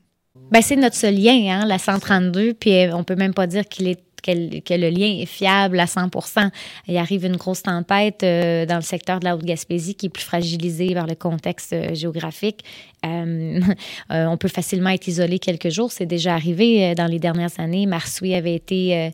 Ben, 0.51 0.63
c'est 0.63 0.77
notre 0.77 0.97
seul 0.97 1.17
lien, 1.17 1.61
hein, 1.61 1.67
la 1.67 1.79
132, 1.79 2.55
puis 2.55 2.75
euh, 2.75 2.97
on 2.97 3.05
peut 3.05 3.17
même 3.17 3.35
pas 3.35 3.47
dire 3.47 3.67
qu'il 3.67 3.89
est 3.89 4.03
que, 4.21 4.75
le 4.75 4.91
lien 4.91 5.21
est 5.21 5.27
fiable 5.27 5.79
à 5.79 5.85
100% 5.85 6.51
Il 6.89 6.97
arrive 6.97 7.25
une 7.25 7.37
grosse 7.37 7.63
tempête 7.63 8.23
euh, 8.23 8.67
dans 8.67 8.77
le 8.77 8.83
secteur 8.83 9.21
de 9.21 9.25
la 9.25 9.37
Haute-Gaspésie 9.37 9.95
qui 9.95 10.07
est 10.07 10.11
plus 10.11 10.25
fragilisé 10.25 10.93
par 10.95 11.07
le 11.07 11.15
contexte 11.15 11.95
géographique. 11.95 12.65
on 14.11 14.37
peut 14.37 14.49
facilement 14.49 14.91
être 14.91 15.07
isolé 15.09 15.39
quelques 15.39 15.71
jours. 15.71 15.93
C'est 15.93 16.07
déjà 16.07 16.35
arrivé 16.35 16.95
dans 16.95 17.07
les 17.07 17.19
dernières 17.19 17.59
années. 17.59 17.87
Marsoui 17.87 18.35
avait 18.35 18.55
été 18.55 19.13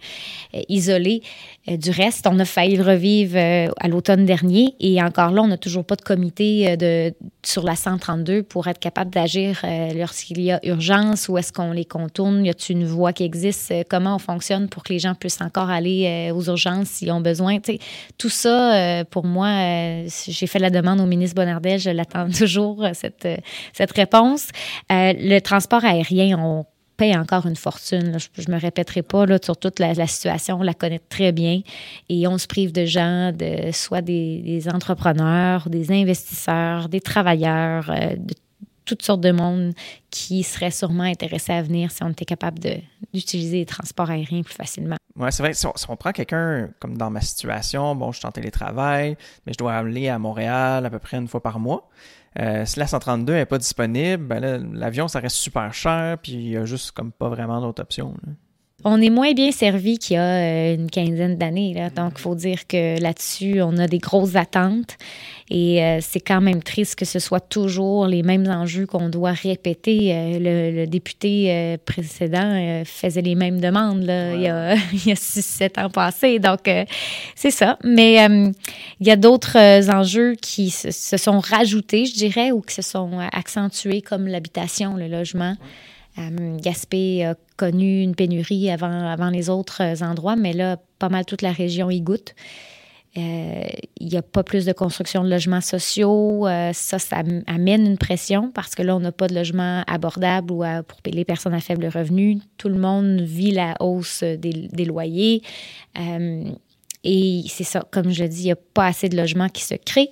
isolé. 0.68 1.22
Euh, 1.68 1.76
du 1.76 1.90
reste, 1.90 2.26
on 2.26 2.38
a 2.38 2.44
failli 2.44 2.76
le 2.76 2.84
revivre 2.84 3.36
euh, 3.36 3.68
à 3.80 3.88
l'automne 3.88 4.26
dernier 4.26 4.74
et 4.80 5.02
encore 5.02 5.30
là, 5.30 5.42
on 5.42 5.46
n'a 5.46 5.56
toujours 5.56 5.84
pas 5.84 5.96
de 5.96 6.02
comité 6.02 6.68
euh, 6.68 6.76
de, 6.76 7.14
sur 7.42 7.64
la 7.64 7.74
132 7.74 8.42
pour 8.42 8.68
être 8.68 8.78
capable 8.78 9.10
d'agir 9.10 9.62
lorsqu'il 9.94 10.40
y 10.40 10.50
a 10.50 10.60
urgence 10.64 11.28
ou 11.28 11.38
est-ce 11.38 11.52
qu'on 11.52 11.72
les 11.72 11.84
contourne? 11.84 12.44
Y 12.44 12.50
a-t-il 12.50 12.78
une 12.78 12.86
voie 12.86 13.12
qui 13.12 13.24
existe? 13.24 13.72
Comment 13.88 14.16
on 14.16 14.18
fonctionne 14.18 14.68
pour 14.68 14.82
que 14.82 14.92
les 14.92 14.98
gens 14.98 15.14
puissent 15.14 15.40
encore 15.40 15.70
aller 15.70 16.30
aux 16.34 16.44
urgences 16.44 16.88
s'ils 16.88 17.10
ont 17.12 17.20
besoin? 17.20 17.58
tout 18.18 18.28
ça, 18.28 19.04
pour 19.10 19.24
moi, 19.24 19.48
j'ai 20.26 20.46
fait 20.46 20.58
la 20.58 20.70
demande 20.70 21.00
au 21.00 21.06
ministre 21.06 21.36
Bonnardel, 21.36 21.78
je 21.78 21.90
l'attends 21.90 22.28
toujours, 22.38 22.84
cette, 22.92 23.28
cette 23.74 23.92
réponse. 23.92 24.48
le 24.90 25.38
transport 25.40 25.84
aérien, 25.84 26.38
on 26.38 26.64
paye 26.96 27.16
encore 27.16 27.46
une 27.46 27.56
fortune. 27.56 28.16
Je, 28.18 28.48
ne 28.48 28.54
me 28.54 28.60
répéterai 28.60 29.02
pas 29.02 29.26
là, 29.26 29.38
sur 29.42 29.56
toute 29.56 29.78
la, 29.78 29.94
situation, 30.06 30.58
on 30.60 30.62
la 30.62 30.74
connaît 30.74 31.00
très 31.08 31.32
bien. 31.32 31.60
Et 32.08 32.26
on 32.26 32.38
se 32.38 32.46
prive 32.46 32.72
de 32.72 32.84
gens, 32.84 33.32
de, 33.32 33.70
soit 33.72 34.02
des, 34.02 34.66
entrepreneurs, 34.72 35.68
des 35.68 35.92
investisseurs, 35.92 36.88
des 36.88 37.00
travailleurs, 37.00 37.90
euh, 37.90 38.16
de 38.16 38.34
toutes 38.84 39.02
sortes 39.02 39.22
de 39.22 39.32
monde 39.32 39.72
qui 40.10 40.42
seraient 40.42 40.70
sûrement 40.70 41.04
intéressés 41.04 41.52
à 41.52 41.62
venir 41.62 41.90
si 41.90 42.02
on 42.02 42.10
était 42.10 42.26
capable 42.26 42.58
d'utiliser 43.14 43.58
les 43.58 43.66
transports 43.66 44.10
aériens 44.10 44.42
plus 44.42 44.54
facilement. 44.54 44.96
Oui, 45.16 45.28
c'est 45.30 45.42
vrai. 45.42 45.54
Si 45.54 45.66
on, 45.88 45.96
prend 45.96 46.12
quelqu'un 46.12 46.68
comme 46.80 46.98
dans 46.98 47.08
ma 47.08 47.22
situation, 47.22 47.94
bon, 47.94 48.12
je 48.12 48.18
suis 48.18 48.26
en 48.26 48.32
télétravail, 48.32 49.16
mais 49.46 49.54
je 49.54 49.58
dois 49.58 49.74
aller 49.74 50.08
à 50.08 50.18
Montréal 50.18 50.84
à 50.84 50.90
peu 50.90 50.98
près 50.98 51.16
une 51.16 51.28
fois 51.28 51.42
par 51.42 51.58
mois. 51.58 51.88
Euh, 52.40 52.64
si 52.64 52.78
la 52.78 52.86
132 52.86 53.32
n'est 53.32 53.46
pas 53.46 53.58
disponible, 53.58 54.24
ben 54.24 54.40
l'avion, 54.72 55.06
ça 55.08 55.20
reste 55.20 55.36
super 55.36 55.72
cher, 55.72 56.18
puis 56.18 56.32
il 56.32 56.48
n'y 56.50 56.56
a 56.56 56.64
juste 56.64 56.92
comme 56.92 57.12
pas 57.12 57.28
vraiment 57.28 57.60
d'autres 57.60 57.82
options. 57.82 58.16
On 58.86 59.00
est 59.00 59.08
moins 59.08 59.32
bien 59.32 59.50
servi 59.50 59.98
qu'il 59.98 60.16
y 60.16 60.18
a 60.18 60.22
euh, 60.22 60.74
une 60.74 60.90
quinzaine 60.90 61.38
d'années. 61.38 61.74
Donc, 61.96 62.12
il 62.16 62.20
faut 62.20 62.34
dire 62.34 62.66
que 62.66 63.00
là-dessus, 63.00 63.62
on 63.62 63.78
a 63.78 63.86
des 63.86 63.98
grosses 63.98 64.36
attentes. 64.36 64.98
Et 65.48 65.82
euh, 65.82 65.98
c'est 66.02 66.20
quand 66.20 66.42
même 66.42 66.62
triste 66.62 66.94
que 66.94 67.06
ce 67.06 67.18
soit 67.18 67.40
toujours 67.40 68.06
les 68.06 68.22
mêmes 68.22 68.46
enjeux 68.46 68.84
qu'on 68.84 69.08
doit 69.08 69.32
répéter. 69.32 70.38
le, 70.38 70.84
député 70.84 71.78
précédent 71.86 72.82
faisait 72.84 73.22
les 73.22 73.34
mêmes 73.34 73.58
demandes 73.58 74.02
il 74.02 74.42
y 74.42 74.48
a, 74.48 74.74
il 74.92 75.06
y 75.06 75.12
a 75.12 75.16
six, 75.16 75.44
sept 75.44 75.78
ans 75.78 75.88
passés. 75.88 76.38
Donc, 76.38 76.70
c'est 77.34 77.50
ça. 77.50 77.78
Mais 77.84 78.26
il 79.00 79.06
y 79.06 79.10
a 79.10 79.16
d'autres 79.16 79.56
enjeux 79.90 80.34
qui 80.34 80.68
se, 80.68 81.16
sont 81.16 81.40
rajoutés, 81.40 82.04
je 82.04 82.14
dirais, 82.14 82.52
ou 82.52 82.60
qui 82.60 82.74
se 82.74 82.82
sont 82.82 83.18
accentués, 83.32 84.02
comme 84.02 84.28
l'habitation, 84.28 84.96
le 84.96 85.08
logement. 85.08 85.56
Gaspé 86.16 87.24
a 87.24 87.34
connu 87.56 88.02
une 88.02 88.14
pénurie 88.14 88.70
avant, 88.70 89.06
avant 89.06 89.30
les 89.30 89.50
autres 89.50 90.02
endroits, 90.02 90.36
mais 90.36 90.52
là, 90.52 90.78
pas 90.98 91.08
mal 91.08 91.24
toute 91.24 91.42
la 91.42 91.52
région 91.52 91.90
y 91.90 92.00
goûte. 92.00 92.34
Euh, 93.16 93.62
il 94.00 94.08
n'y 94.08 94.16
a 94.16 94.22
pas 94.22 94.42
plus 94.42 94.64
de 94.64 94.72
construction 94.72 95.22
de 95.22 95.30
logements 95.30 95.60
sociaux. 95.60 96.48
Euh, 96.48 96.72
ça, 96.72 96.98
ça 96.98 97.22
amène 97.46 97.86
une 97.86 97.98
pression 97.98 98.50
parce 98.52 98.74
que 98.74 98.82
là, 98.82 98.96
on 98.96 99.00
n'a 99.00 99.12
pas 99.12 99.28
de 99.28 99.34
logement 99.34 99.84
abordable 99.86 100.52
ou 100.52 100.64
pour 100.88 100.98
les 101.06 101.24
personnes 101.24 101.54
à 101.54 101.60
faible 101.60 101.86
revenu. 101.86 102.40
Tout 102.58 102.68
le 102.68 102.78
monde 102.78 103.20
vit 103.20 103.52
la 103.52 103.76
hausse 103.78 104.24
des, 104.24 104.84
loyers. 104.84 105.42
Euh, 105.98 106.50
et 107.04 107.44
c'est 107.48 107.64
ça, 107.64 107.86
comme 107.90 108.10
je 108.10 108.24
dis, 108.24 108.42
il 108.42 108.46
n'y 108.46 108.52
a 108.52 108.56
pas 108.56 108.86
assez 108.86 109.08
de 109.08 109.16
logements 109.16 109.48
qui 109.48 109.62
se 109.62 109.74
créent 109.74 110.10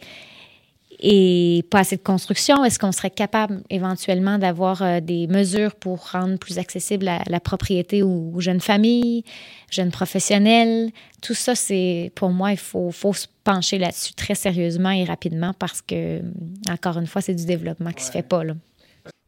et 1.04 1.64
pas 1.68 1.80
assez 1.80 1.96
de 1.96 2.02
construction. 2.02 2.64
Est-ce 2.64 2.78
qu'on 2.78 2.92
serait 2.92 3.10
capable 3.10 3.62
éventuellement 3.70 4.38
d'avoir 4.38 4.82
euh, 4.82 5.00
des 5.00 5.26
mesures 5.26 5.74
pour 5.74 6.12
rendre 6.12 6.38
plus 6.38 6.58
accessible 6.58 7.10
la, 7.26 7.40
propriété 7.40 8.04
aux, 8.04 8.32
jeunes 8.38 8.60
familles, 8.60 9.24
jeunes 9.68 9.90
professionnels? 9.90 10.92
Tout 11.20 11.34
ça, 11.34 11.56
c'est 11.56 12.12
pour 12.14 12.30
moi, 12.30 12.52
il 12.52 12.58
faut, 12.58 12.92
faut 12.92 13.12
se 13.12 13.26
pencher 13.42 13.78
là-dessus 13.78 14.14
très 14.14 14.36
sérieusement 14.36 14.90
et 14.90 15.02
rapidement 15.02 15.52
parce 15.58 15.82
que, 15.82 16.22
encore 16.70 16.96
une 16.98 17.08
fois, 17.08 17.20
c'est 17.20 17.34
du 17.34 17.46
développement 17.46 17.90
qui 17.90 18.04
ne 18.04 18.06
se 18.06 18.12
fait 18.12 18.22
pas. 18.22 18.44
Là. 18.44 18.54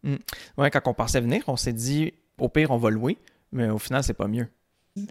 Mmh. 0.04 0.16
quand 0.56 0.82
on 0.86 0.94
pensait 0.94 1.20
venir, 1.20 1.42
on 1.48 1.56
s'est 1.56 1.72
dit, 1.72 2.14
au 2.38 2.48
pire, 2.48 2.70
on 2.70 2.76
va 2.76 2.90
louer, 2.90 3.18
mais 3.50 3.68
au 3.68 3.78
final, 3.78 4.04
c'est 4.04 4.14
pas 4.14 4.28
mieux. 4.28 4.46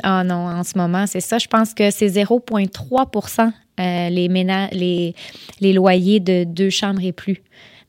Ah 0.02 0.24
non, 0.24 0.48
en 0.48 0.63
ce 0.63 0.78
moment, 0.78 1.06
c'est 1.08 1.22
ça. 1.22 1.38
Je 1.38 1.48
pense 1.48 1.74
que 1.74 1.91
c'est 1.91 2.08
0,3% 2.08 3.52
euh, 3.80 4.10
les, 4.10 4.28
les, 4.28 5.15
les 5.60 5.74
loyers 5.74 6.19
de 6.19 6.46
deux 6.46 6.69
chambres 6.69 7.04
et 7.04 7.12
plus. 7.12 7.43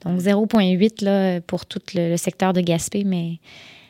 Donc 0.04 0.20
0,8 0.20 1.04
là, 1.04 1.40
pour 1.40 1.66
tout 1.66 1.80
le, 1.94 2.16
secteur 2.16 2.52
de 2.52 2.61
Gaspé, 2.61 3.04
mais 3.04 3.38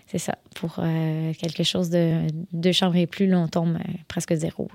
c'est 0.07 0.19
ça. 0.19 0.37
Pour 0.55 0.77
euh, 0.79 1.33
quelque 1.35 1.63
chose 1.63 1.91
de 1.91 2.27
deux 2.53 2.73
chambres 2.73 2.97
et 2.97 3.07
plus, 3.07 3.27
là, 3.27 3.39
on 3.39 3.49
tombe 3.49 3.77
euh, 3.77 3.93
presque 4.07 4.35
zéro. 4.35 4.69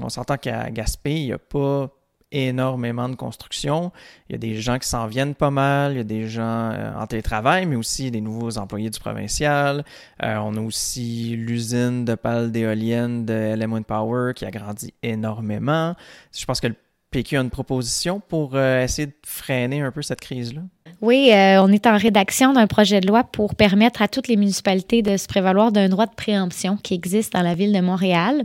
On 0.00 0.08
s'entend 0.08 0.36
qu'à 0.36 0.70
Gaspé, 0.70 1.14
il 1.14 1.26
n'y 1.26 1.32
a 1.32 1.38
pas 1.38 1.90
énormément 2.32 3.08
de 3.08 3.14
construction. 3.14 3.92
Il 4.28 4.32
y 4.32 4.34
a 4.34 4.38
des 4.38 4.60
gens 4.60 4.78
qui 4.78 4.88
s'en 4.88 5.06
viennent 5.06 5.34
pas 5.34 5.50
mal, 5.50 5.92
il 5.92 5.98
y 5.98 6.00
a 6.00 6.04
des 6.04 6.28
gens 6.28 6.70
euh, 6.72 6.92
en 6.94 7.06
télétravail, 7.06 7.66
mais 7.66 7.76
aussi 7.76 8.10
des 8.10 8.20
nouveaux 8.20 8.58
employés 8.58 8.90
du 8.90 8.98
provincial. 8.98 9.84
Euh, 10.22 10.36
on 10.38 10.56
a 10.56 10.60
aussi 10.60 11.36
l'usine 11.36 12.04
de 12.04 12.14
pales 12.14 12.50
d'éoliennes 12.50 13.24
de 13.24 13.54
LM 13.54 13.84
Power 13.84 14.32
qui 14.34 14.44
a 14.44 14.50
grandi 14.50 14.94
énormément. 15.02 15.94
Je 16.36 16.44
pense 16.44 16.60
que 16.60 16.68
le 16.68 16.76
PQ 17.10 17.36
a 17.36 17.40
une 17.40 17.50
proposition 17.50 18.20
pour 18.20 18.56
euh, 18.56 18.82
essayer 18.82 19.06
de 19.06 19.14
freiner 19.24 19.82
un 19.82 19.92
peu 19.92 20.02
cette 20.02 20.20
crise-là. 20.20 20.62
Oui, 21.02 21.30
euh, 21.32 21.60
on 21.60 21.72
est 21.72 21.88
en 21.88 21.96
rédaction 21.96 22.52
d'un 22.52 22.68
projet 22.68 23.00
de 23.00 23.08
loi 23.08 23.24
pour 23.24 23.56
permettre 23.56 24.02
à 24.02 24.08
toutes 24.08 24.28
les 24.28 24.36
municipalités 24.36 25.02
de 25.02 25.16
se 25.16 25.26
prévaloir 25.26 25.72
d'un 25.72 25.88
droit 25.88 26.06
de 26.06 26.14
préemption 26.14 26.76
qui 26.80 26.94
existe 26.94 27.32
dans 27.32 27.42
la 27.42 27.56
ville 27.56 27.72
de 27.72 27.80
Montréal. 27.80 28.44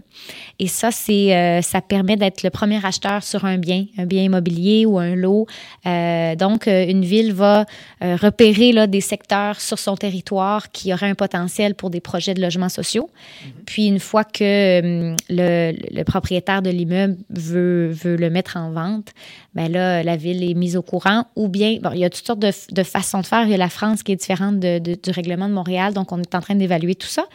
Et 0.57 0.67
ça, 0.67 0.89
c'est, 0.89 1.35
euh, 1.35 1.61
ça 1.61 1.81
permet 1.81 2.15
d'être 2.15 2.41
le 2.41 2.49
premier 2.49 2.83
acheteur 2.83 3.21
sur 3.21 3.45
un 3.45 3.59
bien, 3.59 3.85
un 3.99 4.07
bien 4.07 4.23
immobilier 4.23 4.87
ou 4.87 4.97
un 4.97 5.15
lot. 5.15 5.45
Euh, 5.85 6.35
donc, 6.35 6.65
une 6.65 7.05
ville 7.05 7.31
va 7.31 7.65
repérer 8.01 8.71
là, 8.71 8.87
des 8.87 9.01
secteurs 9.01 9.61
sur 9.61 9.77
son 9.77 9.95
territoire 9.95 10.71
qui 10.71 10.91
auraient 10.91 11.09
un 11.09 11.15
potentiel 11.15 11.75
pour 11.75 11.91
des 11.91 12.01
projets 12.01 12.33
de 12.33 12.41
logements 12.41 12.69
sociaux. 12.69 13.11
Mm-hmm. 13.11 13.51
Puis, 13.67 13.85
une 13.85 13.99
fois 13.99 14.23
que 14.23 15.15
le, 15.29 15.73
le, 15.91 16.03
propriétaire 16.03 16.63
de 16.63 16.71
l'immeuble 16.71 17.17
veut, 17.29 17.89
veut 17.89 18.15
le 18.15 18.31
mettre 18.31 18.57
en 18.57 18.71
vente, 18.71 19.13
ben 19.57 19.71
là, 19.71 20.03
la 20.03 20.17
ville 20.17 20.47
est 20.47 20.53
mise 20.53 20.77
au 20.77 20.83
courant. 20.83 21.25
Ou 21.35 21.47
bien, 21.47 21.79
bon, 21.81 21.89
il 21.91 21.99
y 21.99 22.05
a 22.05 22.11
toutes 22.11 22.27
sortes 22.27 22.39
de, 22.39 22.51
de 22.71 22.83
façons 22.83 23.21
de 23.21 23.25
faire. 23.25 23.41
Il 23.45 23.49
y 23.49 23.55
a 23.55 23.57
la 23.57 23.69
France 23.69 24.03
qui 24.03 24.11
est 24.11 24.15
différente 24.15 24.59
de, 24.59 24.77
du 24.77 25.09
règlement 25.09 25.49
de 25.49 25.53
Montréal, 25.55 25.95
donc 25.95 26.11
on 26.11 26.21
est 26.21 26.35
en 26.35 26.41
train 26.41 26.53
d'évaluer 26.53 26.93
tout 26.93 27.07
ça. 27.07 27.25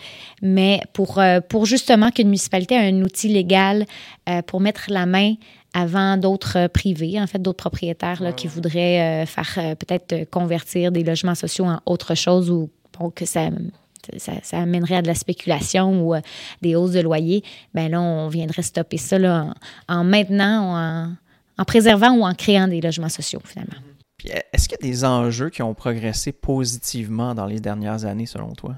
Mais 0.41 0.81
pour, 0.93 1.19
euh, 1.19 1.41
pour 1.41 1.67
justement 1.67 2.13
qu'une 2.13 2.29
municipalité 2.29 2.77
ait 2.77 2.93
un 2.93 3.03
outil 3.03 3.27
légal 3.27 3.87
euh, 4.29 4.41
pour 4.43 4.61
mettre 4.61 4.85
la 4.89 5.05
main 5.05 5.35
avant 5.75 6.17
d'autres 6.17 6.69
privés, 6.69 7.21
en 7.21 7.27
fait, 7.27 7.43
d'autres 7.43 7.57
propriétaires 7.57 8.23
là, 8.23 8.33
qui 8.33 8.47
voudraient 8.47 9.25
euh, 9.25 9.27
faire 9.27 9.75
peut-être 9.77 10.31
convertir 10.31 10.93
des 10.93 11.03
logements 11.03 11.35
sociaux 11.35 11.65
en 11.65 11.81
autre 11.87 12.15
chose 12.15 12.53
ou 12.53 12.71
que 13.17 13.27
ça 13.27 13.51
ça, 14.19 14.59
amènerait 14.59 14.97
à 14.97 15.03
de 15.03 15.07
la 15.07 15.15
spéculation 15.15 16.09
ou 16.09 16.15
des 16.61 16.75
hausses 16.75 16.91
de 16.91 17.01
loyer, 17.01 17.45
ben 17.73 17.89
là, 17.89 18.01
on 18.01 18.27
viendrait 18.27 18.63
stopper 18.63 18.97
ça 18.97 19.17
là, 19.17 19.55
en, 19.89 19.95
en 19.99 20.05
maintenant, 20.05 20.77
en, 20.77 21.13
en 21.59 21.65
préservant 21.65 22.13
ou 22.13 22.25
en 22.25 22.35
créant 22.35 22.69
des 22.69 22.81
logements 22.81 23.09
sociaux, 23.09 23.41
finalement. 23.45 23.77
Est-ce 24.25 24.69
qu'il 24.69 24.79
y 24.81 24.89
a 24.89 24.91
des 24.91 25.05
enjeux 25.05 25.51
qui 25.51 25.63
ont 25.63 25.75
progressé 25.75 26.33
positivement 26.33 27.35
dans 27.35 27.47
les 27.47 27.61
dernières 27.61 28.05
années, 28.05 28.27
selon 28.27 28.53
toi? 28.53 28.77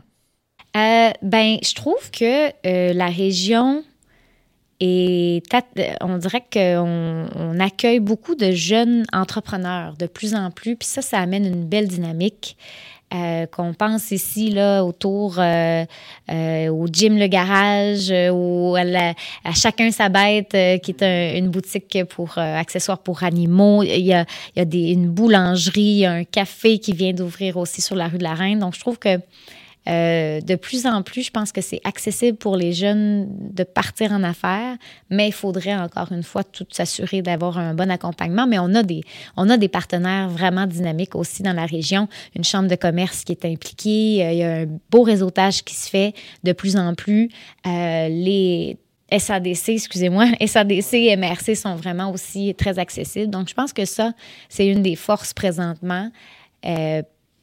Euh, 0.77 1.11
ben, 1.23 1.59
je 1.63 1.75
trouve 1.75 2.11
que 2.11 2.49
euh, 2.67 2.93
la 2.93 3.07
région 3.07 3.85
est. 4.81 5.43
On 6.01 6.19
dirait 6.19 6.45
qu'on 6.53 7.29
on 7.35 7.61
accueille 7.61 8.01
beaucoup 8.01 8.35
de 8.35 8.53
jeunes 8.53 9.05
entrepreneurs 9.13 9.97
de 9.97 10.07
plus 10.07 10.35
en 10.35 10.51
plus, 10.51 10.77
puis 10.77 10.89
ça, 10.89 11.03
ça 11.03 11.19
amène 11.19 11.47
une 11.47 11.65
belle 11.65 11.89
dynamique. 11.89 12.57
Euh, 13.15 13.47
qu'on 13.47 13.75
pense 13.75 14.11
ici 14.11 14.51
là 14.51 14.83
autour 14.83 15.37
euh, 15.39 15.85
euh, 16.33 16.69
au 16.69 16.89
gym 16.89 17.17
le 17.17 17.29
garage 17.29 18.13
ou 18.33 18.75
à, 18.75 19.53
chacun 19.55 19.93
sa 19.93 20.09
bête 20.09 20.57
qui 20.83 20.97
est 20.99 21.39
une 21.39 21.49
boutique 21.49 21.99
pour 22.09 22.39
accessoires 22.39 22.99
pour 22.99 23.23
animaux. 23.23 23.85
Il 23.85 24.01
y 24.01 24.13
a, 24.13 24.25
il 24.57 24.59
y 24.59 24.63
a 24.63 24.65
des, 24.65 24.93
une 24.93 25.11
boulangerie 25.11 26.07
un 26.07 26.25
café 26.25 26.79
qui 26.79 26.93
vient 26.93 27.13
d'ouvrir 27.13 27.57
aussi 27.57 27.83
sur 27.83 27.95
la 27.95 28.09
rue 28.09 28.19
de 28.19 28.25
la 28.25 28.35
Reine. 28.35 28.59
Donc 28.59 28.75
je 28.75 28.81
trouve 28.81 28.99
que 28.99 29.21
euh, 29.89 30.41
de 30.41 30.55
plus 30.55 30.87
en 30.87 31.03
plus, 31.03 31.25
je 31.25 31.31
pense 31.31 31.53
que 31.53 31.61
c'est 31.61 31.81
accessible 31.85 32.39
pour 32.39 32.57
les 32.57 32.73
jeunes 32.73 33.29
de 33.53 33.65
partir 33.65 34.13
en 34.13 34.23
affaires, 34.23 34.77
mais 35.11 35.29
il 35.29 35.33
faudrait 35.33 35.75
encore 35.75 36.11
une 36.13 36.23
fois 36.23 36.43
tout 36.43 36.67
s'assurer 36.71 37.23
d'avoir 37.23 37.59
un 37.59 37.75
bon 37.75 37.91
accompagnement. 37.91 38.47
Mais 38.47 38.59
on 38.59 38.75
a 38.75 38.83
des, 38.83 39.03
on 39.37 39.51
a 39.51 39.57
des 39.57 39.69
partenaires 39.69 40.29
vraiment 40.29 40.67
dynamiques 40.67 41.15
aussi 41.15 41.43
dans 41.43 41.53
la 41.53 41.67
région. 41.67 42.09
Une 42.35 42.45
chambre 42.45 42.69
de 42.69 42.77
commerce 42.77 43.25
qui 43.25 43.33
est 43.33 43.45
impliquée, 43.45 44.25
euh, 44.25 44.33
il 44.33 44.39
y 44.39 44.43
a 44.43 44.55
un 44.61 44.67
beau 44.91 45.03
réseautage 45.03 45.63
qui 45.65 45.75
se 45.75 45.91
fait 45.91 46.15
de 46.45 46.53
plus 46.53 46.77
en 46.77 46.95
plus. 46.95 47.29
Euh, 47.67 48.09
les 48.09 48.79
SADC, 49.17 49.69
excusez-moi, 49.69 50.29
SADC 50.47 50.95
et 50.95 51.17
MRC 51.17 51.55
sont 51.55 51.77
vraiment 51.77 52.11
aussi 52.11 52.55
très 52.55 52.79
accessibles. 52.79 53.31
Donc, 53.31 53.49
je 53.51 53.55
pense 53.55 53.75
que 53.75 53.85
ça, 53.85 54.13
c'est 54.49 54.67
une 54.67 54.83
des 54.83 54.97
forces 54.97 55.35
présentement. 55.35 56.11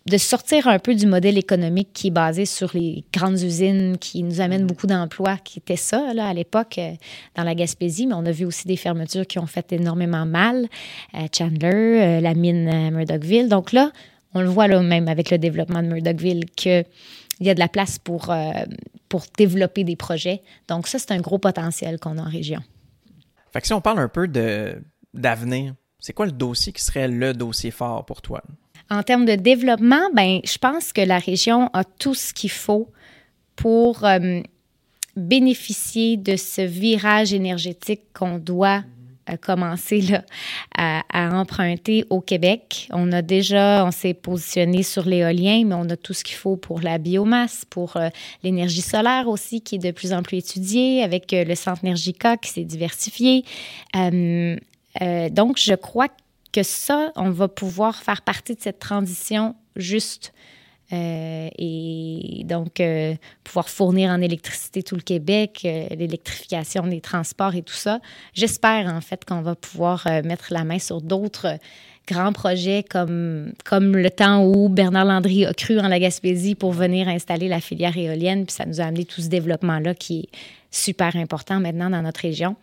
De 0.08 0.18
sortir 0.18 0.68
un 0.68 0.80
peu 0.80 0.96
du 0.96 1.06
modèle 1.06 1.38
économique 1.38 1.90
qui 1.94 2.08
est 2.08 2.12
basé 2.12 2.46
sur 2.46 2.72
les 2.74 3.06
grandes 3.14 3.40
usines 3.40 3.98
qui 4.00 4.24
nous 4.24 4.42
amènent 4.42 4.66
beaucoup 4.66 4.88
d'emplois, 4.88 5.38
qui 5.38 5.60
était 5.60 5.76
ça 5.76 6.14
là, 6.14 6.28
à 6.28 6.34
l'époque 6.34 6.80
euh, 6.80 6.94
dans 7.36 7.44
la 7.44 7.54
Gaspésie, 7.54 8.08
mais 8.08 8.16
on 8.16 8.26
a 8.26 8.32
vu 8.32 8.46
aussi 8.46 8.68
des 8.68 8.78
fermetures 8.78 9.28
qui 9.28 9.38
ont 9.38 9.46
fait 9.46 9.72
énormément 9.74 10.26
mal. 10.26 10.68
Euh, 11.14 11.28
Chandler, 11.36 11.68
euh, 12.02 12.20
la 12.20 12.34
mine 12.34 12.90
Murdochville. 12.92 13.48
Donc 13.48 13.74
là, 13.74 13.92
on 14.34 14.42
le 14.42 14.50
voit 14.50 14.68
là 14.68 14.82
même 14.82 15.08
avec 15.08 15.30
le 15.30 15.38
développement 15.38 15.84
de 15.84 15.88
Murdochville 15.88 16.46
qu'il 16.56 16.86
y 17.40 17.50
a 17.50 17.54
de 17.54 17.60
la 17.60 17.68
place 17.68 18.00
pour, 18.00 18.34
pour 19.08 19.24
développer 19.38 19.84
des 19.84 19.96
projets. 19.96 20.42
Donc 20.68 20.88
ça, 20.88 20.98
c'est 20.98 21.12
un 21.12 21.20
gros 21.20 21.38
potentiel 21.38 22.00
qu'on 22.00 22.18
a 22.18 22.22
en 22.22 22.30
région. 22.30 22.62
Fait 23.52 23.62
que 23.62 23.68
si 23.68 23.74
on 23.74 23.82
parle 23.82 24.00
un 24.00 24.08
peu 24.08 24.28
d'avenir, 25.14 25.76
c'est 26.00 26.14
quoi 26.14 26.26
le 26.26 26.32
dossier 26.32 26.72
qui 26.72 26.82
serait 26.82 27.10
le 27.10 27.34
dossier 27.34 27.72
fort 27.72 28.06
pour 28.06 28.22
toi? 28.22 28.42
En 28.92 29.04
termes 29.04 29.24
de 29.24 29.36
développement, 29.36 30.10
ben, 30.14 30.42
je 30.44 30.58
pense 30.58 30.92
que 30.92 31.00
la 31.00 31.18
région 31.18 31.70
a 31.72 31.86
tout 31.86 32.14
ce 32.14 32.34
qu'il 32.34 32.52
faut 32.52 32.90
pour 33.56 34.04
euh, 34.04 34.42
bénéficier 35.16 36.18
de 36.18 36.36
ce 36.36 36.62
virage 36.62 37.32
énergétique 37.32 38.02
qu'on 38.14 38.38
doit 38.38 38.84
euh, 39.30 39.38
commencer 39.38 40.02
là, 40.02 40.26
à, 40.78 41.04
emprunter 41.40 42.04
au 42.10 42.20
Québec. 42.20 42.90
On 42.92 43.14
a 43.14 43.22
déjà, 43.22 43.86
on 43.86 43.92
s'est 43.92 44.14
positionné 44.14 44.84
sur 44.84 45.06
l'éolien, 45.06 45.64
mais 45.66 45.76
on 45.76 45.90
a 45.90 45.96
tout 45.96 46.14
ce 46.14 46.26
qu'il 46.26 46.36
faut 46.36 46.58
pour 46.58 46.82
la 46.82 46.98
biomasse, 46.98 47.64
pour 47.64 47.96
euh, 47.96 48.10
l'énergie 48.44 48.82
solaire 48.82 49.30
aussi, 49.30 49.62
qui 49.62 49.76
est 49.76 49.86
de 49.86 49.92
plus 49.92 50.12
en 50.12 50.22
plus 50.22 50.40
étudiée, 50.40 51.02
avec 51.02 51.32
le 51.32 51.56
centre 51.56 51.86
Energica 51.86 52.36
qui 52.36 52.50
s'est 52.50 52.66
diversifié. 52.66 53.46
donc, 53.94 55.58
je 55.58 55.76
crois 55.76 56.10
que 56.52 56.64
ça, 56.64 57.12
on 57.16 57.30
va 57.30 57.48
pouvoir 57.48 58.02
faire 58.02 58.22
partie 58.22 58.56
de 58.56 58.62
cette 58.62 58.80
transition 58.80 59.56
juste. 59.76 60.34
Euh, 60.94 61.50
et 61.58 62.44
donc, 62.46 62.80
euh, 62.80 63.16
pouvoir 63.44 63.70
fournir 63.70 64.10
en 64.10 64.22
électricité 64.22 64.84
tout 64.84 64.96
le 64.96 65.02
Québec, 65.02 65.62
euh, 65.64 65.88
l'électrification 65.92 66.86
des 66.86 67.00
transports 67.00 67.56
et 67.56 67.62
tout 67.62 67.74
ça. 67.74 68.00
J'espère 68.34 68.94
en 68.94 69.00
fait 69.00 69.24
qu'on 69.24 69.42
va 69.42 69.56
pouvoir 69.56 70.06
mettre 70.26 70.48
la 70.52 70.64
main 70.66 70.80
sur 70.80 71.02
d'autres 71.02 71.58
grands 72.08 72.34
projets 72.34 72.84
comme, 72.84 73.54
comme 73.64 73.96
le 73.96 74.10
temps 74.10 74.44
où 74.44 74.68
Bernard 74.68 75.06
Landry 75.06 75.46
a 75.46 75.54
cru 75.54 75.80
en 75.80 75.88
la 75.88 76.00
Gaspésie 76.00 76.56
pour 76.56 76.74
venir 76.74 77.08
installer 77.08 77.48
la 77.48 77.62
filière 77.62 77.98
éolienne. 77.98 78.46
Puis 78.46 78.56
ça 78.56 78.66
nous 78.66 78.82
a 78.82 78.86
amené 78.86 79.06
tout 79.06 79.22
ce 79.22 79.28
développement-là 79.28 79.94
qui 79.94 80.22
est 80.22 80.38
super 80.72 81.16
important 81.16 81.60
maintenant 81.62 81.90
dans 81.90 82.02
notre 82.02 82.22
région. 82.22 82.58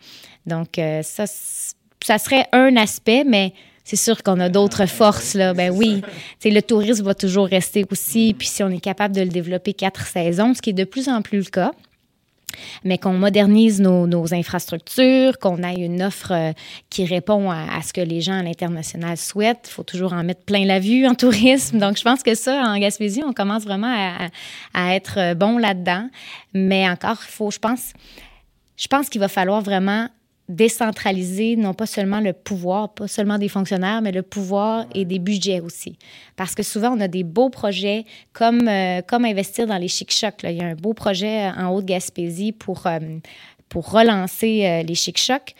Donc, 0.44 0.81
ça, 1.03 1.24
ça 1.27 2.18
serait 2.18 2.46
un 2.53 2.77
aspect, 2.77 3.24
mais 3.24 3.53
c'est 3.88 3.96
sûr 3.96 4.22
qu'on 4.22 4.38
a 4.38 4.51
d'autres 4.51 4.85
forces, 4.85 5.33
là. 5.33 5.55
Ben 5.55 5.70
oui, 5.70 6.03
le 6.44 6.61
tourisme 6.61 7.07
va 7.07 7.14
toujours 7.14 7.46
rester 7.46 7.87
aussi. 7.90 8.35
Puis 8.35 8.46
si 8.46 8.62
on 8.62 8.68
est 8.68 8.81
capable 8.81 9.14
de 9.14 9.22
le 9.22 9.29
développer 9.29 9.72
quatre 9.72 10.07
saisons, 10.07 10.53
ce 10.53 10.61
qui 10.61 10.70
est 10.70 10.74
de 10.74 10.85
plus 10.85 11.09
en 11.09 11.22
plus 11.22 11.38
le 11.38 11.44
cas, 11.44 11.72
mais 12.85 12.98
qu'on 12.98 13.14
modernise 13.14 13.81
nos, 13.81 14.35
infrastructures, 14.35 15.38
qu'on 15.38 15.62
ait 15.62 15.77
une 15.77 16.03
offre 16.03 16.33
euh, 16.33 16.53
qui 16.90 17.07
répond 17.07 17.51
à, 17.51 17.81
ce 17.81 17.94
que 17.94 18.03
les 18.03 18.20
gens 18.20 18.38
à 18.38 18.42
l'international 18.42 19.16
souhaitent. 19.16 19.68
Il 19.70 19.72
faut 19.72 19.85
toujours 19.85 20.12
en 20.12 20.22
mettre 20.22 20.42
plein 20.42 20.66
la 20.66 20.81
vue 20.81 21.07
en 21.07 21.14
tourisme. 21.14 21.79
Donc, 21.79 21.96
je 21.96 22.03
pense 22.03 22.22
que 22.22 22.35
ça, 22.35 22.64
en 22.66 22.79
Gaspésie, 22.79 23.22
on 23.24 23.33
commence 23.33 23.64
vraiment 23.64 23.94
à, 24.74 24.94
être 24.94 25.33
bon 25.33 25.57
là-dedans. 25.57 26.11
Mais 26.53 26.87
encore, 26.87 27.20
il 27.22 27.31
faut, 27.31 27.51
je 27.51 27.59
pense, 27.59 27.94
je 28.77 28.87
pense 28.87 29.09
qu'il 29.09 29.22
va 29.22 29.29
falloir 29.29 29.62
vraiment 29.62 30.09
décentraliser 30.49 31.57
non 31.57 31.75
pas 31.75 31.87
seulement 31.87 32.21
le 32.21 32.33
pouvoir, 32.33 32.95
pas 32.95 33.07
seulement 33.07 33.39
des 33.39 33.49
fonctionnaires, 33.49 34.01
mais 34.01 34.13
le 34.13 34.23
pouvoir 34.23 34.87
et 34.95 35.05
des 35.05 35.19
budgets 35.19 35.61
aussi. 35.61 35.99
Parce 36.37 36.55
que 36.55 36.63
souvent, 36.63 36.97
on 36.97 37.01
a 37.01 37.09
des 37.09 37.25
beaux 37.25 37.51
projets 37.51 38.05
comme, 38.33 38.67
euh, 38.67 39.03
comme 39.03 39.25
investir 39.25 39.67
dans 39.67 39.77
les 39.77 39.89
chic-chocs. 39.89 40.43
Il 40.45 40.53
y 40.53 40.63
a 40.63 40.67
un 40.67 40.75
beau 40.75 40.95
projet 40.95 41.51
en 41.51 41.69
Haute-Gaspésie 41.69 42.53
pour, 42.53 42.87
euh, 42.87 42.99
pour 43.69 43.91
relancer 43.91 44.65
euh, 44.65 44.83
les 44.83 44.95
chic-chocs. 44.95 45.55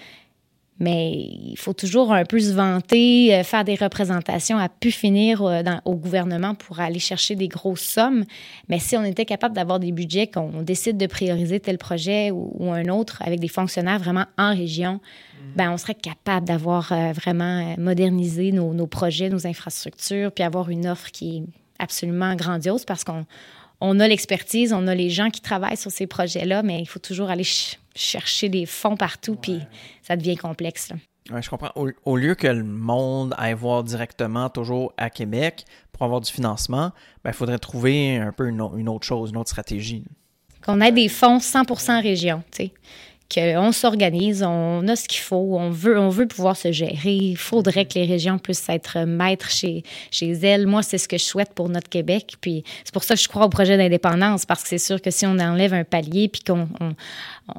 Mais 0.81 1.11
il 1.11 1.57
faut 1.57 1.73
toujours 1.73 2.13
un 2.13 2.25
peu 2.25 2.39
se 2.39 2.53
vanter, 2.53 3.35
euh, 3.35 3.43
faire 3.43 3.65
des 3.65 3.75
représentations 3.75 4.59
à 4.59 4.69
pu 4.69 4.93
finir 4.93 5.43
euh, 5.43 5.63
au 5.85 5.97
gouvernement 5.97 6.55
pour 6.55 6.79
aller 6.79 7.01
chercher 7.01 7.35
des 7.35 7.49
grosses 7.49 7.81
sommes. 7.81 8.25
Mais 8.69 8.79
si 8.79 8.97
on 8.97 9.05
était 9.05 9.25
capable 9.25 9.57
d'avoir 9.57 9.81
des 9.81 9.91
budgets, 9.91 10.29
qu'on 10.29 10.63
décide 10.63 10.97
de 10.97 11.07
prioriser 11.07 11.59
tel 11.59 11.79
projet 11.79 12.31
ou, 12.31 12.73
un 12.73 12.89
autre 12.89 13.21
avec 13.25 13.41
des 13.41 13.49
fonctionnaires 13.49 13.99
vraiment 13.99 14.27
en 14.37 14.55
région, 14.55 14.95
mhm. 14.95 15.53
ben 15.57 15.73
on 15.73 15.79
serait 15.79 15.95
capable 15.95 16.47
d'avoir 16.47 16.93
euh, 16.93 17.13
vraiment 17.13 17.75
modernisé 17.77 18.53
nos, 18.53 18.73
nos, 18.73 18.87
projets, 18.87 19.31
nos 19.31 19.47
infrastructures, 19.47 20.31
puis 20.31 20.45
avoir 20.45 20.71
une 20.71 20.87
offre 20.87 21.11
qui 21.11 21.39
est 21.39 21.43
absolument 21.81 22.35
grandiose 22.37 22.85
parce 22.85 23.03
qu'on 23.03 23.25
on 23.81 24.01
a 24.01 24.09
l'expertise, 24.09 24.73
on 24.73 24.87
a 24.87 24.95
les 24.95 25.11
gens 25.11 25.31
qui 25.31 25.41
travaillent 25.41 25.77
sur 25.77 25.91
ces 25.91 26.07
projets-là, 26.07 26.63
mais 26.63 26.81
il 26.81 26.87
faut 26.87 26.99
toujours 26.99 27.31
aller 27.31 27.45
chercher 27.99 28.49
des 28.49 28.67
fonds 28.67 28.97
partout, 28.97 29.37
puis 29.37 29.61
ça 30.03 30.17
devient 30.17 30.37
complexe. 30.37 30.93
Ouais, 31.31 31.43
je 31.43 31.51
comprends. 31.51 31.73
Au, 31.75 32.17
lieu 32.17 32.35
que 32.35 32.47
le 32.47 32.65
monde 32.65 33.35
aille 33.37 33.53
voir 33.53 33.85
directement 33.85 34.49
toujours 34.49 34.93
à 34.97 35.11
Québec 35.11 35.65
pour 35.93 36.05
avoir 36.05 36.21
du 36.21 36.33
financement, 36.33 36.93
il 36.97 37.21
ben, 37.25 37.33
faudrait 37.33 37.59
trouver 37.59 38.17
un 38.17 38.33
peu 38.33 38.49
une, 38.49 38.63
une, 38.77 38.89
autre 38.89 39.07
chose, 39.07 39.31
une 39.31 39.37
autre 39.37 39.51
stratégie. 39.51 40.05
Qu'on 40.65 40.81
ait 40.81 40.93
des 40.93 41.09
fonds 41.09 41.39
100% 41.39 42.03
région, 42.03 42.43
tu 42.51 42.65
sais 42.65 42.73
qu'on 43.33 43.73
s'organise, 43.73 44.43
on 44.43 44.89
a 44.89 44.97
ce 44.97 45.07
qu'il 45.07 45.21
faut, 45.21 45.59
on 45.59 45.71
veut, 45.71 45.99
on 45.99 46.09
veut 46.09 46.27
pouvoir 46.27 46.57
se 46.57 46.73
gérer. 46.73 47.13
Il 47.13 47.37
faudrait 47.37 47.85
que 47.85 47.95
les 47.99 48.07
régions 48.07 48.39
puissent 48.39 48.69
être 48.69 49.01
maîtres 49.01 49.51
chez, 49.51 49.83
chez 50.11 50.31
elles. 50.31 50.67
Moi, 50.67 50.83
c'est 50.83 50.97
ce 50.97 51.07
que 51.09 51.19
je 51.19 51.25
souhaite 51.25 51.53
pour 51.55 51.69
notre 51.69 51.91
Québec. 51.91 52.37
Puis 52.41 52.65
c'est 52.85 52.93
pour 52.93 53.05
ça 53.05 53.15
que 53.15 53.21
je 53.21 53.29
crois 53.29 53.45
au 53.45 53.51
projet 53.51 53.77
d'indépendance, 53.77 54.47
parce 54.47 54.63
que 54.63 54.69
c'est 54.71 54.79
sûr 54.79 55.03
que 55.03 55.11
si 55.11 55.27
on 55.27 55.39
enlève 55.39 55.75
un 55.75 55.85
palier 55.85 56.29
puis 56.29 56.41
qu'on 56.41 56.69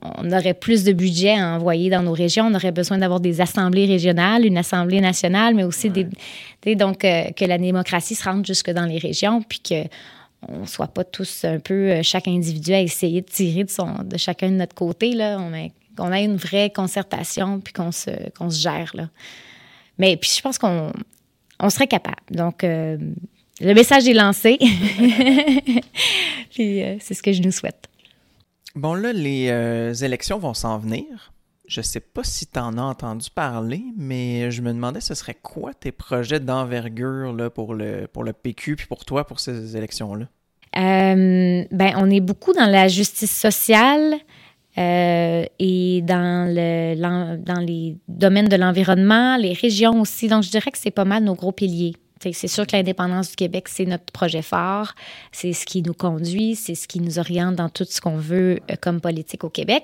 on, 0.02 0.32
aurait 0.32 0.56
plus 0.56 0.84
de 0.84 0.92
budget 0.92 1.38
à 1.38 1.56
envoyer 1.56 1.92
dans 1.92 2.02
nos 2.02 2.14
régions, 2.14 2.48
on 2.48 2.56
aurait 2.56 2.72
besoin 2.72 2.98
d'avoir 2.98 3.20
des 3.20 3.40
assemblées 3.40 3.86
régionales, 3.86 4.46
une 4.46 4.58
assemblée 4.58 5.02
nationale, 5.02 5.54
mais 5.54 5.64
aussi 5.64 5.92
des, 5.92 6.08
donc 6.76 7.06
euh, 7.06 7.30
que 7.32 7.46
la 7.46 7.58
démocratie 7.58 8.16
se 8.16 8.24
rende 8.24 8.46
jusque 8.46 8.72
dans 8.72 8.86
les 8.86 8.98
régions, 8.98 9.42
puis 9.42 9.60
que 9.60 9.88
on 10.48 10.66
soit 10.66 10.88
pas 10.88 11.04
tous 11.04 11.44
un 11.44 11.60
peu, 11.60 11.92
euh, 11.92 12.04
chaque 12.04 12.28
individu 12.28 12.74
à 12.74 12.82
essayer 12.82 13.22
de 13.22 13.28
tirer 13.28 13.64
de, 13.64 13.70
son, 13.70 14.04
de 14.04 14.18
chacun 14.18 14.50
de 14.50 14.56
notre 14.56 14.76
côté. 14.76 15.14
Là. 15.14 15.38
On, 15.40 15.54
a, 15.54 15.68
qu'on 15.98 16.14
ait 16.14 16.24
une 16.24 16.38
vraie 16.38 16.70
concertation 16.70 17.60
puis 17.60 17.74
qu'on 17.74 17.92
se, 17.92 18.10
qu'on 18.38 18.50
se 18.50 18.60
gère. 18.60 18.92
Là. 18.94 19.10
Mais 19.98 20.18
puis 20.18 20.32
je 20.36 20.42
pense 20.42 20.58
qu'on 20.58 20.92
on 21.60 21.70
serait 21.70 21.88
capable. 21.88 22.22
Donc, 22.32 22.64
euh, 22.64 22.98
le 23.60 23.74
message 23.74 24.08
est 24.08 24.14
lancé. 24.14 24.58
puis 26.52 26.84
euh, 26.84 26.96
c'est 27.00 27.14
ce 27.14 27.22
que 27.22 27.34
je 27.34 27.42
nous 27.42 27.52
souhaite. 27.52 27.90
Bon, 28.76 28.94
là, 28.94 29.12
les 29.12 30.04
élections 30.06 30.38
vont 30.38 30.54
s'en 30.54 30.78
venir. 30.78 31.34
Je 31.70 31.82
sais 31.82 32.00
pas 32.00 32.24
si 32.24 32.48
tu 32.48 32.58
en 32.58 32.80
as 32.80 32.82
entendu 32.82 33.30
parler, 33.30 33.84
mais 33.96 34.50
je 34.50 34.64
me 34.64 34.74
demandais 34.74 35.02
ce 35.02 35.14
serait 35.14 35.38
quoi 35.40 35.72
tes 35.76 35.92
projets 35.92 36.40
d'envergure 36.40 37.32
là, 37.32 37.52
pour, 37.52 37.76
le, 37.76 38.08
pour 38.12 38.24
le 38.24 38.34
PQ 38.34 38.76
puis 38.76 38.88
pour 38.88 39.06
toi 39.06 39.24
pour 39.24 39.40
ces 39.40 39.78
élections-là? 39.78 40.26
Euh, 40.78 41.64
ben, 41.70 41.94
on 41.98 42.10
est 42.10 42.22
beaucoup 42.22 42.54
dans 42.54 42.66
la 42.66 42.88
justice 42.88 43.36
sociale 43.36 44.16
euh, 44.80 45.46
et 45.60 46.02
dans, 46.02 46.52
le, 46.52 46.96
dans 47.38 47.60
les 47.60 47.98
domaines 48.08 48.48
de 48.48 48.56
l'environnement, 48.56 49.38
les 49.38 49.54
régions 49.54 50.02
aussi. 50.02 50.28
Donc, 50.28 50.42
je 50.42 50.50
dirais 50.50 50.72
que 50.72 50.78
c'est 50.80 50.90
pas 50.90 51.06
mal 51.06 51.24
nos 51.24 51.36
gros 51.36 51.52
piliers. 51.52 51.94
C'est 52.20 52.48
sûr 52.48 52.66
que 52.66 52.76
l'indépendance 52.76 53.30
du 53.30 53.36
Québec, 53.36 53.68
c'est 53.70 53.86
notre 53.86 54.12
projet 54.12 54.42
phare. 54.42 54.96
C'est 55.32 55.54
ce 55.54 55.68
qui 55.68 55.84
nous 55.84 55.94
conduit, 55.94 56.56
c'est 56.56 56.76
ce 56.76 56.88
qui 56.88 57.00
nous 57.00 57.20
oriente 57.20 57.56
dans 57.56 57.70
tout 57.70 57.86
ce 57.88 58.02
qu'on 58.02 58.18
veut 58.18 58.60
euh, 58.72 58.76
comme 58.82 59.00
politique 59.02 59.44
au 59.44 59.50
Québec. 59.50 59.84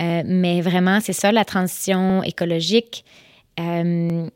Euh, 0.00 0.22
mais 0.24 0.60
vraiment, 0.60 1.00
c'est 1.00 1.12
ça, 1.12 1.32
la 1.32 1.44
transition 1.44 2.22
écologique. 2.22 3.04
Euh, 3.60 4.28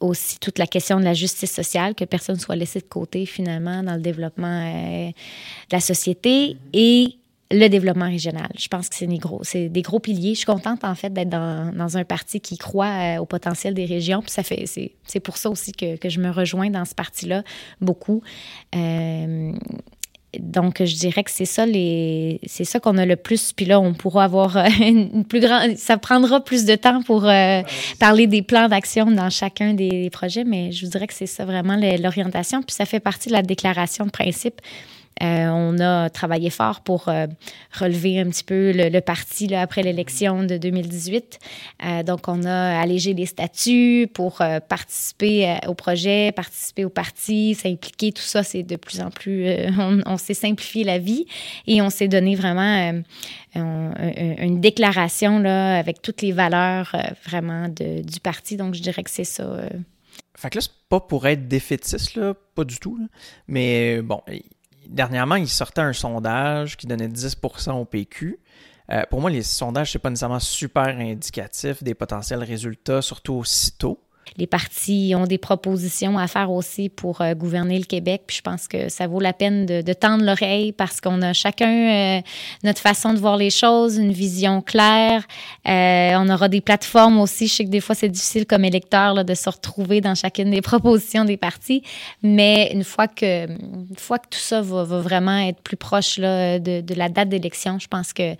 aussi 0.00 0.38
toute 0.38 0.58
la 0.58 0.68
question 0.68 1.00
de 1.00 1.04
la 1.04 1.14
justice 1.14 1.52
sociale, 1.52 1.96
que 1.96 2.04
personne 2.04 2.38
soit 2.38 2.54
laissé 2.54 2.78
de 2.78 2.84
côté 2.84 3.26
finalement 3.26 3.82
dans 3.82 3.94
le 3.94 4.00
développement 4.00 4.46
euh, 4.46 5.08
de 5.08 5.72
la 5.72 5.80
société 5.80 6.56
et 6.72 7.16
le 7.50 7.66
développement 7.66 8.06
régional. 8.06 8.48
Je 8.56 8.68
pense 8.68 8.88
que 8.88 8.94
c'est 8.94 9.08
des 9.08 9.18
gros, 9.18 9.40
c'est 9.42 9.68
des 9.68 9.82
gros 9.82 9.98
piliers. 9.98 10.34
Je 10.34 10.38
suis 10.38 10.46
contente 10.46 10.84
en 10.84 10.94
fait 10.94 11.12
d'être 11.12 11.30
dans, 11.30 11.74
dans 11.74 11.96
un 11.96 12.04
parti 12.04 12.40
qui 12.40 12.58
croit 12.58 13.16
au 13.20 13.26
potentiel 13.26 13.74
des 13.74 13.86
régions. 13.86 14.22
Puis 14.22 14.30
ça 14.30 14.44
fait, 14.44 14.66
c'est, 14.66 14.92
c'est 15.04 15.18
pour 15.18 15.36
ça 15.36 15.50
aussi 15.50 15.72
que, 15.72 15.96
que, 15.96 16.08
je 16.08 16.20
me 16.20 16.30
rejoins 16.30 16.70
dans 16.70 16.84
ce 16.84 16.94
parti-là 16.94 17.42
beaucoup 17.80 18.22
donc, 20.38 20.82
je 20.84 20.94
dirais 20.94 21.24
que 21.24 21.30
c'est 21.30 21.44
ça 21.44 21.66
les, 21.66 22.40
c'est 22.46 22.64
ça 22.64 22.80
qu'on 22.80 22.96
a 22.98 23.04
le 23.04 23.16
plus. 23.16 23.52
Puis 23.52 23.66
là, 23.66 23.80
on 23.80 23.92
pourra 23.94 24.24
avoir 24.24 24.56
euh, 24.56 24.66
une 24.80 25.24
plus 25.24 25.40
grande. 25.40 25.76
Ça 25.76 25.98
prendra 25.98 26.40
plus 26.42 26.64
de 26.64 26.74
temps 26.74 27.02
pour 27.02 27.26
euh, 27.26 27.62
parler 27.98 28.26
des 28.26 28.42
plans 28.42 28.68
d'action 28.68 29.10
dans 29.10 29.30
chacun 29.30 29.74
des 29.74 30.10
projets, 30.10 30.44
mais 30.44 30.72
je 30.72 30.84
vous 30.84 30.92
dirais 30.92 31.06
que 31.06 31.14
c'est 31.14 31.26
ça 31.26 31.44
vraiment 31.44 31.76
l'orientation. 31.76 32.62
Puis 32.62 32.74
ça 32.74 32.84
fait 32.84 33.00
partie 33.00 33.28
de 33.28 33.34
la 33.34 33.42
déclaration 33.42 34.06
de 34.06 34.10
principe 34.10 34.60
euh, 35.22 35.48
on 35.48 35.78
a 35.80 36.10
travaillé 36.10 36.50
fort 36.50 36.80
pour 36.80 37.08
euh, 37.08 37.26
relever 37.72 38.20
un 38.20 38.28
petit 38.28 38.44
peu 38.44 38.72
le, 38.74 39.00
parti 39.00 39.54
après 39.54 39.82
l'élection 39.82 40.44
de 40.44 40.56
2018. 40.56 41.38
Euh, 41.84 42.02
donc, 42.02 42.28
on 42.28 42.44
a 42.44 42.78
allégé 42.78 43.14
les 43.14 43.26
statuts 43.26 44.08
pour 44.12 44.42
participer 44.68 45.58
au 45.66 45.74
projet, 45.74 46.32
participer 46.32 46.84
au 46.84 46.90
parti, 46.90 47.54
s'impliquer. 47.54 48.12
Tout 48.12 48.22
ça, 48.22 48.42
c'est 48.42 48.62
de 48.62 48.76
plus 48.76 49.00
en 49.00 49.10
plus... 49.10 49.46
on, 50.06 50.16
s'est 50.16 50.34
simplifié 50.34 50.84
la 50.84 50.98
vie 50.98 51.26
et 51.66 51.80
on 51.80 51.90
s'est 51.90 52.08
donné 52.08 52.34
vraiment 52.34 53.02
une 53.54 54.60
déclaration 54.60 55.38
là, 55.38 55.78
avec 55.78 56.02
toutes 56.02 56.22
les 56.22 56.32
valeurs 56.32 56.94
vraiment 57.24 57.68
du 57.68 58.20
parti. 58.20 58.56
Donc, 58.56 58.74
je 58.74 58.82
dirais 58.82 59.02
que 59.02 59.10
c'est 59.10 59.24
ça. 59.24 59.44
Fait 60.36 60.50
que 60.50 60.56
là, 60.56 60.60
c'est 60.60 60.88
pas 60.88 61.00
pour 61.00 61.26
être 61.26 61.48
défaitiste, 61.48 62.14
là, 62.14 62.34
pas 62.54 62.64
du 62.64 62.78
tout. 62.78 62.98
Mais 63.48 64.02
bon, 64.02 64.20
dernièrement, 64.88 65.36
il 65.36 65.48
sortait 65.48 65.80
un 65.80 65.92
sondage 65.92 66.76
qui 66.76 66.86
donnait 66.86 67.08
10% 67.08 67.72
au 67.72 67.84
PQ. 67.84 68.38
Euh, 68.90 69.02
pour 69.10 69.20
moi, 69.20 69.30
les 69.30 69.42
sondages, 69.42 69.92
c'est 69.92 69.98
pas 69.98 70.10
nécessairement 70.10 70.40
super 70.40 70.98
indicatif 70.98 71.82
des 71.82 71.94
potentiels 71.94 72.42
résultats, 72.42 73.02
surtout 73.02 73.34
aussitôt 73.34 74.00
les 74.36 74.46
partis 74.46 75.14
ont 75.16 75.24
des 75.24 75.38
propositions 75.38 76.18
à 76.18 76.26
faire 76.26 76.50
aussi 76.50 76.88
pour 76.88 77.20
euh, 77.20 77.34
gouverner 77.34 77.78
le 77.78 77.84
Québec. 77.84 78.22
Puis 78.26 78.38
je 78.38 78.42
pense 78.42 78.68
que 78.68 78.88
ça 78.88 79.06
vaut 79.06 79.20
la 79.20 79.32
peine 79.32 79.66
de, 79.66 79.92
tendre 79.92 80.24
l'oreille 80.24 80.72
parce 80.72 81.00
qu'on 81.00 81.22
a 81.22 81.32
chacun 81.32 82.18
euh, 82.18 82.20
notre 82.62 82.80
façon 82.80 83.14
de 83.14 83.18
voir 83.18 83.36
les 83.36 83.50
choses, 83.50 83.96
une 83.96 84.12
vision 84.12 84.60
claire. 84.60 85.22
Euh, 85.66 86.12
on 86.16 86.28
aura 86.28 86.48
des 86.48 86.60
plateformes 86.60 87.18
aussi. 87.18 87.48
Je 87.48 87.54
sais 87.54 87.64
que 87.64 87.70
des 87.70 87.80
fois, 87.80 87.94
c'est 87.94 88.08
difficile 88.08 88.46
comme 88.46 88.64
électeur 88.64 89.24
de 89.24 89.34
se 89.34 89.48
retrouver 89.48 90.00
dans 90.00 90.14
chacune 90.14 90.50
des 90.50 90.60
propositions 90.62 91.24
des 91.24 91.36
partis. 91.36 91.82
Mais 92.22 92.70
une 92.72 92.84
fois 92.84 93.08
que, 93.08 93.48
une 93.48 93.96
fois 93.96 94.18
que 94.18 94.28
tout 94.30 94.38
ça 94.38 94.60
va, 94.60 94.84
vraiment 94.84 95.38
être 95.38 95.60
plus 95.60 95.76
proche 95.76 96.18
là, 96.18 96.58
de, 96.58 96.94
la 96.94 97.08
date 97.08 97.28
d'élection, 97.28 97.78
je 97.78 97.88
pense 97.88 98.12
que 98.12 98.34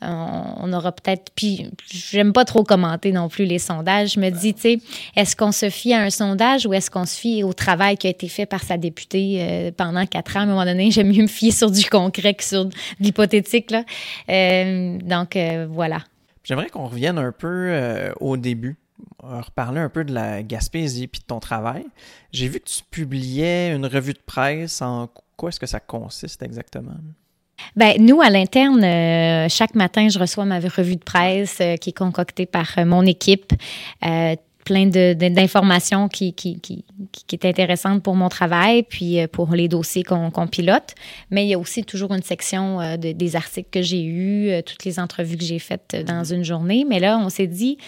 on, 0.00 0.72
aura 0.72 0.92
peut-être. 0.92 1.32
Puis 1.34 1.70
j'aime 1.90 2.32
pas 2.32 2.44
trop 2.44 2.62
commenter 2.62 3.12
non 3.12 3.28
plus 3.28 3.44
les 3.44 3.58
sondages. 3.58 4.12
Je 4.12 4.20
me 4.20 4.30
dis, 4.30 4.54
tu 4.54 4.60
sais, 4.60 4.78
est-ce 5.28 5.36
qu'on 5.36 5.52
se 5.52 5.68
fie 5.68 5.92
à 5.92 6.00
un 6.00 6.08
sondage 6.08 6.64
ou 6.64 6.72
est-ce 6.72 6.90
qu'on 6.90 7.04
se 7.04 7.14
fie 7.14 7.42
au 7.42 7.52
travail 7.52 7.98
qui 7.98 8.06
a 8.06 8.10
été 8.10 8.28
fait 8.28 8.46
par 8.46 8.62
sa 8.62 8.78
députée 8.78 9.36
euh, 9.40 9.70
pendant 9.76 10.06
quatre 10.06 10.38
ans? 10.38 10.40
À 10.40 10.42
un 10.44 10.46
moment 10.46 10.64
donné, 10.64 10.90
j'aime 10.90 11.08
mieux 11.08 11.20
me 11.20 11.28
fier 11.28 11.50
sur 11.50 11.70
du 11.70 11.84
concret 11.84 12.32
que 12.32 12.42
sur 12.42 12.64
de 12.64 12.74
l'hypothétique. 12.98 13.74
Euh, 14.30 14.98
donc, 15.02 15.36
euh, 15.36 15.66
voilà. 15.70 15.98
J'aimerais 16.44 16.70
qu'on 16.70 16.86
revienne 16.86 17.18
un 17.18 17.30
peu 17.30 18.10
au 18.20 18.38
début. 18.38 18.78
reparler 19.22 19.80
un 19.80 19.90
peu 19.90 20.02
de 20.02 20.14
la 20.14 20.42
Gaspésie 20.42 21.08
puis 21.08 21.20
de 21.20 21.26
ton 21.26 21.40
travail. 21.40 21.84
J'ai 22.32 22.48
vu 22.48 22.60
que 22.60 22.64
tu 22.70 22.80
publiais 22.90 23.74
une 23.74 23.84
revue 23.84 24.14
de 24.14 24.22
presse. 24.24 24.80
En 24.80 25.10
quoi 25.36 25.50
est-ce 25.50 25.60
que 25.60 25.66
ça 25.66 25.78
consiste 25.78 26.42
exactement? 26.42 26.96
Ben, 27.76 27.96
nous, 28.00 28.22
à 28.22 28.30
l'interne, 28.30 28.80
chaque 29.50 29.74
matin, 29.74 30.08
je 30.08 30.18
reçois 30.18 30.46
ma 30.46 30.58
revue 30.58 30.96
de 30.96 31.04
presse 31.04 31.60
qui 31.82 31.90
est 31.90 31.96
concoctée 31.96 32.46
par 32.46 32.78
mon 32.86 33.04
équipe 33.04 33.52
plein 34.68 34.86
d'informations 34.86 36.08
qui, 36.08 36.34
qui, 36.34 36.60
qui, 36.60 36.84
est 37.32 37.44
intéressante 37.46 38.02
pour 38.02 38.14
mon 38.14 38.28
travail, 38.28 38.82
puis 38.82 39.26
pour 39.28 39.54
les 39.54 39.66
dossiers 39.66 40.02
qu'on 40.02 40.46
pilote. 40.46 40.94
Mais 41.30 41.46
il 41.46 41.48
y 41.48 41.54
a 41.54 41.58
aussi 41.58 41.84
toujours 41.84 42.12
une 42.12 42.22
section 42.22 42.96
des 42.98 43.36
articles 43.36 43.70
que 43.70 43.80
j'ai 43.80 44.04
eus, 44.04 44.62
toutes 44.64 44.84
les 44.84 45.00
entrevues 45.00 45.38
que 45.38 45.44
j'ai 45.44 45.58
faites 45.58 45.96
dans 46.06 46.22
une 46.22 46.44
journée. 46.44 46.84
Mais 46.86 47.00
là, 47.00 47.18
on 47.18 47.30
s'est 47.30 47.46
dit, 47.46 47.78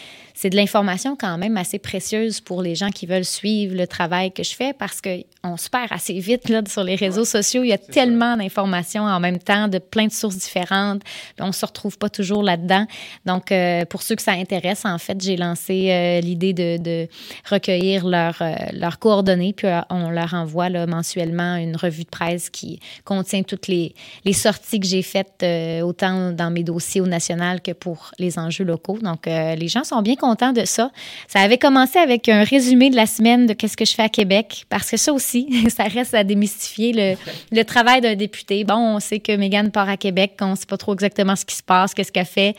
c'est 0.40 0.48
de 0.48 0.56
l'information 0.56 1.16
quand 1.20 1.36
même 1.36 1.58
assez 1.58 1.78
précieuse 1.78 2.40
pour 2.40 2.62
les 2.62 2.74
gens 2.74 2.88
qui 2.88 3.04
veulent 3.04 3.26
suivre 3.26 3.76
le 3.76 3.86
travail 3.86 4.32
que 4.32 4.42
je 4.42 4.54
fais 4.54 4.72
parce 4.72 5.02
qu'on 5.02 5.58
se 5.58 5.68
perd 5.68 5.88
assez 5.90 6.18
vite 6.18 6.48
là, 6.48 6.62
sur 6.66 6.82
les 6.82 6.94
réseaux 6.94 7.26
sociaux. 7.26 7.62
Il 7.62 7.68
y 7.68 7.74
a 7.74 7.78
tellement 7.78 8.38
d'informations 8.38 9.02
en 9.02 9.20
même 9.20 9.38
temps 9.38 9.68
de 9.68 9.76
plein 9.76 10.06
de 10.06 10.12
sources 10.12 10.38
différentes. 10.38 11.02
on 11.40 11.48
ne 11.48 11.52
se 11.52 11.66
retrouve 11.66 11.98
pas 11.98 12.08
toujours 12.08 12.42
là-dedans. 12.42 12.86
Donc, 13.26 13.52
euh, 13.52 13.84
pour 13.84 14.00
ceux 14.00 14.16
que 14.16 14.22
ça 14.22 14.32
intéresse, 14.32 14.86
en 14.86 14.96
fait, 14.96 15.20
j'ai 15.20 15.36
lancé 15.36 15.90
euh, 15.90 16.20
l'idée 16.22 16.54
de, 16.54 17.06
recueillir 17.46 18.06
leurs 18.06 18.40
euh, 18.40 18.90
coordonnées, 18.98 19.52
puis 19.52 19.68
on 19.90 20.08
leur 20.08 20.32
envoie 20.32 20.70
là, 20.70 20.86
mensuellement 20.86 21.56
une 21.56 21.76
revue 21.76 22.04
de 22.04 22.08
presse 22.08 22.48
qui 22.48 22.80
contient 23.04 23.42
toutes 23.42 23.68
les, 23.68 23.94
les 24.24 24.32
sorties 24.32 24.80
que 24.80 24.86
j'ai 24.86 25.02
faites, 25.02 25.44
autant 25.82 26.32
dans 26.32 26.50
mes 26.50 26.64
dossiers 26.64 27.02
au 27.02 27.06
national 27.06 27.60
que 27.60 27.72
pour 27.72 28.12
les 28.18 28.38
enjeux 28.38 28.64
locaux. 28.64 28.96
Donc, 29.02 29.26
les 29.26 29.68
gens 29.68 29.84
sont 29.84 30.00
bien 30.00 30.16
contents 30.16 30.29
ça. 30.64 30.90
Avait 31.34 31.58
commencé 31.58 31.98
avec 31.98 32.28
un 32.28 32.44
résumé 32.44 32.90
de 32.90 32.96
la 32.96 33.06
semaine 33.06 33.46
de 33.46 33.52
qu'est-ce 33.52 33.76
que 33.76 33.84
je 33.84 33.94
fais 33.94 34.02
à 34.02 34.08
Québec, 34.08 34.64
parce 34.68 34.90
que 34.90 34.96
ça 34.96 35.12
aussi, 35.12 35.48
ça 35.68 35.84
reste 35.84 36.14
à 36.14 36.24
démystifier 36.24 36.92
le, 36.92 37.14
le 37.56 37.64
travail 37.64 38.00
d'un 38.00 38.14
député. 38.14 38.64
Bon, 38.64 38.96
on 38.96 39.00
sait 39.00 39.20
que 39.20 39.34
Mégane 39.36 39.70
part 39.70 39.88
à 39.88 39.96
Québec, 39.96 40.36
on 40.40 40.50
ne 40.50 40.56
sait 40.56 40.66
pas 40.66 40.76
trop 40.76 40.94
exactement 40.94 41.36
ce 41.36 41.44
qui 41.44 41.54
se 41.54 41.62
passe, 41.62 41.94
qu'est-ce 41.94 42.12
qu'elle 42.12 42.26
fait. 42.26 42.54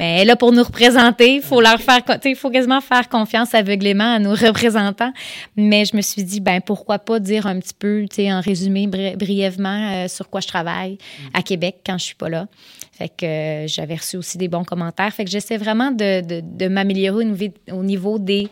Mais 0.00 0.14
elle 0.14 0.20
est 0.22 0.24
là 0.24 0.36
pour 0.36 0.50
nous 0.50 0.62
représenter. 0.62 1.34
Il 1.34 1.42
faut 1.42 1.60
leur 1.60 1.78
faire, 1.78 2.00
il 2.24 2.34
faut 2.34 2.48
quasiment 2.48 2.80
faire 2.80 3.10
confiance 3.10 3.54
aveuglément 3.54 4.14
à 4.14 4.18
nos 4.18 4.30
représentants. 4.34 5.12
Mais 5.56 5.84
je 5.84 5.94
me 5.94 6.00
suis 6.00 6.24
dit, 6.24 6.40
ben 6.40 6.62
pourquoi 6.62 6.98
pas 6.98 7.20
dire 7.20 7.46
un 7.46 7.60
petit 7.60 7.74
peu, 7.78 8.06
tu 8.08 8.16
sais, 8.16 8.32
en 8.32 8.40
résumé 8.40 8.86
brièvement 8.86 9.90
euh, 9.92 10.08
sur 10.08 10.30
quoi 10.30 10.40
je 10.40 10.48
travaille 10.48 10.96
à 11.34 11.42
Québec 11.42 11.80
quand 11.84 11.98
je 11.98 12.04
suis 12.04 12.14
pas 12.14 12.30
là. 12.30 12.46
Fait 12.92 13.10
que 13.10 13.26
euh, 13.26 13.66
j'avais 13.66 13.96
reçu 13.96 14.16
aussi 14.16 14.38
des 14.38 14.48
bons 14.48 14.64
commentaires. 14.64 15.12
Fait 15.12 15.26
que 15.26 15.30
j'essaie 15.30 15.58
vraiment 15.58 15.90
de, 15.90 16.22
de, 16.22 16.40
de 16.42 16.68
m'améliorer 16.68 17.26
au 17.70 17.82
niveau 17.82 18.18
des 18.18 18.48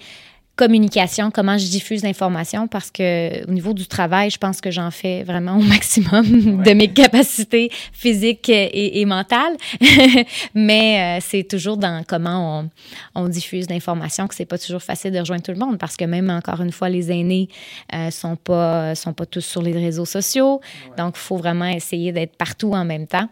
communication, 0.59 1.31
comment 1.31 1.57
je 1.57 1.67
diffuse 1.69 2.03
l'information, 2.03 2.67
parce 2.67 2.91
que 2.91 3.47
au 3.49 3.53
niveau 3.53 3.73
du 3.73 3.87
travail, 3.87 4.31
je 4.31 4.39
pense 4.39 4.61
que 4.61 4.73
j'en 4.73 4.91
fais 4.91 5.23
vraiment 5.23 5.57
au 5.57 5.63
maximum 5.63 6.63
de 6.65 6.73
mes 6.73 6.89
capacités 6.89 7.71
physiques 7.93 8.51
et, 8.51 9.05
mentales. 9.07 9.57
Mais 10.55 11.19
euh, 11.19 11.25
c'est 11.25 11.45
toujours 11.45 11.77
dans 11.77 12.03
comment 12.07 12.61
on, 13.15 13.23
on 13.23 13.29
diffuse 13.29 13.71
l'information 13.71 14.27
que 14.27 14.35
c'est 14.35 14.47
pas 14.47 14.59
toujours 14.59 14.83
facile 14.83 15.13
de 15.13 15.21
rejoindre 15.21 15.45
tout 15.45 15.53
le 15.53 15.59
monde, 15.59 15.79
parce 15.79 15.97
que 15.97 16.05
même 16.05 16.29
encore 16.29 16.61
une 16.61 16.73
fois, 16.73 16.89
les 16.89 17.13
aînés 17.13 17.49
euh, 17.95 18.11
sont 18.11 18.35
pas 18.35 18.97
sont 18.97 19.13
pas 19.13 19.27
tous 19.27 19.45
sur 19.45 19.63
les 19.63 19.73
réseaux 19.73 20.07
sociaux, 20.07 20.61
donc 20.97 21.15
il 21.17 21.21
faut 21.21 21.37
vraiment 21.37 21.69
essayer 21.69 22.11
d'être 22.11 22.37
partout 22.37 22.73
en 22.73 22.85
même 22.85 23.07
temps. 23.07 23.29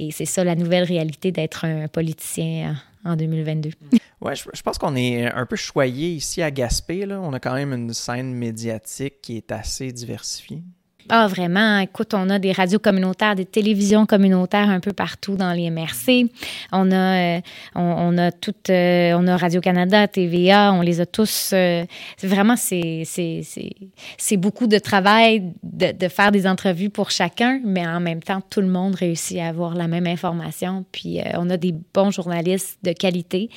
Et 0.00 0.10
c'est 0.10 0.26
ça 0.26 0.42
la 0.42 0.56
nouvelle 0.56 0.84
réalité 0.84 1.30
d'être 1.30 1.64
un 1.64 1.86
politicien 1.88 2.76
en 3.08 3.16
2022. 3.16 3.70
Ouais, 4.20 4.34
je, 4.34 4.62
pense 4.62 4.78
qu'on 4.78 4.96
est 4.96 5.26
un 5.26 5.46
peu 5.46 5.56
choyé 5.56 6.10
ici 6.10 6.42
à 6.42 6.50
Gaspé. 6.50 7.06
Là. 7.06 7.20
On 7.20 7.32
a 7.32 7.40
quand 7.40 7.54
même 7.54 7.72
une 7.72 7.94
scène 7.94 8.34
médiatique 8.34 9.20
qui 9.22 9.36
est 9.36 9.52
assez 9.52 9.92
diversifiée. 9.92 10.62
Ah, 11.10 11.26
vraiment. 11.26 11.78
Écoute, 11.78 12.12
on 12.12 12.28
a 12.28 12.38
des 12.38 12.52
radios 12.52 12.78
communautaires, 12.78 13.34
des 13.34 13.46
télévisions 13.46 14.04
communautaires 14.04 14.68
un 14.68 14.80
peu 14.80 14.92
partout 14.92 15.36
dans 15.36 15.52
les 15.52 15.70
MRC. 15.70 16.30
On 16.70 16.90
a, 16.90 17.36
euh, 17.36 17.40
on, 17.74 18.18
a 18.18 18.30
tout, 18.30 18.52
euh, 18.68 19.14
on 19.16 19.26
a 19.26 19.36
Radio-Canada, 19.36 20.06
TVA, 20.06 20.72
on 20.74 20.82
les 20.82 21.00
a 21.00 21.06
tous. 21.06 21.52
Euh, 21.54 21.84
vraiment, 22.22 22.56
c'est, 22.56 23.04
beaucoup 24.36 24.66
de 24.66 24.78
travail 24.78 25.44
de, 25.62 26.08
faire 26.08 26.30
des 26.30 26.46
entrevues 26.46 26.90
pour 26.90 27.10
chacun, 27.10 27.60
mais 27.64 27.86
en 27.86 28.00
même 28.00 28.22
temps, 28.22 28.42
tout 28.50 28.60
le 28.60 28.68
monde 28.68 28.94
réussit 28.94 29.38
à 29.38 29.48
avoir 29.48 29.74
la 29.74 29.88
même 29.88 30.06
information. 30.06 30.84
Puis, 30.92 31.20
on 31.34 31.48
a 31.48 31.56
des 31.56 31.74
bons 31.94 32.10
journalistes 32.10 32.78
de 32.82 32.92
qualité. 32.92 33.48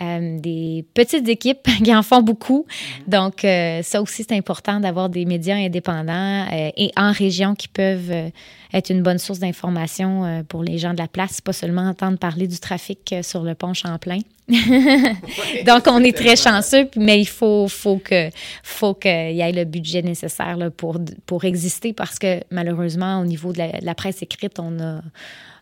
Des 0.00 0.84
petites 0.94 1.28
équipes 1.28 1.68
qui 1.84 1.94
en 1.94 2.02
font 2.02 2.22
beaucoup. 2.22 2.66
Donc, 3.06 3.40
ça 3.40 4.02
aussi, 4.02 4.24
c'est 4.28 4.36
important 4.36 4.80
d'avoir 4.80 5.08
des 5.08 5.24
médias 5.24 5.56
indépendants 5.56 6.46
et 6.50 6.90
en 6.96 7.12
région 7.12 7.54
qui 7.54 7.68
peuvent 7.68 8.10
euh, 8.10 8.30
être 8.72 8.90
une 8.90 9.02
bonne 9.02 9.18
source 9.18 9.40
d'information 9.40 10.24
euh, 10.24 10.42
pour 10.44 10.62
les 10.62 10.78
gens 10.78 10.92
de 10.92 10.98
la 10.98 11.08
place, 11.08 11.40
pas 11.40 11.52
seulement 11.52 11.88
entendre 11.88 12.18
parler 12.18 12.46
du 12.46 12.58
trafic 12.60 13.12
euh, 13.12 13.22
sur 13.22 13.42
le 13.42 13.54
pont 13.54 13.74
Champlain. 13.74 14.20
Donc, 14.48 15.86
on 15.86 16.02
est 16.02 16.16
très 16.16 16.36
chanceux, 16.36 16.88
mais 16.96 17.20
il 17.20 17.26
faut, 17.26 17.66
faut 17.68 17.98
que 17.98 18.30
faut 18.62 18.94
qu'il 18.94 19.32
y 19.32 19.40
ait 19.40 19.52
le 19.52 19.64
budget 19.64 20.02
nécessaire 20.02 20.56
pour, 20.76 20.98
pour 21.26 21.44
exister 21.44 21.92
parce 21.92 22.18
que 22.18 22.42
malheureusement, 22.50 23.20
au 23.20 23.24
niveau 23.24 23.52
de 23.52 23.62
la, 23.82 23.94
presse 23.94 24.22
écrite, 24.22 24.58
on 24.58 24.78
a, 24.80 25.02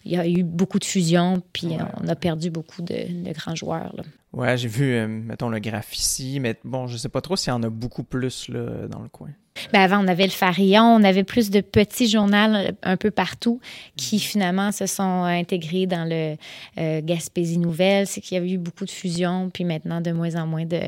il 0.04 0.12
y 0.12 0.16
a 0.16 0.26
eu 0.26 0.42
beaucoup 0.42 0.78
de 0.78 0.84
fusions, 0.84 1.42
puis 1.52 1.68
on 2.02 2.08
a 2.08 2.14
perdu 2.14 2.50
beaucoup 2.50 2.82
de, 2.82 3.32
grands 3.32 3.54
joueurs. 3.54 3.92
Là. 3.96 4.04
Ouais, 4.32 4.56
j'ai 4.56 4.68
vu, 4.68 5.06
mettons, 5.06 5.48
le 5.48 5.58
graphe 5.58 5.96
ici, 5.96 6.38
mais 6.40 6.58
bon, 6.64 6.86
je 6.86 6.96
sais 6.96 7.08
pas 7.08 7.20
trop 7.20 7.36
s'il 7.36 7.50
y 7.50 7.54
en 7.54 7.62
a 7.62 7.70
beaucoup 7.70 8.04
plus 8.04 8.48
là, 8.48 8.86
dans 8.88 9.00
le 9.00 9.08
coin. 9.08 9.30
Ben 9.72 9.80
avant, 9.80 10.04
on 10.04 10.08
avait 10.08 10.24
le 10.24 10.30
Farillon, 10.30 10.82
on 10.82 11.04
avait 11.04 11.24
plus 11.24 11.50
de 11.50 11.60
petits 11.60 12.08
journaux 12.08 12.28
un 12.82 12.96
peu 12.96 13.10
partout 13.10 13.60
qui 13.96 14.16
mhm. 14.16 14.20
finalement 14.20 14.72
se 14.72 14.86
sont 14.86 15.22
intégrés 15.24 15.86
dans 15.86 16.04
le 16.04 16.36
euh, 16.78 17.00
Gaspésie 17.02 17.58
Nouvelle. 17.58 18.06
C'est 18.06 18.20
qu'il 18.20 18.38
y 18.38 18.40
a 18.40 18.44
eu 18.44 18.58
beaucoup 18.58 18.84
de 18.84 18.90
fusions, 18.90 19.50
puis 19.50 19.64
maintenant 19.64 20.00
de 20.00 20.12
moins 20.12 20.34
en 20.36 20.46
moins 20.46 20.64
de 20.64 20.80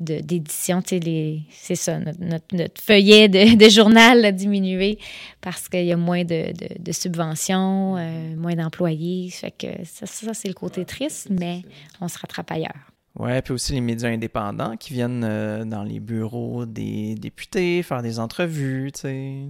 d'éditions. 0.00 0.82
C'est 0.84 1.74
ça, 1.74 1.98
notre, 1.98 2.80
feuillet 2.80 3.28
de, 3.56 3.68
journal 3.68 4.24
a 4.24 4.32
diminué 4.32 4.98
parce 5.40 5.68
qu'il 5.68 5.84
y 5.84 5.92
a 5.92 5.96
moins 5.96 6.24
de, 6.24 6.52
subventions, 6.92 7.96
euh, 7.96 8.36
moins 8.36 8.54
d'employés. 8.54 9.30
Fait 9.30 9.50
que 9.50 9.66
ça, 9.84 10.06
ça 10.06 10.34
c'est 10.34 10.48
le 10.48 10.54
côté 10.54 10.84
triste, 10.84 11.28
mais 11.30 11.62
on 12.00 12.08
se 12.08 12.18
rattrape 12.18 12.50
ailleurs. 12.52 12.97
Ouais, 13.18 13.42
puis 13.42 13.52
aussi 13.52 13.72
les 13.72 13.80
médias 13.80 14.08
indépendants 14.08 14.76
qui 14.76 14.92
viennent 14.92 15.24
euh, 15.24 15.64
dans 15.64 15.82
les 15.82 15.98
bureaux 15.98 16.66
des 16.66 17.16
députés 17.16 17.82
faire 17.82 18.00
des 18.00 18.20
entrevues, 18.20 18.92
tu 18.92 19.00
sais. 19.00 19.48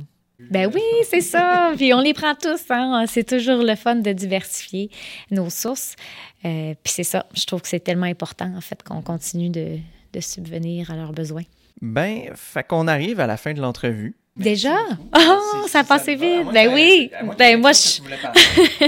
Ben 0.50 0.70
oui, 0.72 0.80
c'est 1.04 1.20
ça. 1.20 1.72
Puis 1.76 1.92
on 1.92 2.00
les 2.00 2.14
prend 2.14 2.34
tous. 2.34 2.70
Hein? 2.70 3.04
C'est 3.08 3.28
toujours 3.28 3.62
le 3.62 3.74
fun 3.74 3.96
de 3.96 4.12
diversifier 4.12 4.88
nos 5.30 5.50
sources. 5.50 5.96
Euh, 6.44 6.74
puis 6.82 6.92
c'est 6.92 7.02
ça. 7.02 7.26
Je 7.34 7.44
trouve 7.44 7.60
que 7.60 7.68
c'est 7.68 7.80
tellement 7.80 8.06
important, 8.06 8.54
en 8.56 8.60
fait, 8.60 8.82
qu'on 8.84 9.02
continue 9.02 9.50
de, 9.50 9.78
de 10.12 10.20
subvenir 10.20 10.92
à 10.92 10.96
leurs 10.96 11.12
besoins. 11.12 11.42
Ben, 11.82 12.30
fait 12.34 12.66
qu'on 12.66 12.86
arrive 12.86 13.20
à 13.20 13.26
la 13.26 13.36
fin 13.36 13.52
de 13.52 13.60
l'entrevue. 13.60 14.16
Déjà? 14.38 14.76
Oh, 15.16 15.66
ça 15.66 15.80
a 15.80 15.84
passé 15.84 16.14
vite. 16.14 16.46
ben 16.52 16.72
oui. 16.72 17.10
Ben 17.38 17.60
moi, 17.60 17.72
je... 17.72 18.00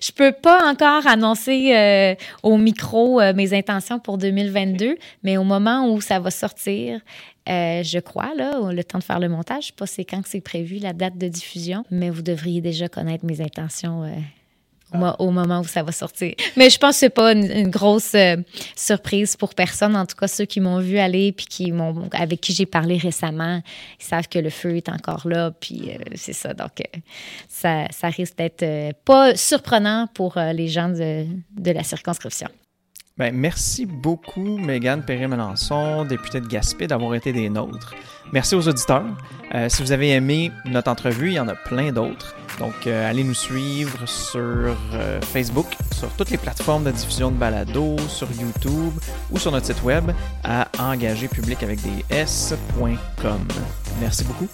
je 0.00 0.12
peux 0.12 0.32
pas 0.32 0.66
encore 0.68 1.06
annoncer 1.06 1.74
euh, 1.74 2.14
au 2.42 2.56
micro 2.56 3.20
euh, 3.20 3.34
mes 3.34 3.52
intentions 3.52 3.98
pour 3.98 4.18
2022, 4.18 4.96
mais 5.22 5.36
au 5.36 5.44
moment 5.44 5.92
où 5.92 6.00
ça 6.00 6.18
va 6.18 6.30
sortir, 6.30 7.00
euh, 7.48 7.82
je 7.82 7.98
crois, 7.98 8.34
là, 8.34 8.72
le 8.72 8.82
temps 8.84 8.98
de 8.98 9.04
faire 9.04 9.20
le 9.20 9.28
montage, 9.28 9.64
je 9.64 9.66
sais 9.68 9.74
pas 9.76 9.86
c'est 9.86 10.04
quand 10.04 10.22
que 10.22 10.28
c'est 10.28 10.40
prévu, 10.40 10.78
la 10.78 10.92
date 10.92 11.18
de 11.18 11.28
diffusion, 11.28 11.84
mais 11.90 12.08
vous 12.10 12.22
devriez 12.22 12.60
déjà 12.60 12.88
connaître 12.88 13.24
mes 13.26 13.40
intentions 13.40 14.04
au, 15.18 15.30
moment 15.30 15.60
où 15.60 15.64
ça 15.64 15.82
va 15.82 15.92
sortir. 15.92 16.34
Mais 16.56 16.70
je 16.70 16.78
pense 16.78 16.92
que 16.92 17.00
c'est 17.00 17.10
pas 17.10 17.32
une, 17.32 17.68
grosse 17.68 18.14
euh, 18.14 18.36
surprise 18.76 19.36
pour 19.36 19.54
personne. 19.54 19.96
En 19.96 20.06
tout 20.06 20.16
cas, 20.16 20.28
ceux 20.28 20.44
qui 20.44 20.60
m'ont 20.60 20.80
vu 20.80 20.98
aller 20.98 21.32
puis 21.32 21.46
qui 21.46 21.72
m'ont, 21.72 22.08
avec 22.12 22.40
qui 22.40 22.52
j'ai 22.52 22.66
parlé 22.66 22.96
récemment, 22.96 23.62
ils 24.00 24.04
savent 24.04 24.28
que 24.28 24.38
le 24.38 24.50
feu 24.50 24.76
est 24.76 24.88
encore 24.88 25.28
là. 25.28 25.50
Puis 25.50 25.90
euh, 25.90 25.98
c'est 26.14 26.32
ça. 26.32 26.54
Donc, 26.54 26.80
euh, 26.80 26.98
ça, 27.48 27.86
ça, 27.90 28.08
risque 28.08 28.36
d'être 28.38 28.94
pas 29.04 29.36
surprenant 29.36 30.08
pour 30.14 30.38
les 30.38 30.68
gens 30.68 30.88
de, 30.88 31.26
de 31.56 31.70
la 31.70 31.84
circonscription. 31.84 32.48
Bien, 33.18 33.30
merci 33.32 33.86
beaucoup, 33.86 34.58
Mégane 34.58 35.02
Perret-Melançon, 35.02 36.04
députée 36.04 36.40
de 36.40 36.46
Gaspé, 36.46 36.86
d'avoir 36.86 37.14
été 37.14 37.32
des 37.32 37.48
nôtres. 37.48 37.94
Merci 38.32 38.54
aux 38.54 38.68
auditeurs. 38.68 39.04
si 39.68 39.82
vous 39.82 39.92
avez 39.92 40.10
aimé 40.10 40.52
notre 40.66 40.90
entrevue, 40.90 41.28
il 41.28 41.34
y 41.34 41.40
en 41.40 41.48
a 41.48 41.54
plein 41.54 41.92
d'autres. 41.92 42.36
Donc, 42.58 42.86
euh, 42.86 43.08
allez 43.08 43.24
nous 43.24 43.34
suivre 43.34 44.06
sur 44.06 44.40
euh, 44.40 45.20
Facebook, 45.20 45.66
sur 45.92 46.08
toutes 46.10 46.30
les 46.30 46.38
plateformes 46.38 46.84
de 46.84 46.90
diffusion 46.90 47.30
de 47.30 47.36
balado, 47.36 47.96
sur 48.08 48.28
YouTube 48.32 48.94
ou 49.30 49.38
sur 49.38 49.52
notre 49.52 49.66
site 49.66 49.82
web 49.84 50.10
à 50.42 50.68
engagerpublic 50.78 51.62
avec 51.62 51.80
des 51.82 52.04
s.com. 52.10 53.38
Merci 54.00 54.24
beaucoup. 54.24 54.48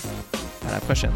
À 0.68 0.72
la 0.72 0.80
prochaine. 0.80 1.12